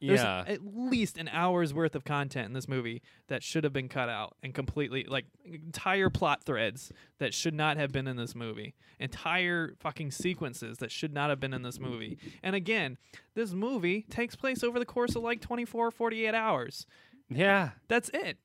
[0.00, 0.44] there's yeah.
[0.46, 4.08] at least an hour's worth of content in this movie that should have been cut
[4.08, 8.74] out and completely like entire plot threads that should not have been in this movie.
[9.00, 12.18] Entire fucking sequences that should not have been in this movie.
[12.42, 12.98] And again,
[13.34, 16.86] this movie takes place over the course of like 24 48 hours.
[17.28, 17.70] yeah.
[17.88, 18.38] That's it.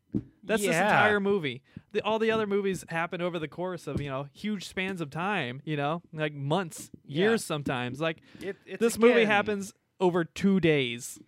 [0.44, 1.62] That's this entire movie.
[1.94, 5.10] The, all the other movies happen over the course of, you know, huge spans of
[5.10, 7.20] time, you know, like months, Yeah.
[7.22, 8.02] years sometimes.
[8.02, 11.20] Like It, it's this movie happens over 2 days.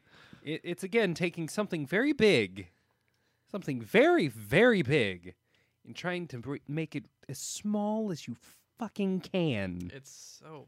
[0.45, 2.69] It, it's again taking something very big,
[3.51, 5.33] something very, very big,
[5.85, 8.35] and trying to br- make it as small as you
[8.79, 9.91] fucking can.
[9.93, 10.67] It's so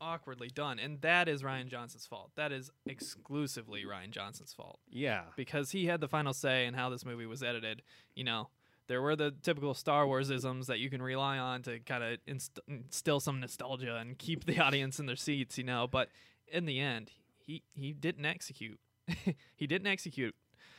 [0.00, 2.32] awkwardly done, and that is Rian Johnson's fault.
[2.36, 5.22] That is exclusively Rian Johnson's fault Yeah.
[5.36, 7.80] because he had the final say in how this movie was edited.
[8.14, 8.50] You know,
[8.88, 12.18] there were the typical Star Wars isms that you can rely on to kind of
[12.26, 15.56] inst- instill some nostalgia and keep the audience in their seats.
[15.56, 16.10] You know, but
[16.48, 18.78] in the end, he he didn't execute.
[19.56, 20.34] he didn't execute.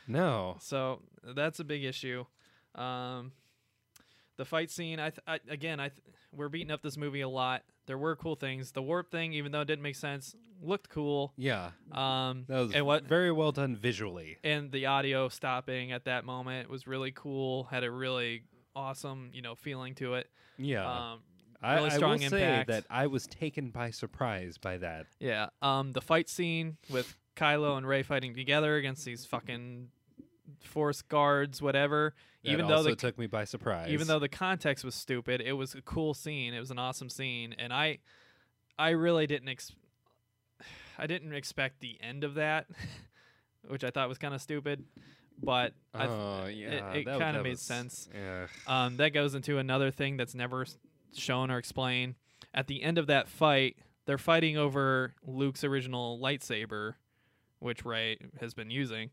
[0.08, 0.56] No.
[0.60, 1.02] So
[1.34, 2.24] that's a big issue.
[2.74, 3.32] Um,
[4.36, 6.00] the fight scene, I, th- I again, I th-
[6.32, 7.62] we're beating up this movie a lot.
[7.86, 8.72] There were cool things.
[8.72, 11.32] The warp thing, even though it didn't make sense, looked cool.
[11.36, 11.70] Yeah.
[11.92, 14.36] Um, That was and what very well done visually.
[14.44, 17.64] and the audio stopping at that moment was really cool.
[17.64, 18.42] Had a really
[18.74, 20.28] awesome, you know, feeling to it.
[20.58, 20.84] Yeah.
[21.12, 21.20] Um,
[21.62, 25.06] I, really I strong will say that I was taken by surprise by that.
[25.18, 25.48] yeah.
[25.62, 29.88] Um, the fight scene with Kylo and Rey fighting together against these fucking
[30.60, 32.14] force guards, whatever.
[32.44, 33.90] That even though also the took me by surprise.
[33.90, 37.10] even though the context was stupid it was a cool scene it was an awesome
[37.10, 37.98] scene and i
[38.78, 39.72] i really didn't ex-
[40.98, 42.66] i didn't expect the end of that
[43.66, 44.84] which i thought was kind of stupid
[45.42, 48.08] but I th- oh yeah, it that- kinda made was- sense.
[48.14, 48.46] yeah.
[48.68, 50.66] um, that goes into another thing that's never
[51.16, 52.14] shown or explained
[52.54, 56.94] at the end of that fight they're fighting over luke's original lightsaber
[57.58, 59.10] which rey has been using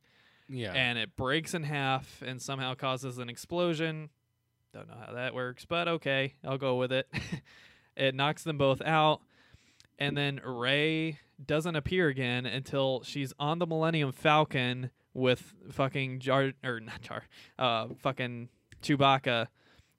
[0.49, 0.73] Yeah.
[0.73, 4.09] and it breaks in half and somehow causes an explosion.
[4.73, 7.07] Don't know how that works, but okay, I'll go with it.
[7.95, 9.21] it knocks them both out,
[9.99, 16.53] and then Rey doesn't appear again until she's on the Millennium Falcon with fucking Jar
[16.63, 17.23] or not Jar,
[17.59, 18.49] uh, fucking
[18.81, 19.47] Chewbacca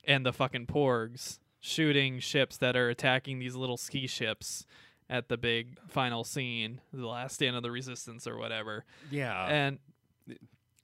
[0.06, 4.66] and the fucking Porgs shooting ships that are attacking these little ski ships
[5.10, 9.46] at the big final scene, the last stand of the resistance or whatever yeah.
[9.46, 9.78] and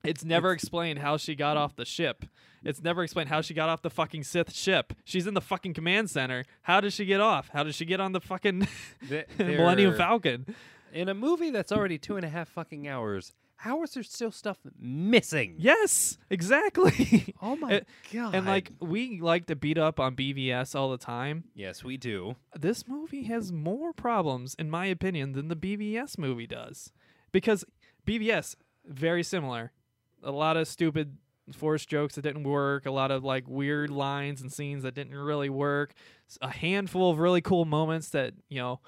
[0.05, 2.25] it's never explained how she got off the ship.
[2.65, 4.93] It's never explained how she got off the fucking Sith ship.
[5.05, 6.45] She's in the fucking command center.
[6.63, 7.49] How does she get off?
[7.53, 8.67] How does she get on the fucking
[9.39, 10.55] Millennium Falcon?
[10.93, 14.31] In a movie that's already two and a half fucking hours, how is there still
[14.33, 15.57] stuff missing?
[15.59, 17.35] Yes, exactly.
[17.43, 18.35] Oh my It- god.
[18.35, 21.45] and like we like to beat up on BVS all the time.
[21.55, 22.37] Yes, we do.
[22.59, 26.93] This movie has more problems, in my opinion, than the BVS movie does.
[27.33, 27.65] Because
[28.07, 28.57] BVS
[28.87, 29.73] very similar.
[30.23, 31.17] A lot of stupid
[31.53, 35.15] forced jokes that didn't work, a lot of like weird lines and scenes that didn't
[35.15, 35.95] really work,
[36.43, 38.81] a handful of really cool moments that, you know,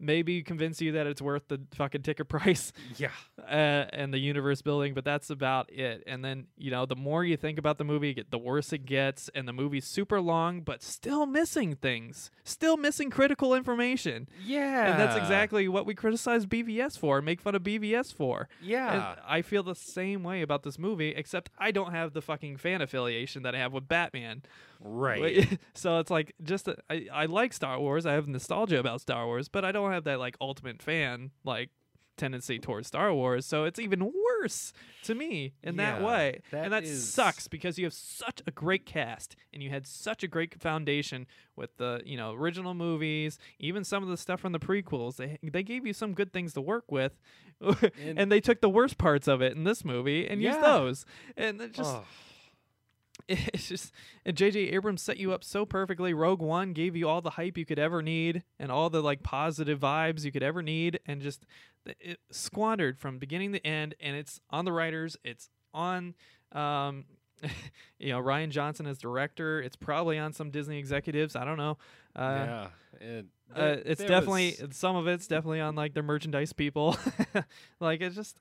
[0.00, 3.10] maybe convince you that it's worth the fucking ticket price Yeah.
[3.38, 6.02] uh, and the universe building, but that's about it.
[6.06, 8.86] And then you know, the more you think about the movie, get- the worse it
[8.86, 9.28] gets.
[9.34, 14.28] And the movie's super long, but still missing things, still missing critical information.
[14.44, 14.90] Yeah.
[14.90, 18.48] And that's exactly what we criticize BVS for, make fun of BVS for.
[18.62, 19.12] Yeah.
[19.12, 22.56] And I feel the same way about this movie, except I don't have the fucking
[22.56, 24.42] fan affiliation that I have with Batman.
[24.80, 25.58] right.
[25.74, 28.04] So it's like just a, I, I like Star Wars.
[28.06, 31.70] I have nostalgia about Star Wars, but I don't have that like ultimate fan like
[32.16, 33.46] tendency towards Star Wars.
[33.46, 34.12] So it's even
[34.42, 36.40] worse to me in that way.
[36.50, 39.86] that and that is- sucks because you have such a great cast and you had
[39.86, 41.26] such a great foundation
[41.56, 45.16] with the, you know, original movies, even some of the stuff from the prequels.
[45.16, 47.18] They they gave you some good things to work with.
[47.60, 51.06] and, And- they took the worst parts of it in this movie and used those.
[51.38, 51.96] And it just.
[53.54, 53.92] it's just
[54.26, 54.58] and J.J.
[54.70, 56.12] Abrams set you up so perfectly.
[56.12, 59.22] Rogue One gave you all the hype you could ever need and all the like
[59.22, 61.46] positive vibes you could ever need, and just
[61.86, 63.94] it squandered from beginning to end.
[64.00, 65.16] And it's on the writers.
[65.22, 66.14] It's on,
[66.50, 67.04] um,
[68.00, 69.62] you know, Rian Johnson as director.
[69.62, 71.36] It's probably on some Disney executives.
[71.36, 71.78] I don't know.
[72.16, 72.66] Uh, yeah.
[73.00, 76.96] It, uh, it's definitely was- some of it's definitely on like their merchandise people.
[77.80, 78.36] like it's just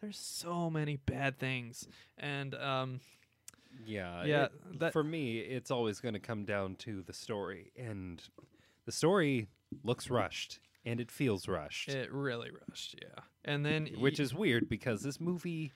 [0.00, 1.86] there's so many bad things,
[2.18, 3.00] and um,
[3.84, 7.72] Yeah, Yeah, it- that- for me, it's always going to come down to the story,
[7.76, 8.22] and
[8.84, 9.48] the story
[9.82, 13.22] looks rushed, and it feels rushed, It really rushed, yeah.
[13.44, 15.72] And then which is weird because this movie,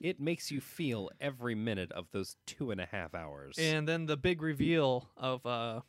[0.00, 3.56] it makes you feel every minute of those two and a half hours.
[3.58, 5.80] and then the big reveal of uh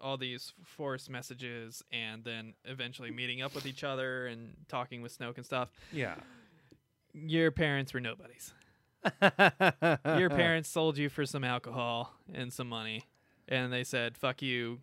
[0.00, 5.16] all these force messages and then eventually meeting up with each other and talking with
[5.16, 5.70] Snoke and stuff.
[5.92, 6.16] yeah,
[7.14, 8.52] Your parents were nobodies.
[10.18, 13.04] Your parents sold you for some alcohol and some money
[13.48, 14.80] and they said, "Fuck you,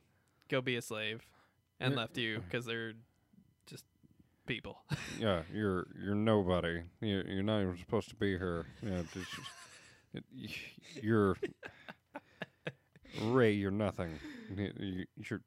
[0.49, 1.25] go be a slave."
[1.81, 2.93] And left you cuz they're
[3.65, 3.85] just
[4.45, 4.83] people.
[5.19, 6.83] yeah, you're you're nobody.
[6.99, 8.65] You're, you're not even supposed to be here.
[8.81, 9.31] Yeah, just,
[10.13, 10.23] it,
[11.01, 11.37] you're
[13.21, 13.53] Rey.
[13.53, 14.19] You're nothing.
[15.17, 15.41] You're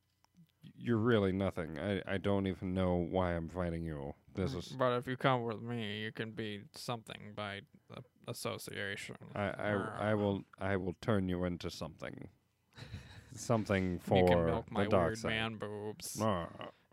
[0.83, 1.79] you're really nothing.
[1.79, 4.15] I I don't even know why I'm fighting you.
[4.35, 7.61] This is but if you come with me, you can be something by
[8.29, 9.17] association.
[9.35, 12.29] I I I will I will turn you into something.
[13.35, 15.29] Something for you can milk my the dark weird side.
[15.31, 16.19] man boobs.
[16.21, 16.49] Ah,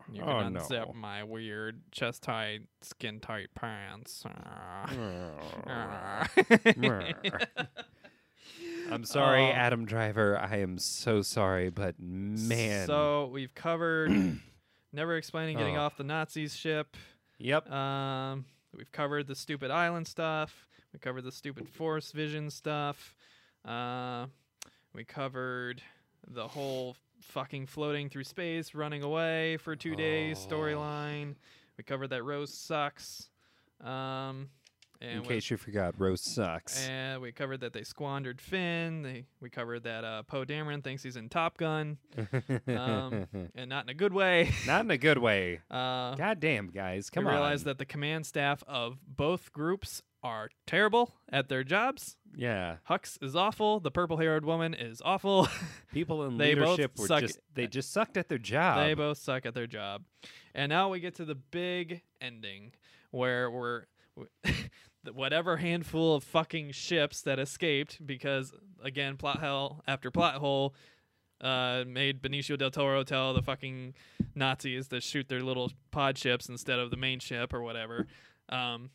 [0.10, 0.60] You oh, can no.
[0.62, 4.24] unzip my weird chest tight, skin tight pants.
[5.68, 6.28] ah.
[8.92, 9.52] I'm sorry, Oh.
[9.52, 10.38] Adam Driver.
[10.38, 12.88] I am so sorry, but man.
[12.88, 14.12] So we've covered
[14.94, 15.82] never explaining getting Oh.
[15.82, 16.96] off the Nazis ship.
[17.38, 17.70] yep.
[17.72, 18.46] Um,
[18.76, 20.68] we've covered the stupid island stuff.
[20.94, 23.14] We covered the stupid force vision stuff.
[23.64, 24.26] Uh,
[24.94, 25.82] we covered
[26.28, 30.54] the whole fucking floating through space, running away for two days Oh.
[30.56, 31.36] storyline.
[31.78, 33.30] We covered that Rose sucks.
[33.82, 34.50] Um,
[35.02, 36.88] and In we- case you forgot, Rose sucks.
[36.88, 39.02] and we covered that they squandered Finn.
[39.02, 41.98] They we covered that uh, Poe Dameron thinks he's in Top Gun,
[42.68, 44.52] um, and not in a good way.
[44.68, 45.62] Not in a good way.
[45.72, 47.10] Uh, God damn, guys.
[47.10, 47.36] Come we on.
[47.36, 52.18] realized that the command staff of both groups are terrible at their jobs.
[52.36, 52.78] yeah.
[52.90, 53.80] Hux is awful.
[53.80, 55.48] The purple-haired woman is awful.
[55.94, 58.80] People in They both leadership were suck just they just sucked at their job.
[58.86, 60.04] they both suck at their job.
[60.54, 62.74] And now we get to the big ending
[63.12, 63.86] where we're
[65.14, 68.54] whatever handful of fucking ships that escaped because
[68.84, 70.76] again plot hole after plot hole
[71.42, 73.94] uh, made Benicio del Toro tell the fucking
[74.36, 78.08] Nazis to shoot their little pod ships instead of the main ship or whatever.
[78.50, 78.90] Um,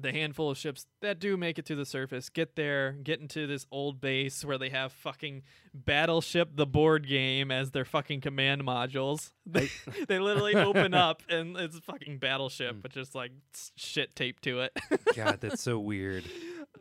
[0.00, 3.46] the handful of ships that do make it to the surface get there, get into
[3.46, 5.42] this old base where they have fucking
[5.74, 9.30] Battleship the board game as their fucking command modules.
[9.50, 9.70] They,
[10.08, 12.82] they literally open up and it's fucking Battleship, Mm.
[12.82, 13.32] but just like
[13.76, 14.78] shit taped to it.
[15.16, 16.24] God, that's so weird.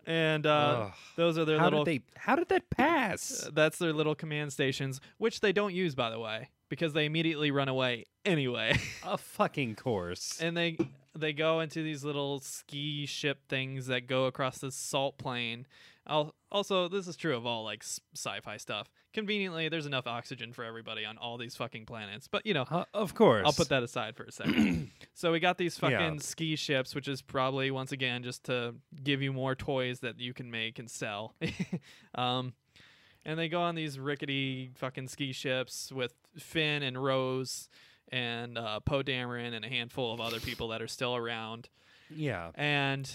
[0.05, 1.85] and uh, those are their how little.
[1.85, 2.19] did they?
[2.19, 3.45] How did that pass?
[3.47, 7.05] uh, that's their little command stations, which they don't use, by the way, because they
[7.05, 8.77] immediately run away anyway.
[9.05, 10.37] a fucking course.
[10.41, 10.77] and they
[11.17, 15.65] they go into these little ski ship things that go across this salt plain.
[16.07, 17.83] Al- Also, this is true of all like
[18.15, 18.89] sci-fi stuff.
[19.13, 22.27] Conveniently, there's enough oxygen for everybody on all these fucking planets.
[22.27, 23.43] But you know, Uh, of course.
[23.45, 24.91] I'll put that aside for a second.
[25.13, 26.19] so we got these fucking Yeah.
[26.19, 30.33] ski ships, which is probably once again just to give you more toys that you
[30.33, 31.35] can make and sell.
[32.15, 32.53] um,
[33.25, 37.67] and they go on these rickety fucking ski ships with Finn and Rose
[38.11, 41.69] and uh, Poe Dameron and a handful of other people that are still around.
[42.09, 42.51] Yeah.
[42.55, 43.09] And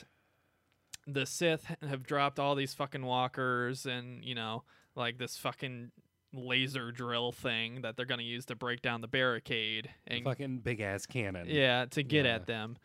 [1.07, 4.63] the Sith have dropped all these fucking walkers and you know
[4.95, 5.91] like this fucking
[6.35, 10.59] laser drill thing that they're going to use to break down the barricade and Fucking
[10.59, 11.47] big ass cannon.
[11.49, 12.35] yeah, to get Yeah.
[12.37, 12.77] at them.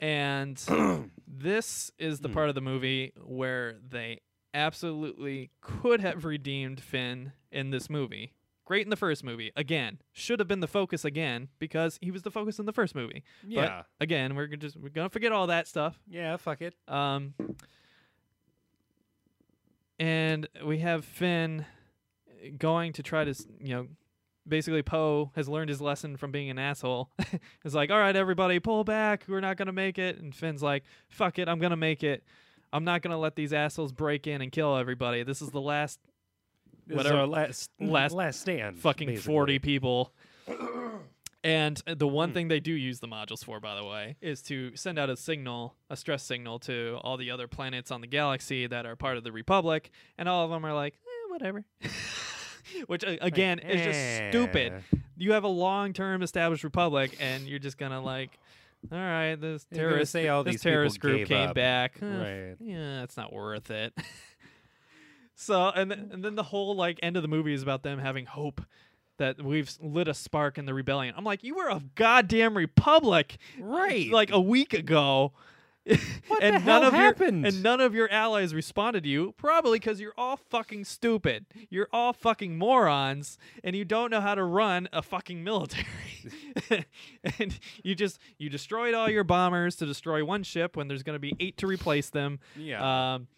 [0.00, 0.60] And
[1.26, 2.34] this is the Hmm.
[2.34, 4.20] part of the movie where they
[4.52, 8.32] absolutely could have redeemed Finn in this movie.
[8.66, 9.52] Great in the first movie.
[9.56, 12.94] Again, should have been the focus again because he was the focus in the first
[12.94, 13.22] movie.
[13.46, 13.82] Yeah.
[14.00, 16.00] Again, we're gonna just we're gonna forget all that stuff.
[16.08, 16.36] yeah.
[16.38, 16.74] Fuck it.
[16.88, 17.34] Um,
[19.98, 21.66] and we have Finn
[22.58, 23.86] going to try to, s- you know,
[24.46, 27.10] basically Poe has learned his lesson from being an asshole.
[27.64, 29.24] it's like, all right, everybody, pull back.
[29.28, 30.18] We're not gonna make it.
[30.18, 32.24] And Finn's like, fuck it, I'm gonna make it.
[32.72, 35.22] I'm not gonna let these assholes break in and kill everybody.
[35.22, 36.00] This is the last
[36.88, 38.78] Whatever- our last last last stand.
[38.78, 39.32] fucking basically.
[39.32, 40.12] 40 people.
[41.42, 44.74] And the one thing they do use the modules for, by the way, is to
[44.76, 48.66] send out a signal, a stress signal to all the other planets on the galaxy
[48.66, 51.62] that are part of the Republic, and all of them are like, eh, whatever.
[52.86, 54.72] Which uh, again is just stupid.
[54.94, 54.96] Eh.
[55.18, 58.30] You have a long-term established republic, and you're just gonna like,
[58.90, 61.54] all right, this terrorist, say all this these terrorist group came up.
[61.54, 61.98] back.
[62.00, 62.56] Huh, Right.
[62.58, 63.92] yeah, it's not worth it.
[65.34, 67.98] so, and th- and then the whole like end of the movie is about them
[67.98, 68.60] having hope
[69.18, 71.14] that we've lit a spark in the rebellion.
[71.16, 74.10] I'm like, you were a goddamn republic, Right.
[74.10, 75.32] Like a week ago.
[76.28, 77.42] What and the none hell of happened?
[77.42, 81.44] your and none of your allies responded to you, probably because you're all fucking stupid.
[81.68, 85.84] You're all fucking morons, and you don't know how to run a fucking military.
[87.38, 91.16] and you just you destroyed all your bombers to destroy one ship when there's going
[91.16, 92.38] to be eight to replace them.
[92.56, 93.14] yeah.
[93.14, 93.28] Um,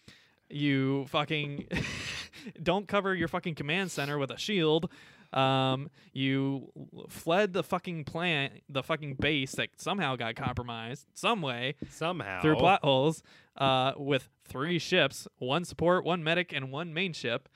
[0.51, 1.67] you fucking
[2.63, 4.91] don't cover your fucking command center with a shield.
[5.33, 6.71] Um, you
[7.09, 12.41] fled the fucking plant, the fucking base that somehow got compromised some way Somehow.
[12.41, 13.23] through plot holes.
[13.57, 17.49] Uh, with three ships, one support, one medic, and one main ship.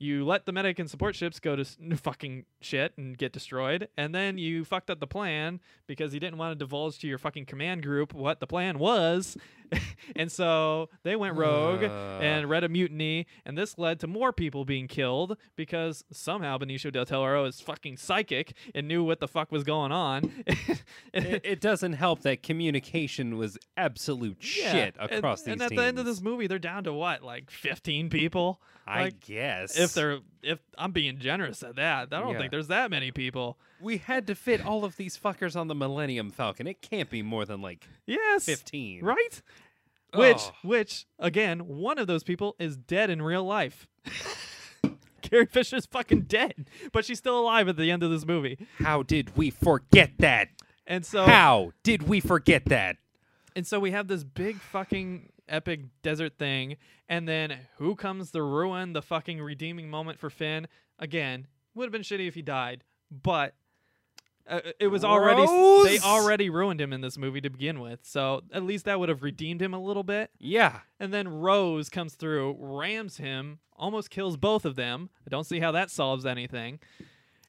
[0.00, 3.88] You let the medic and support ships go to s- fucking shit and get destroyed,
[3.96, 7.18] and then you fucked up the plan because you didn't want to divulge to your
[7.18, 9.36] fucking command group what the plan was,
[10.16, 12.18] and so they went rogue Uh.
[12.20, 16.92] and read a mutiny, and this led to more people being killed because somehow Benicio
[16.92, 20.30] del Toro is fucking psychic and knew what the fuck was going on.
[21.12, 25.76] it, it doesn't help that communication was absolute Yeah, shit and- across and, these at
[25.76, 28.60] the end of this movie, they're down to what, like fifteen people?
[28.86, 32.38] I like, guess If they're, if I'm being generous at that, I don't Yeah.
[32.38, 33.58] think there's that many people.
[33.80, 37.22] we had to fit all of these fuckers on the Millennium Falcon, it can't be
[37.22, 39.42] more than like Yes, fifteen, right?
[40.14, 40.52] Which, Oh.
[40.62, 43.86] which again, one of those people is dead in real life.
[45.22, 48.66] Carrie Fisher's fucking dead, but she's still alive at the end of this movie.
[48.78, 50.48] How did we forget that?
[50.86, 52.96] And so, How did we forget that?
[53.54, 56.76] And so we have this big fucking epic desert thing,
[57.08, 60.68] and then who comes to ruin the fucking redeeming moment for Finn?
[60.98, 63.54] Again, would have been shitty if he died, but
[64.48, 65.44] uh, it was already
[65.88, 68.00] they already ruined him in this movie to begin with.
[68.02, 70.30] So at least that would have redeemed him a little bit.
[70.38, 75.10] Yeah, And then Rose comes through, rams him, almost kills both of them.
[75.26, 76.80] I don't see how that solves anything.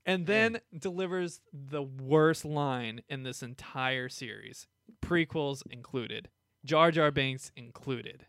[0.05, 4.67] And then delivers the worst line in this entire series,
[5.01, 6.29] prequels included,
[6.65, 8.25] Jar Jar Binks included.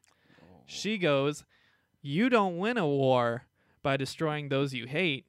[0.66, 1.44] She goes,
[2.02, 3.47] You don't win a war
[3.82, 5.27] by destroying those you hate.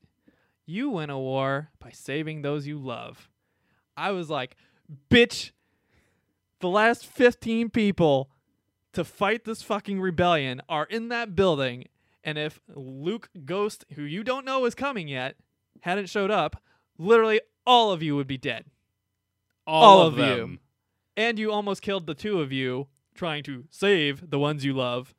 [0.65, 3.29] You win a war by saving those you love.
[3.97, 4.55] I was like,
[5.09, 5.51] Bitch,
[6.59, 8.29] the last 15 people
[8.93, 11.85] to fight this fucking rebellion are in that building.
[12.23, 15.35] And if Luke Ghost, who you don't know is coming yet,
[15.81, 16.61] hadn't showed up,
[16.97, 18.65] literally all of you would be dead.
[19.65, 20.59] all, All of of you.
[21.17, 25.13] And you almost killed the two of you trying to save the ones you love.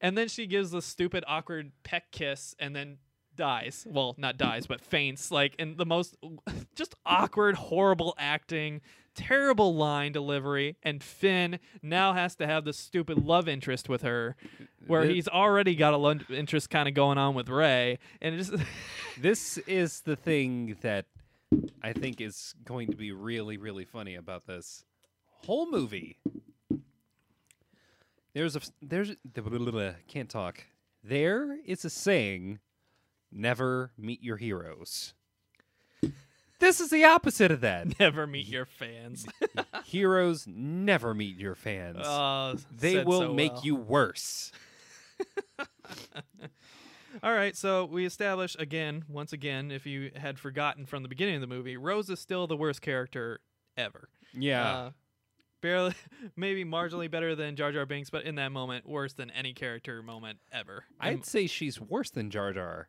[0.00, 2.98] And then she gives the stupid, awkward peck kiss and then
[3.36, 3.86] dies.
[3.88, 5.30] Well, not dies, but faints.
[5.30, 6.16] Like, in the most
[6.74, 8.80] just awkward, horrible acting,
[9.14, 10.76] terrible line delivery.
[10.82, 14.36] And Finn now has to have the stupid love interest with her,
[14.86, 17.98] where he's already got a love interest kind of going on with Rey.
[18.20, 18.54] And it just.
[19.18, 21.04] This is the thing that
[21.82, 24.84] I think is going to be really, really funny about this
[25.44, 26.16] whole movie.
[28.32, 29.12] There's a there's
[30.08, 30.64] can't talk.
[31.02, 32.60] There is a saying,
[33.32, 35.14] "Never meet your heroes."
[36.60, 37.98] This is the opposite of that.
[38.00, 39.26] Never meet your fans.
[39.84, 41.96] heroes never meet your fans.
[42.04, 43.62] Oh, they will so make well.
[43.64, 44.52] you worse.
[47.22, 51.36] All right, so we establish again, once again, if you had forgotten from the beginning
[51.36, 53.40] of the movie, Rose is still the worst character
[53.76, 54.08] ever.
[54.32, 54.70] Yeah.
[54.70, 54.90] Uh,
[55.60, 55.94] barely,
[56.36, 60.02] maybe marginally better than Jar Jar Binks, but in that moment, worse than any character
[60.02, 60.84] moment ever.
[61.00, 62.88] I'd And- say she's worse than Jar Jar.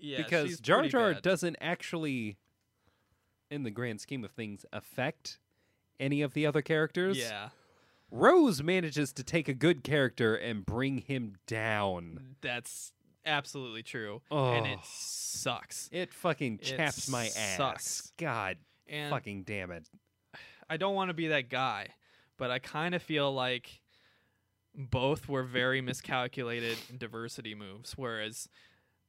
[0.00, 1.22] Yeah, because Jar Jar bad.
[1.22, 2.38] doesn't actually,
[3.50, 5.38] in the grand scheme of things, affect
[5.98, 7.18] any of the other characters.
[7.18, 7.50] Yeah,
[8.10, 12.36] Rose manages to take a good character and bring him down.
[12.40, 12.92] that's
[13.26, 14.86] absolutely true, and it Oh.
[14.86, 15.90] sucks.
[15.92, 17.56] It fucking It chaps my ass.
[17.58, 18.12] sucks.
[18.16, 18.56] God
[18.88, 19.86] And fucking damn it.
[20.68, 21.88] I don't want to be that guy,
[22.40, 23.82] but I kind of feel like
[24.74, 27.92] both were very miscalculated diversity moves.
[27.96, 28.48] Whereas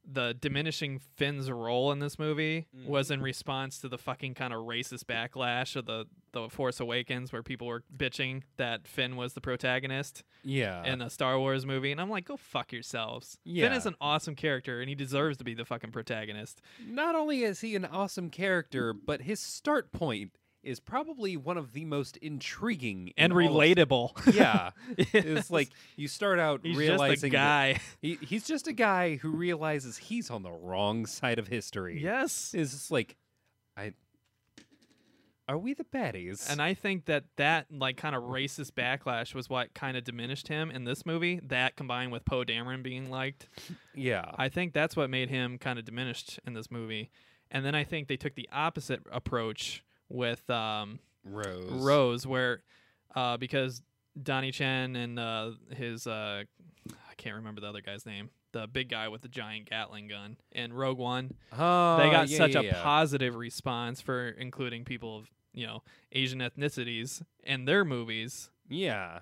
[0.03, 2.87] the diminishing Finn's role in this movie mm.
[2.87, 7.33] was in response to the fucking kind of racist backlash of the the Force Awakens,
[7.33, 10.81] where people were bitching that Finn was the protagonist Yeah.
[10.85, 13.37] in a Star Wars movie, and I'm like, go fuck yourselves.
[13.45, 16.61] Finn is an awesome character, and he deserves to be the fucking protagonist.
[16.87, 20.31] Not only is he an awesome character, but his start point
[20.63, 24.33] is probably one of the most intriguing And all of- relatable.
[24.35, 24.71] Yeah.
[24.97, 25.07] Yes.
[25.13, 27.79] It's like you start out he's realizing just a that guy.
[28.01, 31.99] he, he's just a guy who realizes he's on the wrong side of history.
[32.01, 32.53] yes.
[32.55, 33.15] It's just like
[33.77, 33.93] I
[35.49, 36.49] are we the baddies?
[36.49, 40.47] And I think that that like kind of racist backlash was what kind of diminished
[40.47, 41.41] him in this movie.
[41.43, 43.49] That combined with Poe Dameron being liked,
[43.93, 44.31] yeah.
[44.35, 47.09] I think that's what made him kind of diminished in this movie.
[47.49, 49.83] And then I think they took the opposite approach
[50.13, 51.69] with um, Rose.
[51.69, 52.63] Rose, where
[53.15, 53.81] uh, because
[54.21, 56.43] Donnie Chen and uh, his uh,
[56.89, 60.37] I can't remember the other guy's name, the big guy with the giant Gatling gun
[60.51, 62.83] in Rogue One, Oh, they got yeah, such yeah, a yeah.
[62.83, 69.19] positive response for including people of you know Asian ethnicities in their movies Yeah.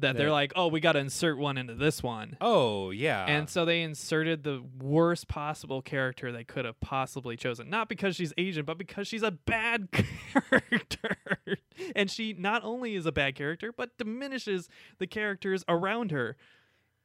[0.00, 2.36] That they're like, oh, we got to insert one into this one.
[2.40, 3.24] Oh, yeah.
[3.26, 7.70] And so they inserted the worst possible character they could have possibly chosen.
[7.70, 11.16] Not because she's Asian, but because she's a bad character.
[11.94, 14.68] and she not only is a bad character, but diminishes
[14.98, 16.36] the characters around her.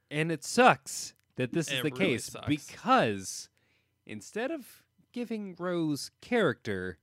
[0.10, 2.48] And it sucks that this is the really case sucks.
[2.48, 3.50] because
[4.08, 4.84] instead of
[5.14, 6.98] giving Rose character,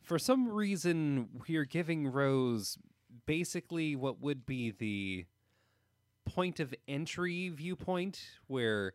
[0.00, 2.78] for some reason we're giving Rose
[3.30, 5.24] basically what would be the
[6.24, 8.92] point of entry viewpoint where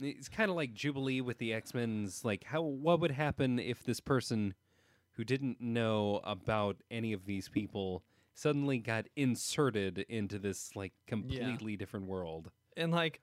[0.00, 4.00] it's kind of like Jubilee with the X-Men's like how what would happen if this
[4.00, 4.54] person
[5.12, 8.02] who didn't know about any of these people
[8.34, 12.50] suddenly got inserted into this like completely different world.
[12.76, 13.20] And like,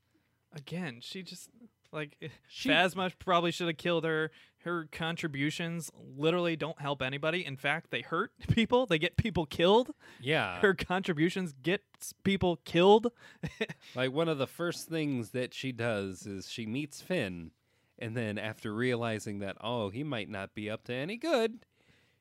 [0.56, 1.50] again, she just
[1.94, 2.18] like
[2.48, 4.30] She- Phasma probably should have killed her.
[4.64, 7.44] Her contributions literally don't help anybody.
[7.44, 8.86] In fact, they hurt people.
[8.86, 9.90] They get people killed.
[10.20, 10.58] Yeah.
[10.60, 11.82] Her contributions get
[12.24, 13.08] people killed.
[13.94, 17.52] Like one of the first things that she does is she meets Finn,
[17.98, 21.64] and then after realizing that oh he might not be up to any good,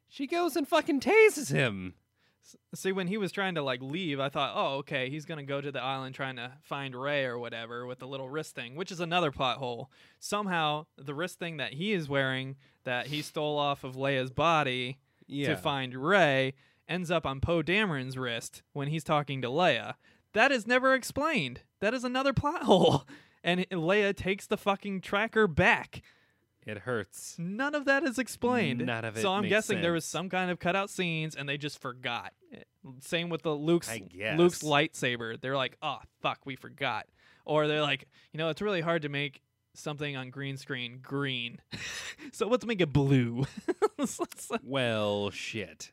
[0.07, 1.95] she goes and fucking tases him.
[2.75, 5.61] See, when he was trying to like leave, I thought, oh, okay, he's gonna go
[5.61, 8.91] to the island trying to find Rey or whatever with the little wrist thing, which
[8.91, 9.89] is another plot hole.
[10.19, 14.97] Somehow, the wrist thing that he is wearing, that he stole off of Leia's body
[15.27, 15.49] Yeah.
[15.49, 16.53] to find Rey,
[16.87, 19.93] ends up on Poe Dameron's wrist when he's talking to Leia.
[20.33, 21.61] That is never explained.
[21.79, 23.05] That is another plot hole.
[23.43, 26.01] And Leia takes the fucking tracker back.
[26.65, 27.35] It hurts.
[27.37, 28.85] None of that is explained.
[28.85, 31.57] None of it So I'm guessing there was some kind of cutout scenes and they
[31.57, 32.33] just forgot.
[33.01, 34.03] Same with the Luke's I
[34.35, 35.39] Luke's lightsaber.
[35.39, 37.07] They're like, "Oh, fuck, we forgot."
[37.45, 39.41] Or they're like, "You know, it's really hard to make
[39.73, 41.59] something on green screen green.
[42.33, 43.45] so let's make it blue."
[44.63, 45.91] Well, shit.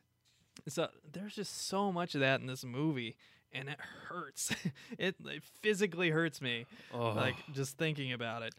[0.67, 3.15] so there's just so much of that in this movie
[3.53, 4.53] and it hurts.
[4.97, 8.55] it, it physically hurts me Oh, like just thinking about it.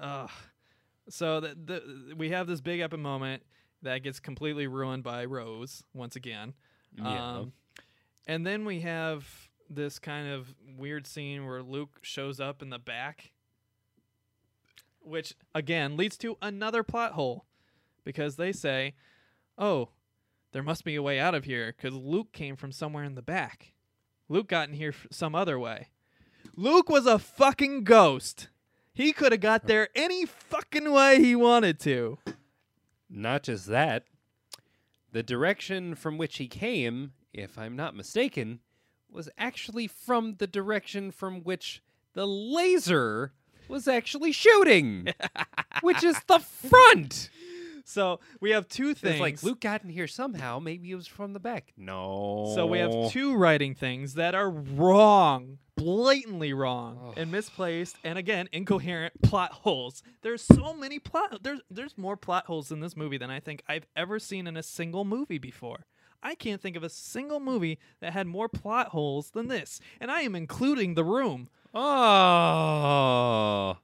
[0.00, 0.30] Ugh.
[1.08, 3.42] So the, the we have this big epic moment
[3.82, 6.54] that gets completely ruined by Rose once again.
[6.96, 7.36] yeah.
[7.38, 7.52] Um,
[8.26, 9.26] and then we have
[9.68, 13.32] this kind of weird scene where Luke shows up in the back,
[15.00, 17.46] which again leads to another plot hole
[18.04, 18.94] because they say,
[19.58, 19.88] "Oh,
[20.52, 23.22] there must be a way out of here because Luke came from somewhere in the
[23.22, 23.72] back.
[24.28, 25.88] Luke got in here f- some other way.
[26.56, 28.48] Luke was a fucking ghost.
[28.94, 32.18] He could have got there any fucking way he wanted to.
[33.08, 34.04] Not just that,
[35.12, 38.60] the direction from which he came, if I'm not mistaken,
[39.10, 41.82] was actually from the direction from which
[42.14, 43.32] the laser
[43.68, 45.08] was actually shooting,
[45.82, 47.30] which is the front.
[47.84, 49.14] So we have two things.
[49.14, 50.58] It's like Luke got in here somehow.
[50.58, 51.72] Maybe it was from the back.
[51.76, 52.52] No.
[52.54, 58.48] So we have two writing things that are wrong, blatantly wrong, and misplaced, and again
[58.52, 60.02] incoherent plot holes.
[60.22, 61.42] There's so many plot.
[61.42, 64.56] There's there's more plot holes in this movie than I think I've ever seen in
[64.56, 65.86] a single movie before.
[66.22, 70.10] I can't think of a single movie that had more plot holes than this, and
[70.10, 71.48] I am including The Room.
[71.74, 73.76] Oh,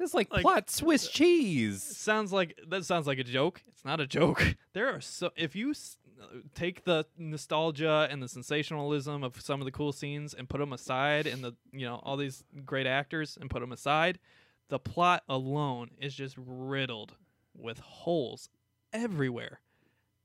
[0.00, 1.82] It's like, Like- plot Swiss uh, cheese.
[1.82, 3.62] sounds like that sounds like a joke.
[3.68, 4.56] It's not a joke.
[4.72, 5.74] There are so if you
[6.54, 10.72] take the nostalgia and the sensationalism of some of the cool scenes and put them
[10.72, 14.18] aside, and the you know all these great actors and put them aside,
[14.68, 17.14] the plot alone is just riddled
[17.54, 18.48] with holes
[18.92, 19.60] everywhere,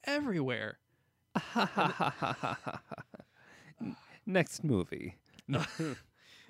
[0.03, 0.79] everywhere.
[4.25, 5.15] Next movie.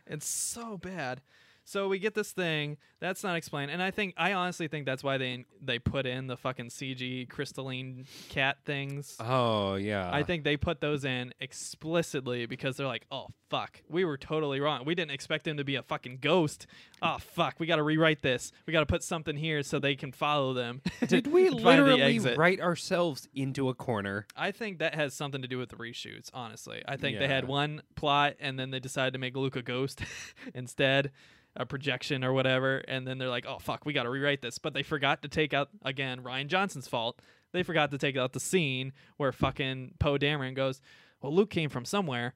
[0.10, 1.22] It's so bad.
[1.68, 5.04] So we get this thing that's not explained, and I think I honestly think that's
[5.04, 9.18] why they they put in the fucking CG crystalline cat things.
[9.20, 10.10] Oh yeah.
[10.10, 14.62] I think they put those in explicitly because they're like, oh fuck, we were totally
[14.62, 14.86] wrong.
[14.86, 16.68] We didn't expect him to be a fucking ghost.
[17.02, 18.52] Oh fuck, we got to rewrite this.
[18.66, 20.82] We got to put something here so they can follow them.
[21.08, 24.26] Did we and find the literally write ourselves into a corner?
[24.36, 26.30] I think that has something to do with the reshoots.
[26.34, 29.62] Honestly, I think they had one plot and then they decided to make Luke a
[29.62, 30.02] ghost
[30.54, 31.12] instead,
[31.58, 34.58] a projection or whatever, and then they're like, "Oh fuck, we got to rewrite this."
[34.58, 36.22] But they forgot to take out again.
[36.22, 37.20] Rian Johnson's fault.
[37.52, 40.82] They forgot to take out the scene where fucking Poe Dameron goes,
[41.22, 42.36] "Well, Luke came from somewhere."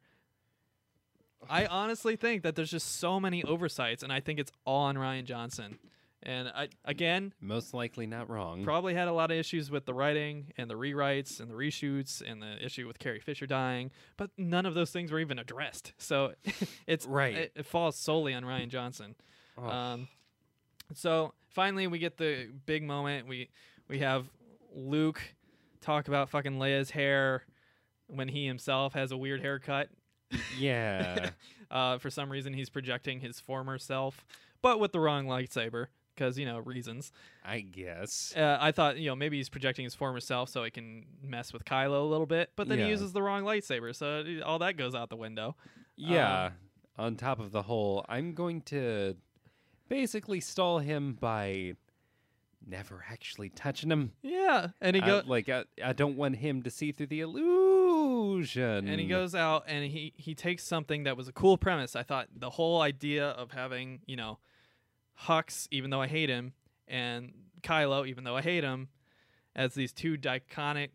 [1.49, 4.95] I honestly think that there's just so many oversights, and I think it's all on
[4.95, 5.79] Rian Johnson.
[6.23, 8.63] And I again, Most likely not wrong.
[8.63, 12.21] probably had a lot of issues with the writing and the rewrites and the reshoots
[12.25, 15.93] and the issue with Carrie Fisher dying, but none of those things were even addressed.
[15.99, 16.33] So
[16.87, 17.35] it's Right.
[17.35, 19.15] It, it falls solely on Rian Johnson.
[19.57, 19.67] Oh.
[19.67, 20.07] Um,
[20.93, 23.27] so finally, we get the big moment.
[23.27, 23.49] We
[23.87, 24.29] we have
[24.75, 25.21] Luke
[25.81, 27.43] talk about fucking Leia's hair
[28.07, 29.89] when he himself has a weird haircut.
[30.57, 31.31] yeah.
[31.71, 34.25] Uh, for some reason, he's projecting his former self,
[34.61, 35.85] but with the wrong lightsaber
[36.15, 37.11] because you know reasons.
[37.43, 38.33] I guess.
[38.35, 41.51] Uh, I thought, you know, maybe he's projecting his former self so he can mess
[41.53, 42.85] with Kylo a little bit, but then Yeah.
[42.85, 45.55] he uses the wrong lightsaber, so all that goes out the window.
[45.95, 46.51] Yeah.
[46.97, 49.15] on top of the whole, I'm going to
[49.89, 51.73] basically stall him by
[52.67, 54.11] never actually touching him.
[54.21, 58.87] Yeah, and he goes like I, I don't want him to see through the illusion.
[58.87, 61.95] and he goes out and he he takes something that was a cool premise.
[61.95, 64.37] I thought the whole idea of having, you know,
[65.27, 66.53] Hux, even though I hate him,
[66.87, 68.89] and Kylo, even though I hate him,
[69.55, 70.89] as these two diconic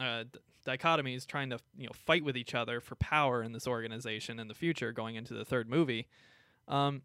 [0.00, 3.66] uh, d- dichotomies trying to you know fight with each other for power in this
[3.66, 6.08] organization in the future, going into the third movie.
[6.66, 7.02] Um,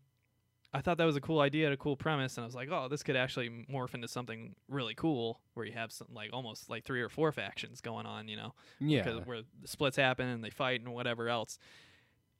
[0.75, 2.87] I thought that was a cool idea, a cool premise, and I was like, oh,
[2.89, 6.83] this could actually morph into something really cool, where you have some like almost like
[6.83, 9.03] three or four factions going on, you know yeah.
[9.03, 11.59] because where the splits happen and they fight and whatever else.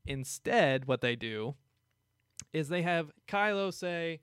[0.05, 1.55] Instead, what they do
[2.51, 4.19] is they have Kylo say,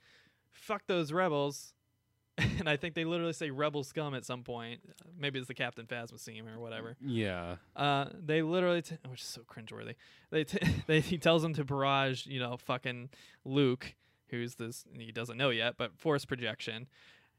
[0.51, 1.75] "Fuck those rebels,"
[2.39, 4.81] and I think they literally say "rebel scum" at some point.
[5.19, 6.97] Maybe it's the Captain Phasma scene or whatever.
[7.01, 7.57] Yeah.
[7.77, 9.95] Uh, they literally, t- which is so cringeworthy.
[10.31, 13.11] They, t- they he tells them to barrage, you know, fucking
[13.45, 13.95] Luke,
[14.29, 16.89] who's this he doesn't know yet, but force projection,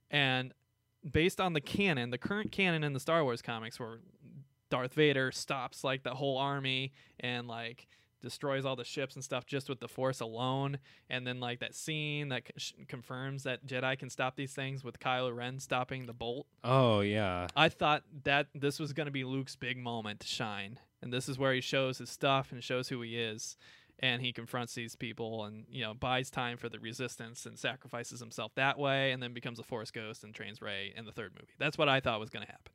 [0.10, 0.54] and
[1.10, 4.00] based on the canon, the current canon in the Star Wars comics, where
[4.70, 7.88] Darth Vader stops like the whole army and like
[8.22, 10.78] destroys all the ships and stuff just with the force alone
[11.10, 15.00] and then like that scene that c- confirms that jedi can stop these things with
[15.00, 17.48] kylo ren stopping the bolt Oh yeah.
[17.56, 20.80] I thought that this was going to be Luke's big moment to shine.
[21.02, 23.58] And this is where he shows his stuff and shows who he is.
[24.00, 28.20] And he confronts these people and, you know, buys time for the resistance and sacrifices
[28.20, 31.34] himself that way and then becomes a Force ghost and trains rey in the third
[31.34, 31.54] movie.
[31.60, 32.74] That's what I thought was going to happen.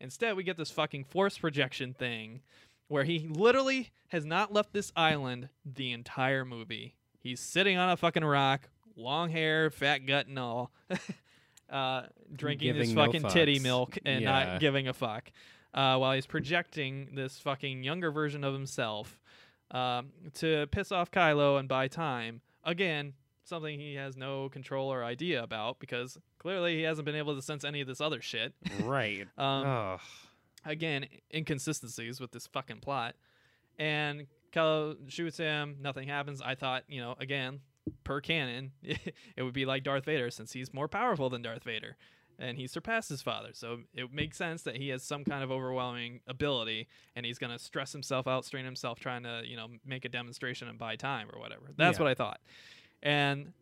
[0.00, 2.40] Instead, we get this fucking force projection thing
[2.88, 6.94] where he literally has not left this island the entire movie.
[7.20, 10.72] He's sitting on a fucking rock, long hair, fat gut and all.
[11.70, 14.30] Uh, drinking this Giving no fucking titty milk and Yeah.
[14.52, 15.30] not giving a fuck,
[15.74, 19.18] uh, while he's projecting this fucking younger version of himself
[19.70, 22.40] um, to piss off Kylo and buy time.
[22.64, 23.12] Again,
[23.44, 27.42] something he has no control or idea about because clearly he hasn't been able to
[27.42, 28.54] sense any of this other shit.
[28.84, 29.26] right.
[29.36, 30.00] Um, Ugh.
[30.70, 33.14] Again, inconsistencies with this fucking plot.
[33.78, 36.40] And Kylo shoots him, um, nothing happens.
[36.42, 37.60] I thought, you know, again,
[38.04, 41.96] per canon, it would be like Darth Vader since he's more powerful than Darth Vader.
[42.40, 43.48] And he surpassed his father.
[43.52, 46.86] So it makes sense that he has some kind of overwhelming ability
[47.16, 50.08] and he's going to stress himself out, strain himself trying to, you know, make a
[50.08, 51.70] demonstration and buy time or whatever.
[51.76, 52.04] That's Yeah.
[52.04, 52.40] what I thought.
[53.02, 53.52] And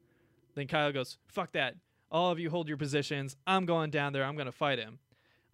[0.54, 1.76] then Kylo goes, fuck that.
[2.10, 3.36] All of you hold your positions.
[3.46, 4.24] I'm going down there.
[4.24, 4.98] I'm going to fight him.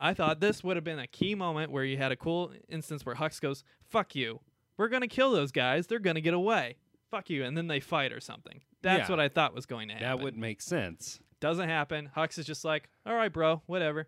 [0.03, 3.07] I thought this would have been a key moment where you had a cool instance
[3.07, 4.41] where Hux goes, "Fuck you,
[4.77, 5.87] we're gonna kill those guys.
[5.87, 6.77] They're gonna get away.
[7.11, 8.61] Fuck you," and then they fight or something.
[8.83, 9.13] That's Yeah.
[9.13, 10.09] what I thought was going to happen.
[10.09, 11.21] That would make sense.
[11.41, 12.11] doesn't happen.
[12.17, 14.07] Hux is just like, "All right, bro, whatever."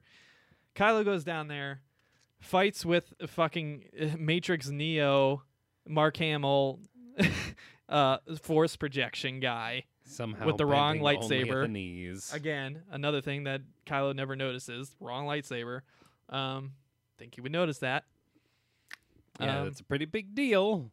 [0.77, 1.83] Kylo goes down there,
[2.41, 5.43] fights with fucking uh, Matrix Neo,
[5.87, 6.81] Mark Hamill,
[7.89, 11.63] uh, force projection guy, Somehow With the wrong bending only at lightsaber.
[11.63, 12.33] the knees.
[12.35, 15.81] Again, another thing that Kylo never notices: wrong lightsaber.
[16.29, 16.73] Um,
[17.19, 18.05] think he would notice that.
[19.41, 20.91] yeah, Um, that's a pretty big deal.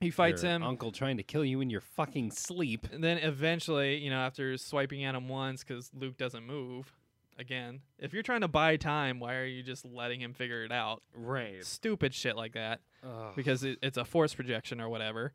[0.00, 0.62] he fights Your him.
[0.62, 2.86] Uncle trying to kill you in your fucking sleep.
[2.92, 6.92] And then eventually, you know, after swiping at him once because Luke doesn't move,
[7.38, 10.72] again, if you're trying to buy time, why are you just letting him figure it
[10.72, 11.02] out?
[11.14, 11.64] Right.
[11.64, 13.32] Stupid shit like that Ugh.
[13.36, 15.32] because it, it's a force projection or whatever.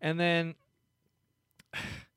[0.00, 0.54] And then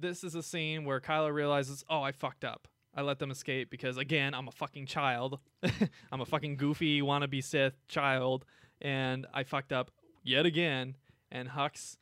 [0.00, 2.68] this is a scene where Kylo realizes, oh, I fucked up.
[2.94, 5.40] I let them escape because, again, I'm a fucking child.
[6.12, 8.44] I'm a fucking goofy wannabe Sith child,
[8.80, 9.90] and I fucked up
[10.22, 10.96] yet again.
[11.32, 11.96] And Hux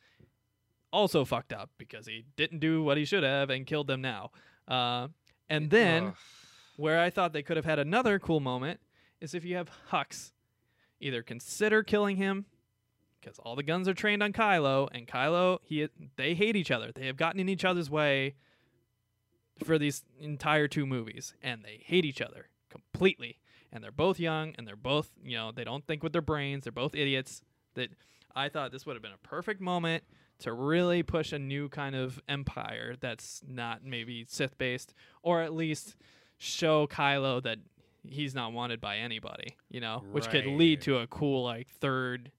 [0.91, 4.31] also fucked up because he didn't do what he should have and killed them now.
[4.67, 5.07] Uh,
[5.49, 6.15] and then, Ugh.
[6.77, 8.79] where I thought they could have had another cool moment
[9.19, 10.31] is if you have Hux
[10.99, 12.45] either consider killing him
[13.23, 16.91] because all the guns are trained on Kylo, and Kylo he they hate each other.
[16.93, 18.35] They have gotten in each other's way
[19.63, 23.39] for these entire two movies, and they hate each other completely.
[23.71, 26.63] And they're both young, and they're both you know they don't think with their brains.
[26.65, 27.41] They're both idiots.
[27.75, 27.89] That
[28.35, 30.03] I thought this would have been a perfect moment
[30.39, 35.53] to really push a new kind of empire that's not maybe Sith based, or at
[35.53, 35.95] least
[36.37, 37.59] show Kylo that
[38.07, 42.31] he's not wanted by anybody, you know, which could lead to a cool like third,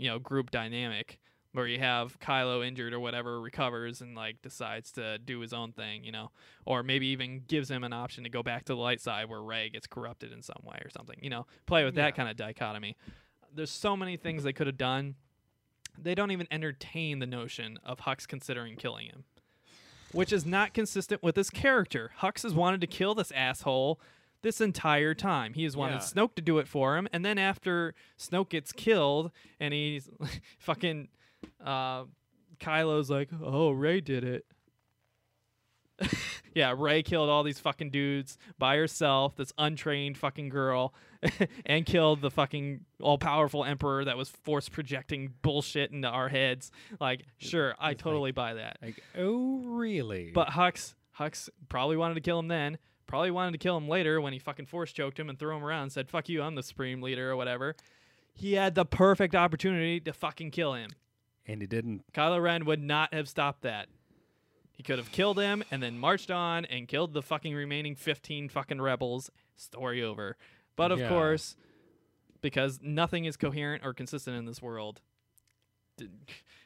[0.00, 1.18] you know, group dynamic
[1.52, 5.72] where you have Kylo injured or whatever recovers and like decides to do his own
[5.72, 6.30] thing, you know,
[6.64, 9.42] or maybe even gives him an option to go back to the light side where
[9.42, 12.04] Rey gets corrupted in some way or something, you know, play with Yeah.
[12.04, 12.96] that kind of dichotomy.
[13.52, 15.16] There's so many things they could have done.
[15.98, 19.24] They don't even entertain the notion of Hux considering killing him
[20.12, 22.10] which is not consistent with his character.
[22.20, 24.00] Hux has wanted to kill this asshole
[24.42, 25.54] this entire time.
[25.54, 25.98] He has wanted Yeah.
[26.00, 30.08] Snoke to do it for him, and then after Snoke gets killed, and he's
[30.58, 31.08] fucking,
[31.64, 32.04] uh,
[32.58, 34.46] Kylo's like, "Oh, Rey did it."
[36.54, 39.36] yeah, Rey killed all these fucking dudes by herself.
[39.36, 40.94] This untrained fucking girl,
[41.66, 46.70] and killed the fucking all-powerful Emperor that was force projecting bullshit into our heads.
[47.00, 48.78] Like, sure, I it's like- totally buy that.
[48.82, 50.30] Like, oh, really?
[50.34, 52.78] But Hux, Hux probably wanted to kill him then.
[53.10, 55.64] Probably wanted to kill him later when he fucking force choked him and threw him
[55.64, 57.74] around and said, "Fuck you, I'm the supreme leader" or whatever.
[58.34, 60.90] He had the perfect opportunity to fucking kill him.
[61.46, 62.04] and he didn't.
[62.12, 63.88] Kylo Ren would not have stopped that.
[64.72, 68.48] He could have killed him and then marched on and killed the fucking remaining 15
[68.48, 69.30] fucking rebels.
[69.56, 70.36] Story over.
[70.76, 71.08] But of Yeah.
[71.08, 71.56] course,
[72.40, 75.00] because nothing is coherent or consistent in this world.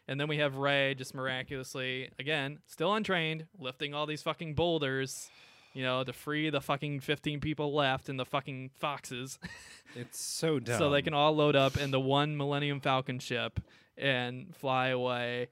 [0.06, 5.30] And then we have Rey just miraculously, again, still untrained, lifting all these fucking boulders,
[5.74, 9.38] you know, to free the fucking 15 people left in the fucking foxes
[9.96, 10.78] It's so dumb.
[10.78, 13.60] so they can all load up in the one Millennium Falcon ship
[13.98, 15.48] and fly away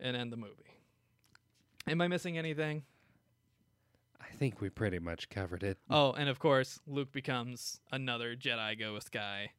[0.00, 0.52] and end the movie.
[1.86, 2.82] Am I missing anything?
[4.20, 5.78] I think we pretty much covered it.
[5.88, 9.50] Oh, and of course, Luke becomes another Jedi ghost guy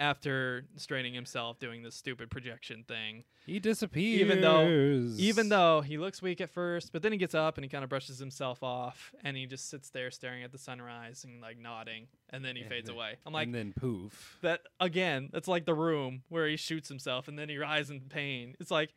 [0.00, 3.22] after straining himself doing this stupid projection thing.
[3.46, 4.20] He disappears.
[4.20, 7.64] Even though- Even though he looks weak at first, but then he gets up and
[7.64, 11.22] he kind of brushes himself off and he just sits there staring at the sunrise
[11.24, 13.16] and like nodding and then he And fades then- away.
[13.26, 14.38] I'm like, and then poof.
[14.42, 18.00] that again that's like the room where he shoots himself and then he writhes in
[18.00, 18.94] pain it's like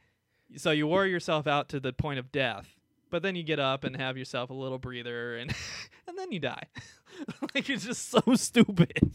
[0.56, 2.76] so you wore yourself out to the point of death
[3.10, 5.54] but then you get up and have yourself a little breather and
[6.08, 6.64] and then you die
[7.56, 9.12] like it's just so stupid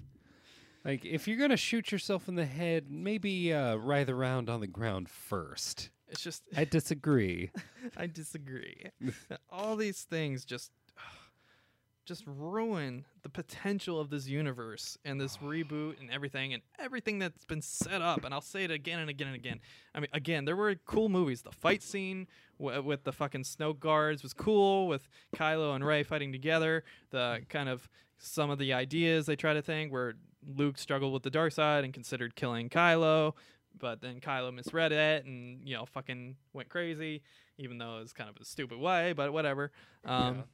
[0.85, 4.67] Like, if you're gonna shoot yourself in the head, maybe uh, writhe around on the
[4.67, 5.91] ground first.
[6.09, 7.51] it's just I disagree.
[7.97, 8.87] i disagree.
[9.51, 10.71] All these things just
[12.07, 17.45] just ruin the potential of this universe and this reboot and everything and everything that's
[17.45, 18.25] been set up.
[18.25, 19.61] And i'll say it again and again and again.
[19.95, 21.43] I mean again there were cool movies.
[21.43, 22.27] The fight scene
[22.59, 25.07] w- with the fucking snow guards was cool with
[25.37, 26.85] kylo and rey fighting together.
[27.11, 27.89] The kind of
[28.19, 30.15] some of the ideas they try to think where
[30.47, 33.35] luke struggled with the dark side and considered killing kylo
[33.79, 37.23] but then kylo misread it and you know fucking went crazy
[37.59, 39.71] even though it was kind of a stupid way but whatever.
[40.05, 40.45] Um,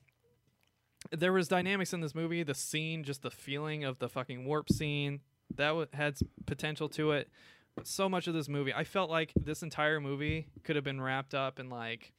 [1.12, 4.70] there was dynamics in this movie the scene just the feeling of the fucking warp
[4.72, 5.20] scene
[5.54, 6.16] that w- had
[6.46, 7.28] potential to it.
[7.76, 11.00] But so much of this movie i felt like this entire movie could have been
[11.00, 12.12] wrapped up in like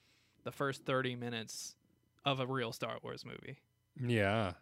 [0.44, 1.76] the first 30 minutes
[2.24, 3.58] of a real star wars movie.
[4.00, 4.54] Yeah.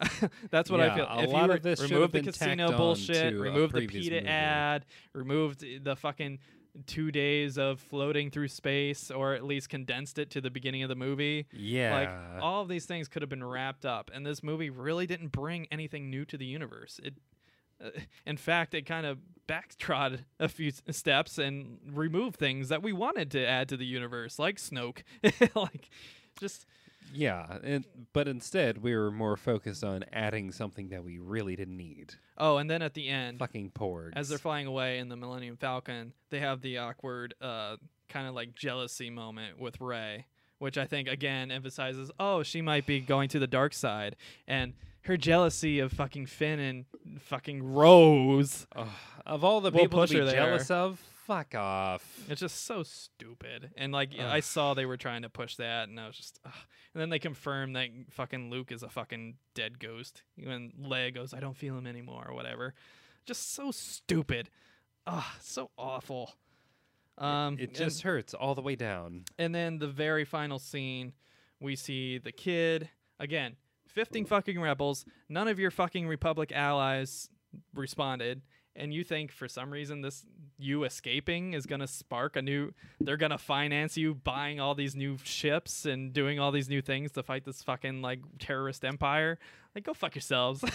[0.50, 1.06] that's what Yeah, I feel.
[1.08, 4.26] a if lot you of this remove the casino bullshit, remove the PETA movie.
[4.28, 6.38] ad, removed the fucking
[6.86, 10.88] two days of floating through space, or at least condensed it to the beginning of
[10.88, 11.46] the movie.
[11.52, 11.94] Yeah.
[12.34, 15.32] Like all of these things could have been wrapped up, and this movie really didn't
[15.32, 17.00] bring anything new to the universe.
[17.02, 17.14] It,
[17.84, 17.90] uh,
[18.26, 19.18] in fact, it kind of
[19.48, 24.38] backtrod a few steps and removed things that we wanted to add to the universe,
[24.38, 25.02] like Snoke.
[25.54, 25.88] like,
[26.38, 26.66] just
[27.14, 31.76] Yeah, and, but instead we were more focused on adding something that we really didn't
[31.76, 32.14] need.
[32.36, 34.12] oh, and then at the end, Fucking porgs.
[34.14, 37.76] as they're flying away in the Millennium Falcon, they have the awkward, uh,
[38.08, 40.26] kind of like jealousy moment with Rey,
[40.58, 44.16] which I think again emphasizes, oh, she might be going to the dark side,
[44.46, 46.84] and her jealousy of fucking Finn and
[47.20, 48.66] fucking Rose.
[49.24, 50.34] Of all the We'll people push to be her there.
[50.36, 52.02] jealous of, fuck off.
[52.28, 54.24] It's just so stupid, and like Ugh.
[54.24, 56.52] I saw they were trying to push that, and I was just, ugh.
[56.94, 60.22] and then they confirmed that fucking Luke is a fucking dead ghost.
[60.38, 62.74] Even Leia goes, I don't feel him anymore, or whatever.
[63.26, 64.48] Just so stupid.
[65.06, 66.32] Ah, so awful.
[67.18, 69.24] Um, it and- just hurts all the way down.
[69.38, 71.12] and then the very final scene,
[71.60, 72.88] we see the kid
[73.20, 73.56] again,
[73.88, 75.04] 15 fucking rebels.
[75.28, 77.28] None of your fucking Republic allies
[77.74, 78.42] responded.
[78.78, 80.24] And you think for some reason this
[80.60, 85.18] you escaping is gonna spark a new they're gonna finance you buying all these new
[85.22, 89.38] ships and doing all these new things to fight this fucking like terrorist empire?
[89.74, 90.64] Like go fuck yourselves.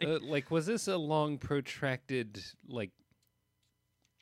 [0.00, 2.90] Like, uh, like, was this a long, protracted, like,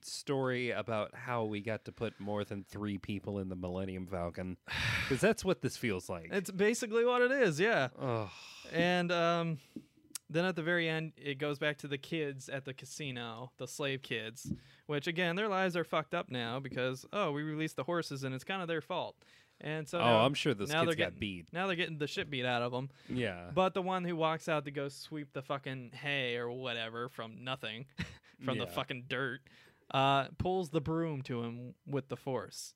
[0.02, 4.56] story about how we got to put more than three people in the Millennium Falcon?
[5.08, 6.28] Because that's what this feels like.
[6.32, 7.88] it's basically what it is, yeah.
[8.70, 9.58] And um,
[10.30, 13.66] then at the very end, it goes back to the kids at the casino, the
[13.66, 14.52] slave kids,
[14.86, 18.34] which again, their lives are fucked up now because oh, we released the horses and
[18.34, 19.16] it's kind of their fault.
[19.60, 21.46] And so oh, now, I'm sure those now kids they're got getting- beat.
[21.52, 22.90] now they're getting the shit beat out of them.
[23.08, 23.50] Yeah.
[23.54, 27.42] But the one who walks out to go sweep the fucking hay or whatever from
[27.42, 27.86] nothing,
[28.44, 29.40] from the fucking dirt,
[29.90, 32.74] uh, pulls the broom to him with the force.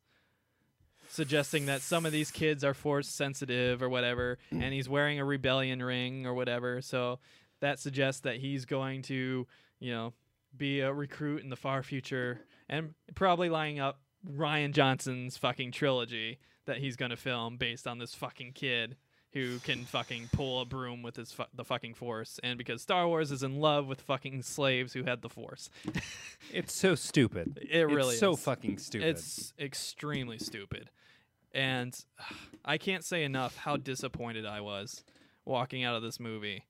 [1.08, 5.24] Suggesting that some of these kids are force sensitive or whatever, and he's wearing a
[5.26, 6.80] rebellion ring or whatever.
[6.80, 7.18] So
[7.62, 9.46] that suggests that he's going to,
[9.78, 10.12] you know,
[10.54, 16.38] be a recruit in the far future and probably lining up Rian Johnson's fucking trilogy
[16.66, 18.96] that he's going to film based on this fucking kid
[19.32, 23.06] who can fucking pull a broom with his fu- the fucking force and because Star
[23.06, 25.70] Wars is in love with fucking slaves who had the force.
[26.52, 27.60] It's so stupid.
[27.70, 29.08] It really it's so fucking stupid.
[29.08, 30.90] It's extremely stupid.
[31.54, 31.96] And
[32.64, 35.04] I can't say enough how disappointed I was
[35.44, 36.64] walking out of this movie.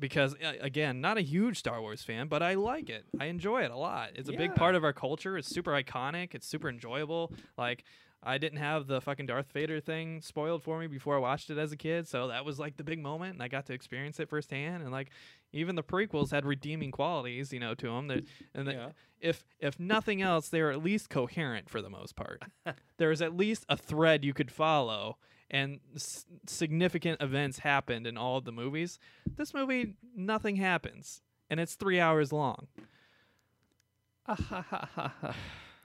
[0.00, 3.04] Because uh, again, not a huge Star Wars fan, but I like it.
[3.20, 4.10] I enjoy it a lot.
[4.14, 5.36] It's a big part of our culture.
[5.36, 6.34] It's super iconic.
[6.34, 7.32] It's super enjoyable.
[7.58, 7.84] Like
[8.22, 11.56] I didn't have the fucking Darth Vader thing spoiled for me before I watched it
[11.58, 14.20] as a kid, so that was like the big moment, and I got to experience
[14.20, 14.82] it firsthand.
[14.82, 15.08] And like,
[15.52, 18.08] even the prequels had redeeming qualities, you know, to them.
[18.08, 18.24] That
[18.54, 18.88] and Yeah.
[19.20, 22.42] if if nothing else, they were at least coherent for the most part.
[22.98, 25.16] there was at least a thread you could follow,
[25.50, 28.98] and s- significant events happened in all of the movies.
[29.36, 32.68] This movie, nothing happens, and it's three hours long.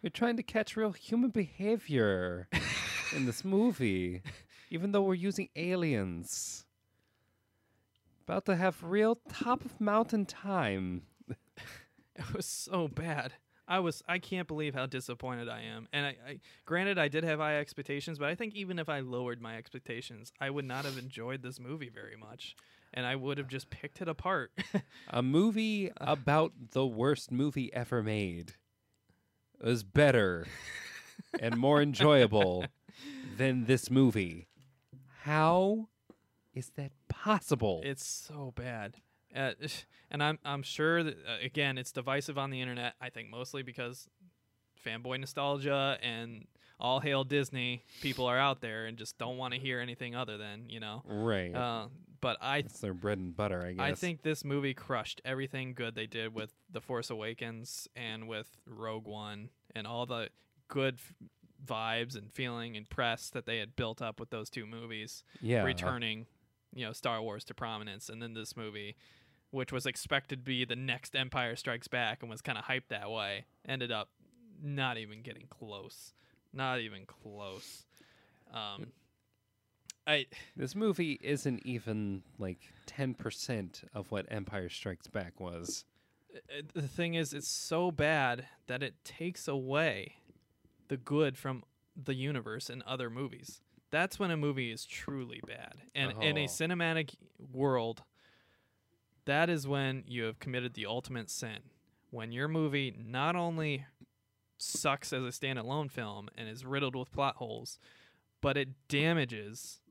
[0.04, 2.48] We're trying to catch real human behavior
[3.16, 4.22] in this movie,
[4.70, 6.66] even though we're using aliens.
[8.28, 11.04] About to have real top of mountain time.
[12.18, 13.34] It was so bad.
[13.68, 15.88] I was I can't believe how disappointed I am.
[15.92, 19.00] And I, I granted I did have high expectations, but I think even if I
[19.00, 22.56] lowered my expectations, I would not have enjoyed this movie very much.
[22.94, 24.52] And I would have just picked it apart.
[25.10, 28.54] A movie about the worst movie ever made
[29.62, 30.46] was better
[31.40, 32.66] and more enjoyable
[33.38, 34.48] than this movie.
[35.24, 35.90] How
[36.54, 37.82] is that possible?
[37.84, 38.98] it's so bad.
[39.36, 39.52] Uh,
[40.12, 42.94] and I'm I'm sure that uh, again it's divisive on the internet.
[43.02, 44.08] I think mostly because
[44.86, 46.46] fanboy nostalgia and
[46.80, 50.38] all hail Disney people are out there and just don't want to hear anything other
[50.38, 51.04] than you know.
[51.06, 51.54] right.
[51.54, 51.88] Uh,
[52.22, 53.82] but I It's their bread and butter, I guess.
[53.82, 58.58] I think this movie crushed everything good they did with The Force Awakens and with
[58.66, 60.30] Rogue One and all the
[60.68, 61.14] good f-
[61.64, 65.64] vibes and feeling and press that they had built up with those two movies yeah.
[65.64, 66.26] returning,
[66.74, 68.96] you know, Star Wars to prominence and then this movie
[69.56, 72.90] which was expected to be the next Empire Strikes Back and was kind of hyped
[72.90, 74.10] that way ended up
[74.62, 76.14] not even getting close.
[76.54, 77.86] Not even close.
[78.54, 78.88] Um
[80.08, 80.26] I
[80.56, 85.86] This movie isn't even like 10% of what Empire Strikes Back was.
[86.36, 90.16] uh, the thing is it's so bad that it takes away
[90.90, 91.64] the good from
[91.96, 96.44] the universe in other movies that's when a movie is truly bad and in a
[96.44, 96.48] Oh.
[96.48, 97.16] cinematic
[97.54, 98.04] world
[99.26, 101.60] that is when you have committed the ultimate sin
[102.12, 103.86] when your movie not only
[104.58, 107.78] sucks as a standalone film and is riddled with plot holes
[108.42, 109.82] but it damages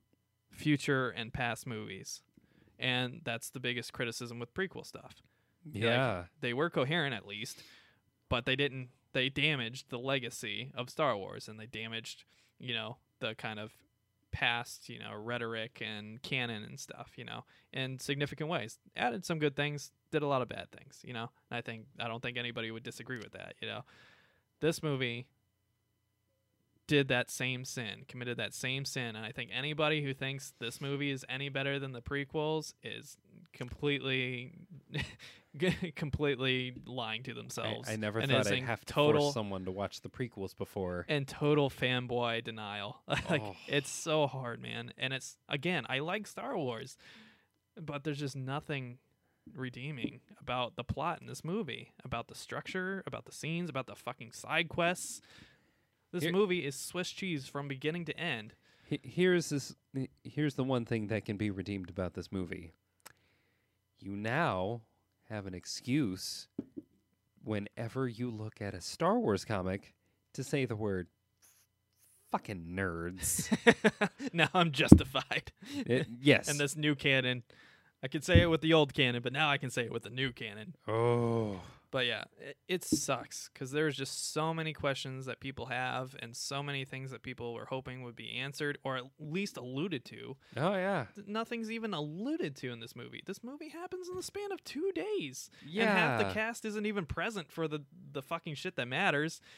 [0.51, 2.21] future and past movies
[2.79, 5.15] and that's the biggest criticism with prequel stuff
[5.65, 6.23] Like, Yeah.
[6.41, 7.63] they were coherent at least,
[8.29, 8.89] but they didn't.
[9.13, 12.23] They damaged the legacy of Star Wars, and they damaged,
[12.59, 13.71] you know, the kind of
[14.35, 18.79] past, you know, rhetoric and canon and stuff, you know, in significant ways.
[18.97, 21.29] Added some good things, did a lot of bad things, you know.
[21.49, 23.85] And I think I don't think anybody would disagree with that, you know.
[24.59, 25.27] This movie
[26.87, 30.79] did that same sin, committed that same sin, and I think anybody who thinks this
[30.79, 33.17] movie is any better than the prequels is
[33.53, 34.53] completely
[35.95, 37.89] completely lying to themselves.
[37.89, 41.05] I never and thought I'd have to total force someone to watch the prequels before.
[41.07, 43.01] and total fanboy denial.
[43.07, 43.55] like Oh.
[43.67, 44.91] it's so hard, man.
[44.97, 46.97] And it's again, I like Star Wars,
[47.81, 48.97] but there's just nothing
[49.53, 53.95] redeeming about the plot in this movie, about the structure, about the scenes, about the
[53.95, 55.21] fucking side quests.
[56.15, 58.53] This Here- movie is Swiss cheese from beginning to end.
[58.85, 59.75] He- Here's this.
[60.23, 62.71] Here's the one thing that can be redeemed about this movie.
[63.99, 64.83] You now
[65.27, 66.47] have an excuse
[67.43, 69.93] whenever you look at a Star Wars comic
[70.35, 71.07] to say the word
[72.31, 73.51] fucking nerds.
[74.33, 75.51] now I'm justified.
[75.85, 76.47] It- yes.
[76.47, 77.43] And this new canon,
[78.01, 80.03] I could say it with the old canon, but now I can say it with
[80.03, 80.75] the new canon.
[80.87, 81.59] oh.
[81.95, 86.35] But yeah, it, it sucks because there's just so many questions that people have and
[86.35, 90.35] so many things that people were hoping would be answered or at least alluded to.
[90.57, 91.05] Oh yeah.
[91.25, 93.23] Nothing's even alluded to in this movie.
[93.25, 95.49] This movie happens in the span of two days.
[95.65, 95.83] Yeah.
[95.83, 99.39] And half the cast isn't even present for the, the fucking shit that matters.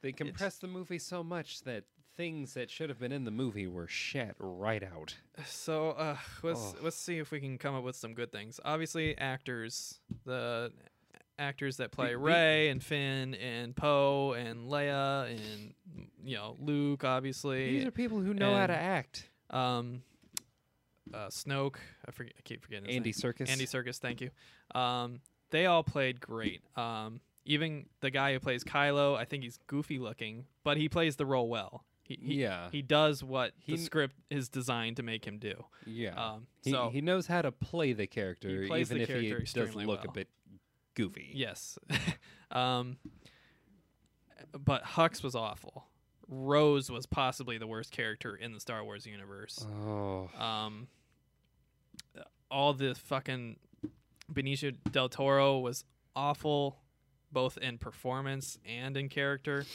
[0.00, 1.82] They compressed the movie so much that
[2.18, 5.14] things that should have been in the movie were shat right out.
[5.46, 6.74] So uh, let's Oh.
[6.82, 8.60] let's see if we can come up with some good things.
[8.64, 10.70] Obviously, actors, the
[11.38, 15.72] actors that play Rey and Finn and Poe and Leia and
[16.24, 17.70] you know Luke, obviously.
[17.78, 19.28] These are people who know how to act.
[19.50, 20.02] um,
[21.14, 21.76] uh, Snoke.
[22.06, 22.34] I forget.
[22.36, 22.86] I keep forgetting.
[22.86, 23.12] His Andy.
[23.12, 23.48] Serkis.
[23.48, 23.96] Andy Serkis.
[23.98, 24.30] Thank you.
[24.78, 25.20] Um,
[25.50, 26.60] they all played great.
[26.76, 31.16] Um, even the guy who plays Kylo, I think he's goofy looking, but he plays
[31.16, 31.84] the role well.
[32.08, 32.70] He, he, yeah.
[32.72, 35.62] he does what He the script is designed to make him do.
[35.84, 36.14] yeah.
[36.14, 39.74] Um, he, so he knows how to play the character, even the if he does
[39.74, 40.28] look a bit
[40.94, 41.30] goofy.
[41.34, 41.78] yes,
[42.50, 42.96] um,
[44.58, 45.84] but Hux was awful.
[46.26, 49.66] Rose was possibly the worst character in the Star Wars universe.
[49.86, 50.30] Oh.
[50.38, 50.88] Um,
[52.50, 53.56] all the fucking
[54.32, 55.84] Benicio del Toro was
[56.16, 56.78] awful,
[57.30, 59.66] both in performance and in character.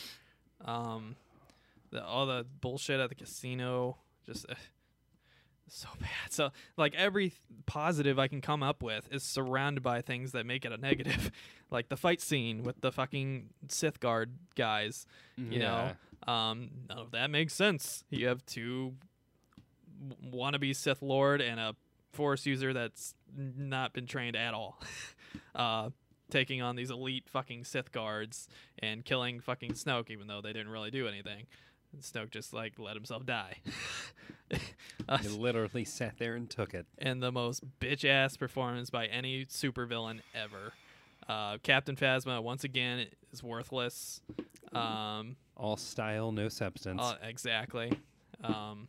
[0.66, 1.16] Um,
[1.94, 4.56] the, all the bullshit at the casino, just uh,
[5.68, 6.10] so bad.
[6.32, 7.34] So like every
[7.66, 11.32] positive I can come up with is surrounded by things that make it a negative,
[11.72, 15.06] like the fight scene with the fucking Sith guard guys.
[15.38, 15.92] You know,
[16.28, 18.04] um, none of that makes sense.
[18.10, 18.94] You have two
[20.08, 21.76] w- wannabe Sith Lord and a
[22.12, 24.80] Force user that's not been trained at all,
[25.56, 25.90] uh,
[26.30, 28.48] taking on these elite fucking Sith guards
[28.78, 31.48] and killing fucking Snoke, even though they didn't really do anything.
[31.94, 33.58] And Snoke just like let himself die.
[35.22, 36.86] He literally sat there and took it.
[37.00, 40.74] and the most bitch ass performance by any supervillain ever.
[41.28, 44.22] Uh, Captain Phasma once again is worthless.
[44.74, 47.02] Um, All style, no substance.
[47.02, 47.92] uh, exactly.
[48.44, 48.88] Um,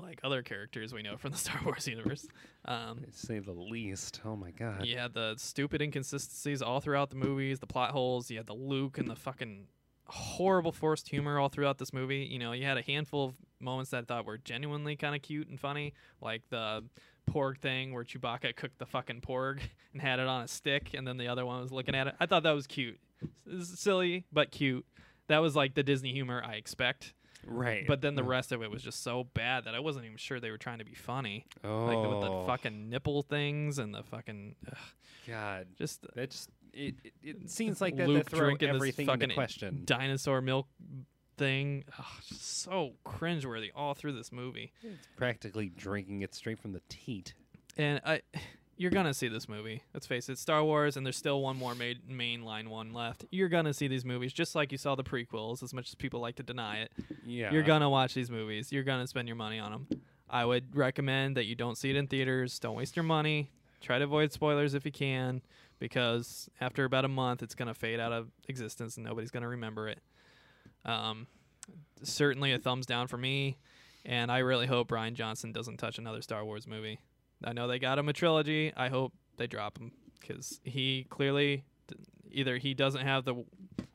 [0.00, 2.26] like other characters we know from the Star Wars universe.
[2.64, 4.20] Um, say the least.
[4.24, 4.84] Oh my god.
[4.84, 8.30] yeah, the stupid inconsistencies all throughout the movies, the plot holes.
[8.30, 9.66] You had the Luke and the fucking
[10.08, 12.26] horrible forced humor all throughout this movie.
[12.30, 15.22] You know, you had a handful of moments that I thought were genuinely kind of
[15.22, 16.84] cute and funny, like the
[17.30, 19.60] porg thing where Chewbacca cooked the fucking porg
[19.92, 22.14] and had it on a stick, and then the other one was looking at it.
[22.20, 22.98] I thought that was cute.
[23.46, 24.86] It's silly but cute.
[25.28, 27.12] That was like the Disney humor I expect.
[27.46, 27.86] Right.
[27.86, 28.26] But then the Oh.
[28.26, 30.78] rest of it was just so bad that I wasn't even sure they were trying
[30.78, 31.46] to be funny.
[31.62, 31.84] Oh.
[31.86, 32.46] Like with the oh.
[32.46, 34.78] fucking nipple things and the fucking ugh,
[35.26, 35.66] God.
[35.76, 39.34] just That just it, it, it seems like that Luke to throw everything fucking into
[39.34, 39.82] question.
[39.84, 40.66] dinosaur milk
[41.36, 41.84] thing.
[41.98, 44.72] Ugh, just so cringeworthy all through this movie.
[44.82, 47.34] It's practically drinking it straight from the teat.
[47.76, 48.22] And I,
[48.76, 49.82] you're gonna see this movie.
[49.94, 53.24] Let's face it, Star Wars, and there's still one more main mainline one left.
[53.30, 55.62] You're gonna see these movies just like you saw the prequels.
[55.62, 56.92] As much as people like to deny it,
[57.24, 57.52] Yeah.
[57.52, 58.72] you're gonna watch these movies.
[58.72, 59.86] You're gonna spend your money on them.
[60.30, 62.58] I would recommend that you don't see it in theaters.
[62.58, 63.50] Don't waste your money.
[63.80, 65.40] Try to avoid spoilers if you can,
[65.78, 69.88] because after about a month, it's gonna fade out of existence and nobody's gonna remember
[69.88, 70.00] it.
[70.84, 71.26] Um,
[72.02, 73.58] certainly a thumbs down for me,
[74.04, 77.00] and I really hope Rian Johnson doesn't touch another Star Wars movie.
[77.44, 78.72] I know they got him a trilogy.
[78.76, 81.64] I hope they drop him because he clearly
[82.30, 83.44] either he doesn't have the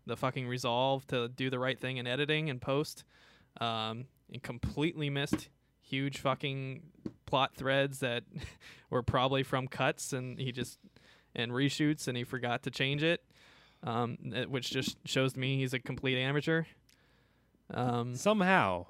[0.05, 3.03] the fucking resolve to do the right thing in editing and post,
[3.61, 5.49] um, and completely missed
[5.81, 6.81] huge fucking
[7.25, 8.23] plot threads that
[8.89, 10.79] were probably from cuts and he just
[11.35, 13.23] and reshoots and he forgot to change it,
[13.83, 16.63] um, eh, which just shows me he's a complete amateur.
[17.73, 18.85] Um, Somehow,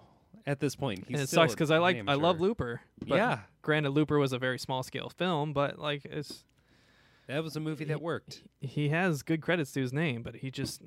[0.45, 2.41] at this point, he's and it sucks because I like I love.
[2.41, 2.81] Looper.
[3.05, 6.43] But Yeah, Granted, Looper was a very small scale film, but like it's
[7.27, 8.43] that was a movie that worked.
[8.59, 10.81] he has good credits to his name, but he just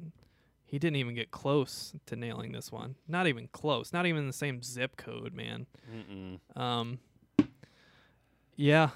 [0.65, 2.97] he didn't even get close to nailing this one.
[3.09, 3.93] Not even close.
[3.93, 5.67] Not even the same zip code, man.
[5.95, 6.61] Mm-mm.
[6.61, 6.99] Um
[8.59, 8.89] Yeah,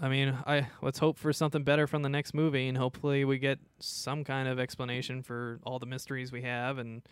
[0.00, 3.38] I mean, I let's hope for something better from the next movie and hopefully we
[3.38, 7.02] get some kind of explanation for all the mysteries we have and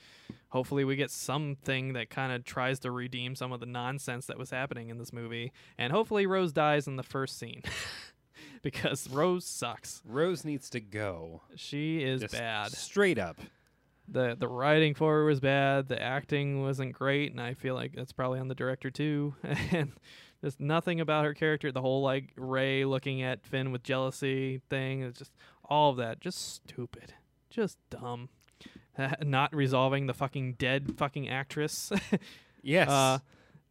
[0.49, 4.39] hopefully we get something that kind of tries to redeem some of the nonsense that
[4.39, 7.63] was happening in this movie and hopefully Rose dies in the first scene.
[8.63, 10.01] because Rose sucks.
[10.07, 11.43] Rose needs to go.
[11.55, 12.73] She is Just bad.
[12.73, 13.37] Straight up.
[14.09, 17.93] the the writing for her was bad the acting wasn't great and i feel like
[17.95, 19.35] that's probably on the director too
[19.71, 19.93] and
[20.43, 25.03] just nothing about her character the whole like rey looking at finn with jealousy thing
[25.03, 25.33] it's just
[25.65, 27.15] all of that just stupid
[27.51, 28.29] just dumb
[29.23, 31.93] not resolving the fucking dead fucking actress
[32.63, 32.89] Yes.
[32.89, 33.19] uh,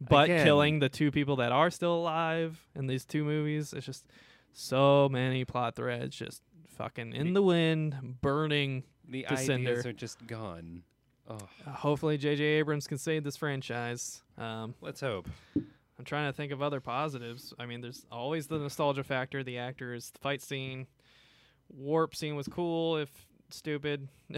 [0.00, 0.44] but Again.
[0.44, 4.06] killing the two people that are still alive in these two movies it's just
[4.52, 6.42] so many plot threads just
[6.76, 9.82] fucking in the wind burning the to ideas Cinder.
[9.86, 10.82] are just gone.
[11.28, 12.42] Oh, Uh, hopefully, J.J.
[12.42, 14.22] Abrams can save this franchise.
[14.38, 15.28] Um, let's hope.
[16.00, 17.52] I'm trying to think of other positives.
[17.58, 20.86] I mean, there's always the nostalgia factor, the actors, the fight scene,
[21.68, 23.10] warp scene was cool, if
[23.50, 24.08] stupid.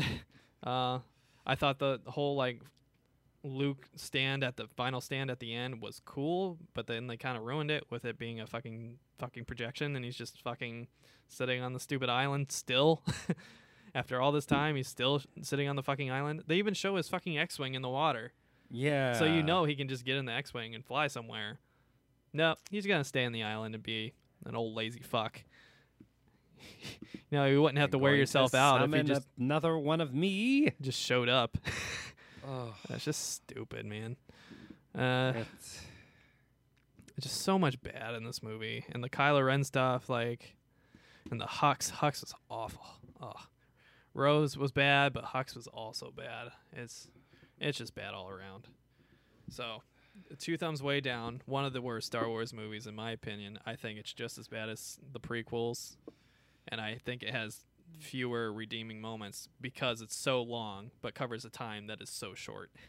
[0.65, 0.99] uh,
[1.47, 2.63] I thought the whole like
[3.45, 7.37] Luke stand at the final stand at the end was cool, but then they kind
[7.37, 10.89] of ruined it with it being a fucking fucking projection, and he's just fucking
[11.29, 13.05] sitting on the stupid island still.
[13.95, 16.43] After all this time, he's still sitting on the fucking island.
[16.45, 18.33] They even show his fucking X-wing in the water.
[18.75, 19.13] Yeah.
[19.13, 21.59] So you know he can just get in the X-wing and fly somewhere.
[22.33, 24.15] No, he's gonna stay on the island and be
[24.47, 25.43] an old lazy fuck.
[26.59, 30.15] you know, you wouldn't have to wear yourself out if you just another one of
[30.15, 30.73] me.
[30.81, 31.59] just showed up.
[32.45, 34.17] Oh, That's just stupid, man.
[34.97, 35.81] Uh, that's-
[37.21, 40.57] just so much bad in this movie, and the Kylo Ren stuff, like,
[41.31, 41.93] and the Hux.
[41.93, 42.85] Hux was awful.
[43.21, 43.33] Oh,
[44.13, 46.51] Rose was bad, but Hux was also bad.
[46.73, 47.07] It's
[47.63, 48.69] it's just bad all around.
[49.49, 49.83] So,
[50.39, 51.43] two thumbs way down.
[51.47, 53.59] One of the worst Star Wars movies, in my opinion.
[53.65, 55.97] I think it's just as bad as the prequels,
[56.69, 57.61] and I think it has
[58.01, 62.71] fewer redeeming moments because it's so long, but covers a time that is so short.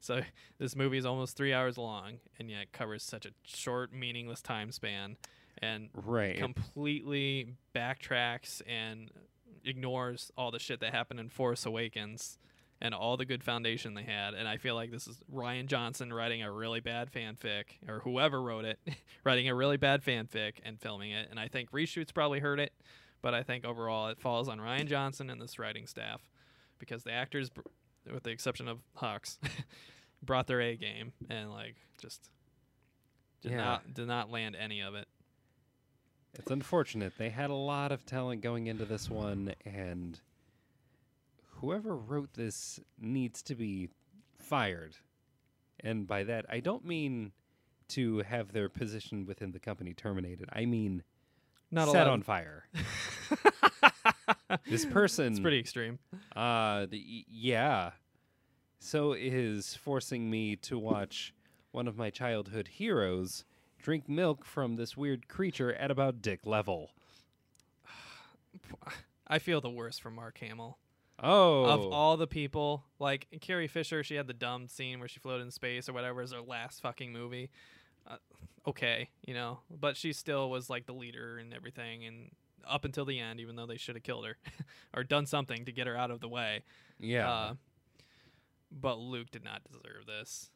[0.00, 0.20] So
[0.58, 4.72] this movie is almost three hours long, and yet covers such a short, meaningless time
[4.72, 5.16] span,
[5.58, 6.36] and right.
[6.36, 9.12] completely backtracks and
[9.64, 12.36] ignores all the shit that happened in Force Awakens
[12.82, 14.34] and all the good foundation they had.
[14.34, 18.42] And I feel like this is Rian Johnson writing a really bad fanfic, or whoever
[18.42, 18.78] wrote it,
[19.24, 21.28] writing a really bad fanfic and filming it.
[21.30, 22.72] And I think reshoots probably hurt it,
[23.22, 26.20] but I think overall it falls on Rian Johnson and this writing staff
[26.80, 27.50] because the actors,
[28.12, 29.38] with the exception of Hux,
[30.22, 32.30] brought their A game and like just
[33.42, 33.58] did Yeah.
[33.58, 35.06] not did not land any of it.
[36.34, 37.12] It's unfortunate.
[37.18, 40.18] They had a lot of talent going into this one, and
[41.62, 43.88] whoever wrote this needs to be
[44.36, 44.96] fired.
[45.80, 47.30] And by that, I don't mean
[47.90, 50.48] to have their position within the company terminated.
[50.52, 51.04] I mean
[51.70, 52.12] Not set allowed.
[52.12, 52.64] on fire.
[54.68, 55.98] this person, It's pretty extreme.
[56.34, 57.92] uh, the, yeah.
[58.80, 61.32] So is forcing me to watch
[61.70, 63.44] one of my childhood heroes
[63.80, 66.90] drink milk from this weird creature at about dick level.
[69.28, 70.78] I feel the worst for Mark Hamill.
[71.22, 75.20] Oh, Of all the people, like Carrie Fisher, she had the dumb scene where she
[75.20, 77.50] floated in space or whatever is her last fucking movie.
[78.06, 78.16] Uh,
[78.66, 82.30] okay, you know, but she still was like the leader and everything, and
[82.66, 84.36] up until the end, even though they should have killed her
[84.96, 86.62] or done something to get her out of the way.
[86.98, 87.54] yeah, Uh,
[88.70, 90.50] but Luke did not deserve this.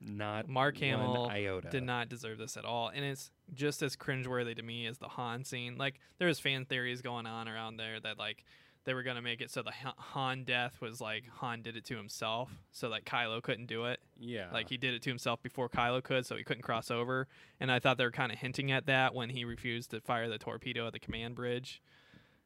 [0.00, 1.68] not Mark Hamill iota.
[1.70, 5.08] did not deserve this at all, and it's just as cringeworthy to me as the
[5.08, 5.76] Han scene.
[5.76, 8.44] Like there's fan theories going on around there that like
[8.86, 11.84] they were gonna make it so the Han- Han death was like Han did it
[11.86, 14.00] to himself, so that Kylo couldn't do it.
[14.18, 17.28] Yeah, Like he did it to himself before Kylo could, so he couldn't cross over.
[17.60, 20.28] And I thought they were kind of hinting at that when he refused to fire
[20.30, 21.82] the torpedo at the command bridge,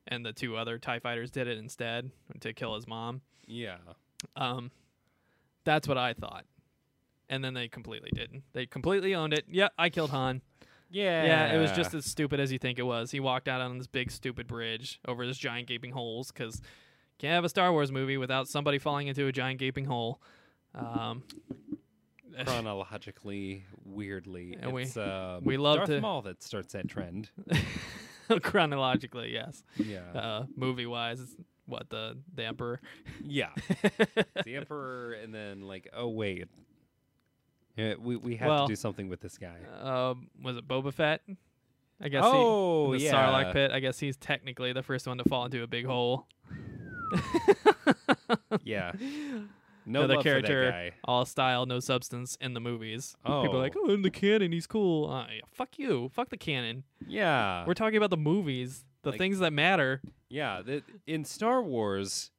[0.08, 2.10] and the two other Tie fighters did it instead
[2.40, 3.20] to kill his mom.
[3.46, 3.76] yeah,
[4.34, 4.70] Um,
[5.64, 6.46] that's what I thought.
[7.28, 8.42] And then they completely didn't.
[8.54, 9.44] They completely owned it.
[9.48, 10.42] Yeah, I killed Han.
[10.90, 13.10] Yeah, Yeah, it was just as stupid as you think it was.
[13.10, 16.60] He walked out on this big stupid bridge over this giant gaping holes because
[17.18, 20.20] can't have a Star Wars movie without somebody falling into a giant gaping hole.
[20.74, 21.22] Um,
[22.46, 24.56] chronologically weirdly.
[24.60, 27.30] And we- it's, uh, we love Darth to- Maul that starts that trend.
[28.42, 29.62] chronologically, yes.
[29.76, 31.20] Yeah, Uh, movie wise,
[31.66, 32.80] what the the Emperor?
[33.24, 33.50] yeah.
[34.44, 36.48] the Emperor, and then like, oh wait,
[37.80, 39.56] yeah, we we have Well, to do something with this guy.
[39.82, 41.22] um, was it Boba Fett?
[42.00, 42.22] I guess.
[42.26, 43.70] oh he, the yeah, Sarlacc pit.
[43.72, 46.26] I guess he's technically the first one to fall into a big hole.
[48.64, 48.92] yeah.
[49.86, 50.96] No Another character, for that guy.
[51.04, 53.16] all style, no substance in the movies.
[53.24, 55.10] Oh, People are like, oh, in the canon, he's cool.
[55.10, 56.10] Uh, fuck you.
[56.12, 56.84] Fuck the canon.
[57.08, 60.02] yeah, We're talking about the movies, the Like- things that matter.
[60.28, 60.60] yeah.
[60.64, 62.30] The, in Star Wars,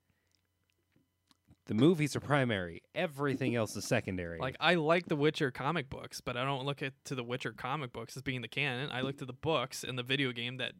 [1.72, 2.84] the movies are primary.
[2.94, 4.40] Everything else is secondary.
[4.40, 7.54] Like, I like the Witcher comic books, but I don't look at to the Witcher
[7.54, 8.90] comic books as being the canon.
[8.92, 10.74] I look to the books and the video game that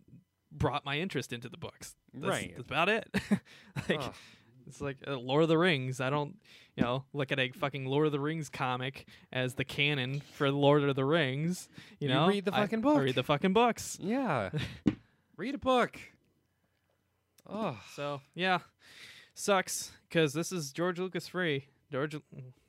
[0.52, 1.96] brought my interest into the books.
[2.14, 2.54] That's, Right.
[2.58, 3.08] That's about it.
[3.90, 4.02] like.
[4.68, 6.02] It's like uh, Lord of the Rings.
[6.02, 6.36] I don't,
[6.76, 10.52] you know, look at a fucking Lord of the Rings comic as the canon for
[10.52, 11.70] Lord of the Rings.
[12.00, 13.02] You You know, read the fucking I book.
[13.02, 13.98] read the fucking books.
[14.00, 14.50] Yeah.
[15.38, 15.98] Read a book.
[17.50, 18.60] Oh, So yeah,
[19.34, 21.68] sucks because this is George Lucas free.
[21.92, 22.16] George,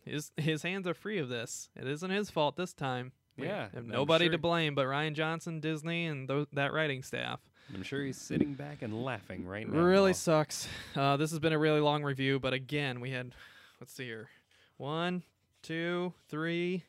[0.04, 1.68] his his hands are free of this.
[1.76, 3.12] It isn't his fault this time.
[3.38, 7.02] We Yeah, have nobody sure- to blame but Rian Johnson, Disney, and tho- that writing
[7.02, 7.40] staff.
[7.72, 9.78] I'm sure he's sitting back and laughing right now.
[9.80, 10.68] Really sucks.
[10.94, 13.34] Uh, this has been a really long review, but again, we had,
[13.80, 14.28] let's see here,
[14.76, 15.22] one,
[15.62, 16.82] two, three,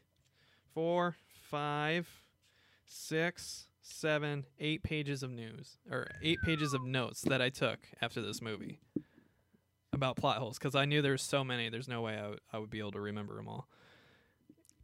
[0.73, 1.15] four,
[1.49, 2.09] five,
[2.85, 8.21] six, seven, eight pages of news or eight pages of notes that I took after
[8.21, 8.79] this movie
[9.93, 11.69] about plot holes because I knew there's so many.
[11.69, 13.67] There's no way I would- I would be able to remember them all,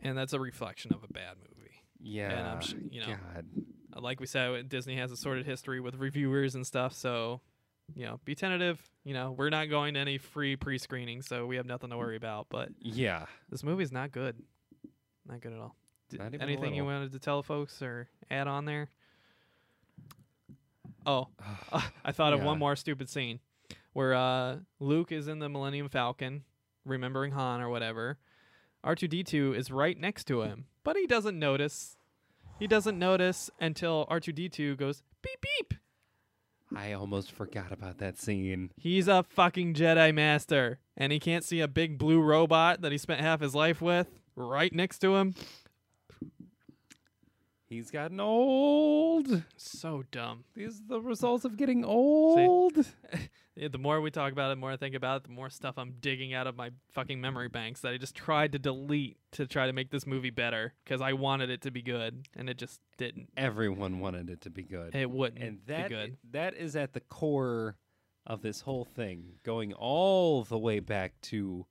[0.01, 1.83] and that's a reflection of a bad movie.
[1.99, 2.31] Yeah.
[2.31, 3.45] And I'm sh- you know, God.
[3.93, 6.93] Uh, like we said, Disney has a sordid history with reviewers and stuff.
[6.93, 7.41] So,
[7.95, 8.79] you know, be tentative.
[9.03, 12.15] You know, we're not going to any free pre-screening, so we have nothing to worry
[12.15, 12.47] about.
[12.49, 13.25] But Yeah.
[13.49, 14.41] this movie's not good.
[15.25, 15.75] Not good at all.
[16.09, 18.89] D- Not even anything you wanted to tell folks or add on there?
[21.05, 21.27] Oh,
[22.05, 23.39] I thought of one more stupid scene
[23.93, 26.43] where uh, Luke is in the Millennium Falcon,
[26.85, 28.18] remembering Han or whatever.
[28.85, 31.98] R2D2 is right next to him, but he doesn't notice.
[32.59, 35.74] He doesn't notice until R2D2 goes beep beep.
[36.76, 38.72] I almost forgot about that scene.
[38.77, 42.98] He's a fucking Jedi Master, and he can't see a big blue robot that he
[42.98, 45.34] spent half his life with right next to him.
[47.69, 49.43] He's gotten old.
[49.56, 50.43] So dumb.
[50.56, 52.85] These are the results of getting old.
[53.56, 55.49] Yeah, the more we talk about it, the more I think about it, the more
[55.49, 59.17] stuff I'm digging out of my fucking memory banks that I just tried to delete
[59.33, 62.49] to try to make this movie better because I wanted it to be good, and
[62.49, 63.31] it just didn't.
[63.35, 64.95] Everyone wanted it to be good.
[64.95, 66.17] It wouldn't and that be good.
[66.31, 67.75] that is at the core
[68.25, 71.65] of this whole thing, going all the way back to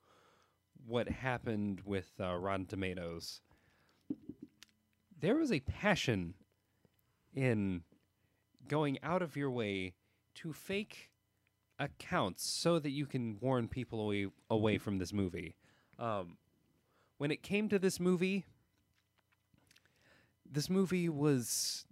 [0.86, 3.40] what happened with uh, Rotten Tomatoes.
[5.20, 6.34] There was a passion
[7.34, 7.82] in
[8.68, 9.94] going out of your way
[10.36, 11.10] to fake
[11.78, 15.56] accounts so that you can warn people away away from this movie.
[15.98, 16.36] Um,
[17.18, 18.44] when it came to this movie,
[20.50, 21.84] this movie was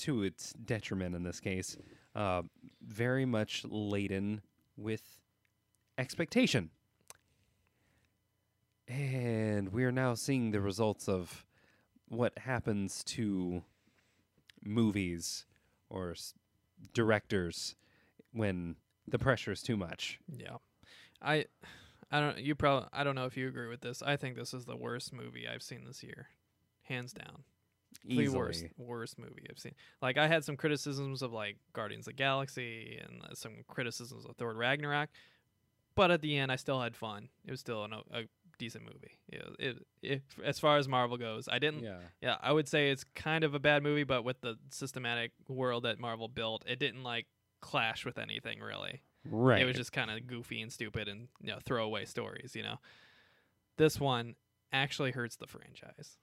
[0.00, 1.76] to its detriment in this case,
[2.16, 2.42] uh,
[2.84, 4.42] very much laden
[4.76, 5.20] with
[5.96, 6.70] expectation.
[8.88, 11.44] And we are now seeing the results of
[12.12, 13.62] what happens to
[14.62, 15.46] movies
[15.88, 16.34] or s-
[16.92, 17.74] directors
[18.32, 18.76] when
[19.08, 20.20] the pressure is too much.
[20.28, 20.56] Yeah,
[21.22, 21.46] I,
[22.10, 22.38] I don't.
[22.38, 22.88] You probably.
[22.92, 24.02] I don't know if you agree with this.
[24.02, 26.28] I think this is the worst movie I've seen this year,
[26.82, 27.44] hands down.
[28.06, 28.26] Easily.
[28.26, 29.74] The worst, worst movie I've seen.
[30.00, 34.24] Like I had some criticisms of like Guardians of the Galaxy and uh, some criticisms
[34.26, 35.08] of Thor Ragnarok,
[35.94, 37.28] but at the end I still had fun.
[37.46, 38.22] It was still an, a
[38.62, 39.18] decent movie.
[39.28, 41.82] It, it, it, as far as Marvel goes, I didn't.
[41.82, 41.98] Yeah.
[42.20, 45.82] Yeah, I would say it's kind of a bad movie, but with the systematic world
[45.82, 47.26] that Marvel built, it didn't like
[47.60, 49.02] clash with anything really.
[49.28, 49.60] Right.
[49.60, 52.54] It was just kind of goofy and stupid and you know throwaway stories.
[52.54, 52.76] You know,
[53.78, 54.36] this one
[54.72, 56.18] actually hurts the franchise,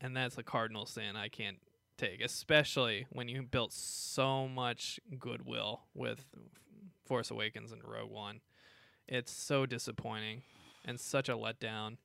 [0.00, 1.58] and that's a cardinal sin I can't
[1.96, 6.24] take, especially when you built so much goodwill with
[7.06, 8.40] Force Awakens and Rogue One.
[9.06, 10.42] It's so disappointing
[10.84, 11.96] and such a letdown.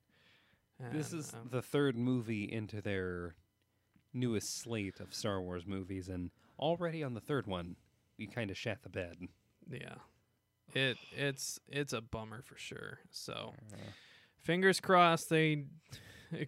[0.94, 3.36] This is um, the third movie into their
[4.14, 7.76] newest slate of Star Wars movies, and already on the third one,
[8.18, 9.18] we kind of shat the bed.
[9.70, 9.96] yeah.
[10.74, 13.00] It it's it's a bummer for sure.
[13.10, 13.54] So
[14.38, 15.66] fingers crossed they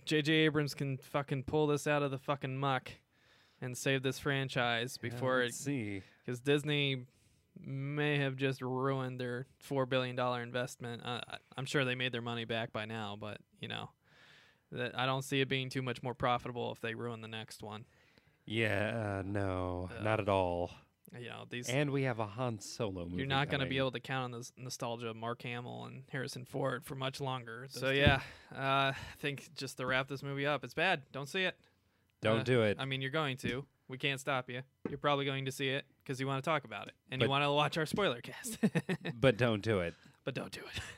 [0.05, 0.31] J.J.
[0.31, 2.91] Abrams can fucking pull this out of the fucking muck
[3.61, 6.03] and save this franchise before yeah, it see.
[6.23, 7.05] because Disney
[7.59, 11.03] may have just ruined their four billion dollar investment.
[11.05, 13.89] Uh, I- I'm sure they made their money back by now, but you know,
[14.71, 17.61] That I don't see it being too much more profitable if they ruin the next
[17.61, 17.85] one.
[18.45, 20.71] Yeah, uh, no, Uh, not at all.
[21.19, 23.17] You know, these And we have a Han Solo movie.
[23.17, 26.03] you're not going to be able to count on this nostalgia of Mark Hamill and
[26.09, 27.67] Harrison Ford for much longer.
[27.69, 28.21] So yeah,
[28.55, 31.01] uh, I think just to wrap this movie up, it's bad.
[31.11, 31.57] Don't see it.
[32.21, 32.77] Don't uh, do it.
[32.79, 33.65] I mean, you're going to.
[33.89, 34.61] We can't stop you.
[34.87, 37.25] You're probably going to see it because you want to talk about it and But-
[37.25, 38.57] you want to watch our spoiler cast.
[39.19, 39.93] but don't do it.
[40.25, 40.81] but don't do it.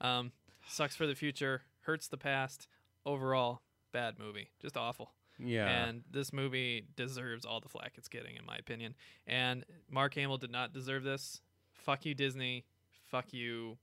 [0.00, 0.30] Um,
[0.68, 1.62] sucks for the future.
[1.80, 2.68] Hurts the past.
[3.04, 4.50] Overall, bad movie.
[4.62, 5.10] Just awful.
[5.40, 5.66] Yeah.
[5.66, 8.94] And this movie deserves all the flack it's getting, in my opinion.
[9.26, 11.40] And Mark Hamill did not deserve this.
[11.74, 12.64] Fuck you, Disney.
[13.10, 13.76] Fuck you,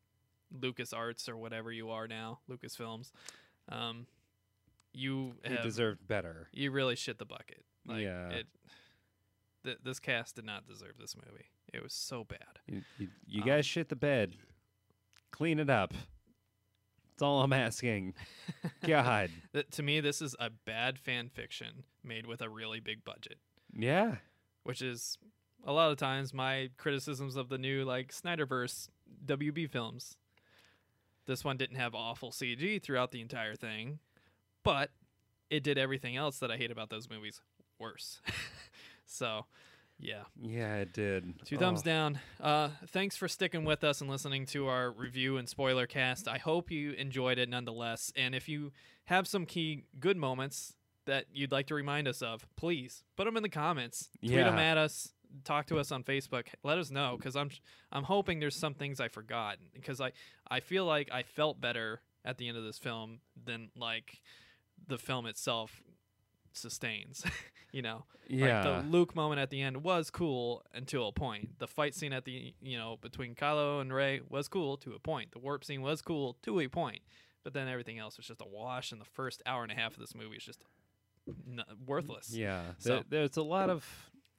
[0.61, 3.11] Lucas Arts or whatever you are now, Lucasfilms.
[3.67, 4.05] Um,
[4.93, 6.47] you have, deserved better.
[6.53, 7.65] you really shit the bucket.
[7.85, 8.29] Like, Yeah.
[8.29, 8.47] It,
[9.65, 11.45] th- this cast did not deserve this movie.
[11.73, 12.59] It was so bad.
[12.67, 14.33] You, you, you Um, guys shit the bed.
[15.31, 15.93] Clean it up.
[17.11, 18.13] That's all I'm asking.
[18.87, 19.29] God.
[19.71, 23.39] To me, this is a bad fan fiction made with a really big budget.
[23.77, 24.15] Yeah.
[24.63, 25.17] which is
[25.65, 28.87] a lot of times my criticisms of the new like Snyderverse
[29.25, 30.15] WB films.
[31.25, 33.99] This one didn't have awful CG throughout the entire thing,
[34.63, 34.91] but
[35.49, 37.41] it did everything else that I hate about those movies
[37.79, 38.21] worse.
[39.05, 39.45] so,
[39.99, 40.23] yeah.
[40.41, 41.33] Yeah, it did.
[41.45, 42.19] Two thumbs Oh, down.
[42.39, 46.27] Uh, thanks for sticking with us and listening to our review and spoiler cast.
[46.27, 48.11] I hope you enjoyed it nonetheless.
[48.15, 48.71] And if you
[49.05, 50.73] have some key good moments
[51.05, 54.09] that you'd like to remind us of, please put them in the comments.
[54.21, 55.13] Tweet them at us.
[55.43, 56.47] Talk to us on Facebook.
[56.63, 57.49] Let us know because I'm
[57.91, 60.11] I'm hoping there's some things I forgot because I
[60.49, 64.21] I feel like I felt better at the end of this film than like
[64.87, 65.81] the film itself
[66.55, 67.23] sustains.
[67.71, 68.05] you know.
[68.27, 68.63] Yeah.
[68.67, 71.59] Like the Luke moment at the end was cool until a point.
[71.59, 74.99] The fight scene at the you know between Kylo and Rey was cool to a
[74.99, 75.31] point.
[75.31, 77.01] The warp scene was cool to a point.
[77.43, 79.93] But then everything else was just a wash, and the first hour and a half
[79.93, 80.63] of this movie is just
[81.47, 82.31] n- worthless.
[82.33, 82.61] yeah.
[82.79, 83.85] So- There, there's a lot of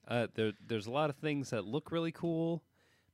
[0.09, 2.63] uh, there, there's a lot of things that look really cool,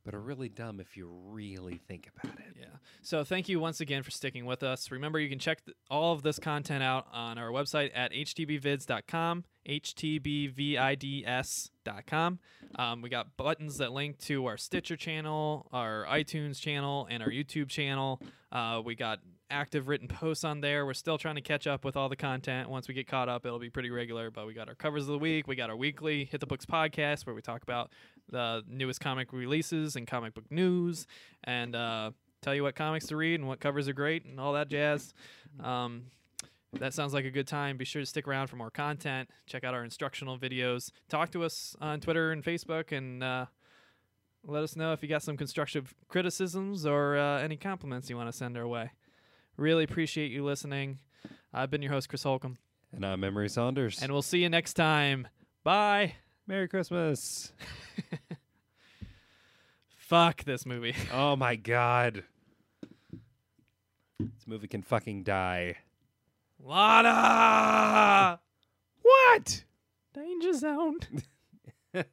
[0.03, 2.55] but are really dumb if you really think about it.
[2.59, 2.65] Yeah.
[3.01, 4.91] So thank you once again for sticking with us.
[4.91, 9.45] Remember, you can check th- all of this content out on our website at htbvids.com,
[9.67, 10.69] htbvids.com.
[12.75, 17.29] Um, we got buttons that link to our Stitcher channel, our iTunes channel, and our
[17.29, 18.21] YouTube channel.
[18.51, 19.19] Uh, we got
[19.53, 20.85] active written posts on there.
[20.85, 22.69] We're still trying to catch up with all the content.
[22.69, 24.31] Once we get caught up, it'll be pretty regular.
[24.31, 25.47] But we got our covers of the week.
[25.47, 27.91] We got our weekly Hit the Books podcast where we talk about
[28.29, 31.05] the newest comic releases and comic book news
[31.43, 32.11] and uh,
[32.41, 35.13] tell you what comics to read and what covers are great and all that jazz.
[35.61, 36.05] Um,
[36.79, 37.77] that sounds like a good time.
[37.77, 39.29] Be sure to stick around for more content.
[39.45, 40.89] Check out our instructional videos.
[41.09, 43.45] Talk to us on Twitter and Facebook and uh,
[44.43, 48.27] let us know if you got some constructive criticisms or uh, any compliments you want
[48.29, 48.89] to send our way.
[49.55, 50.97] Really appreciate you listening.
[51.53, 52.57] I've been your host, Chris Holcomb,
[52.91, 54.01] And I'm Emery Saunders.
[54.01, 55.27] and we'll see you next time.
[55.63, 56.15] Bye.
[56.45, 57.53] Merry Christmas.
[59.97, 60.95] Fuck this movie.
[61.13, 62.23] oh my god.
[64.19, 65.77] This movie can fucking die.
[66.59, 68.39] Lana!
[69.01, 69.63] What?
[70.13, 70.99] Danger zone.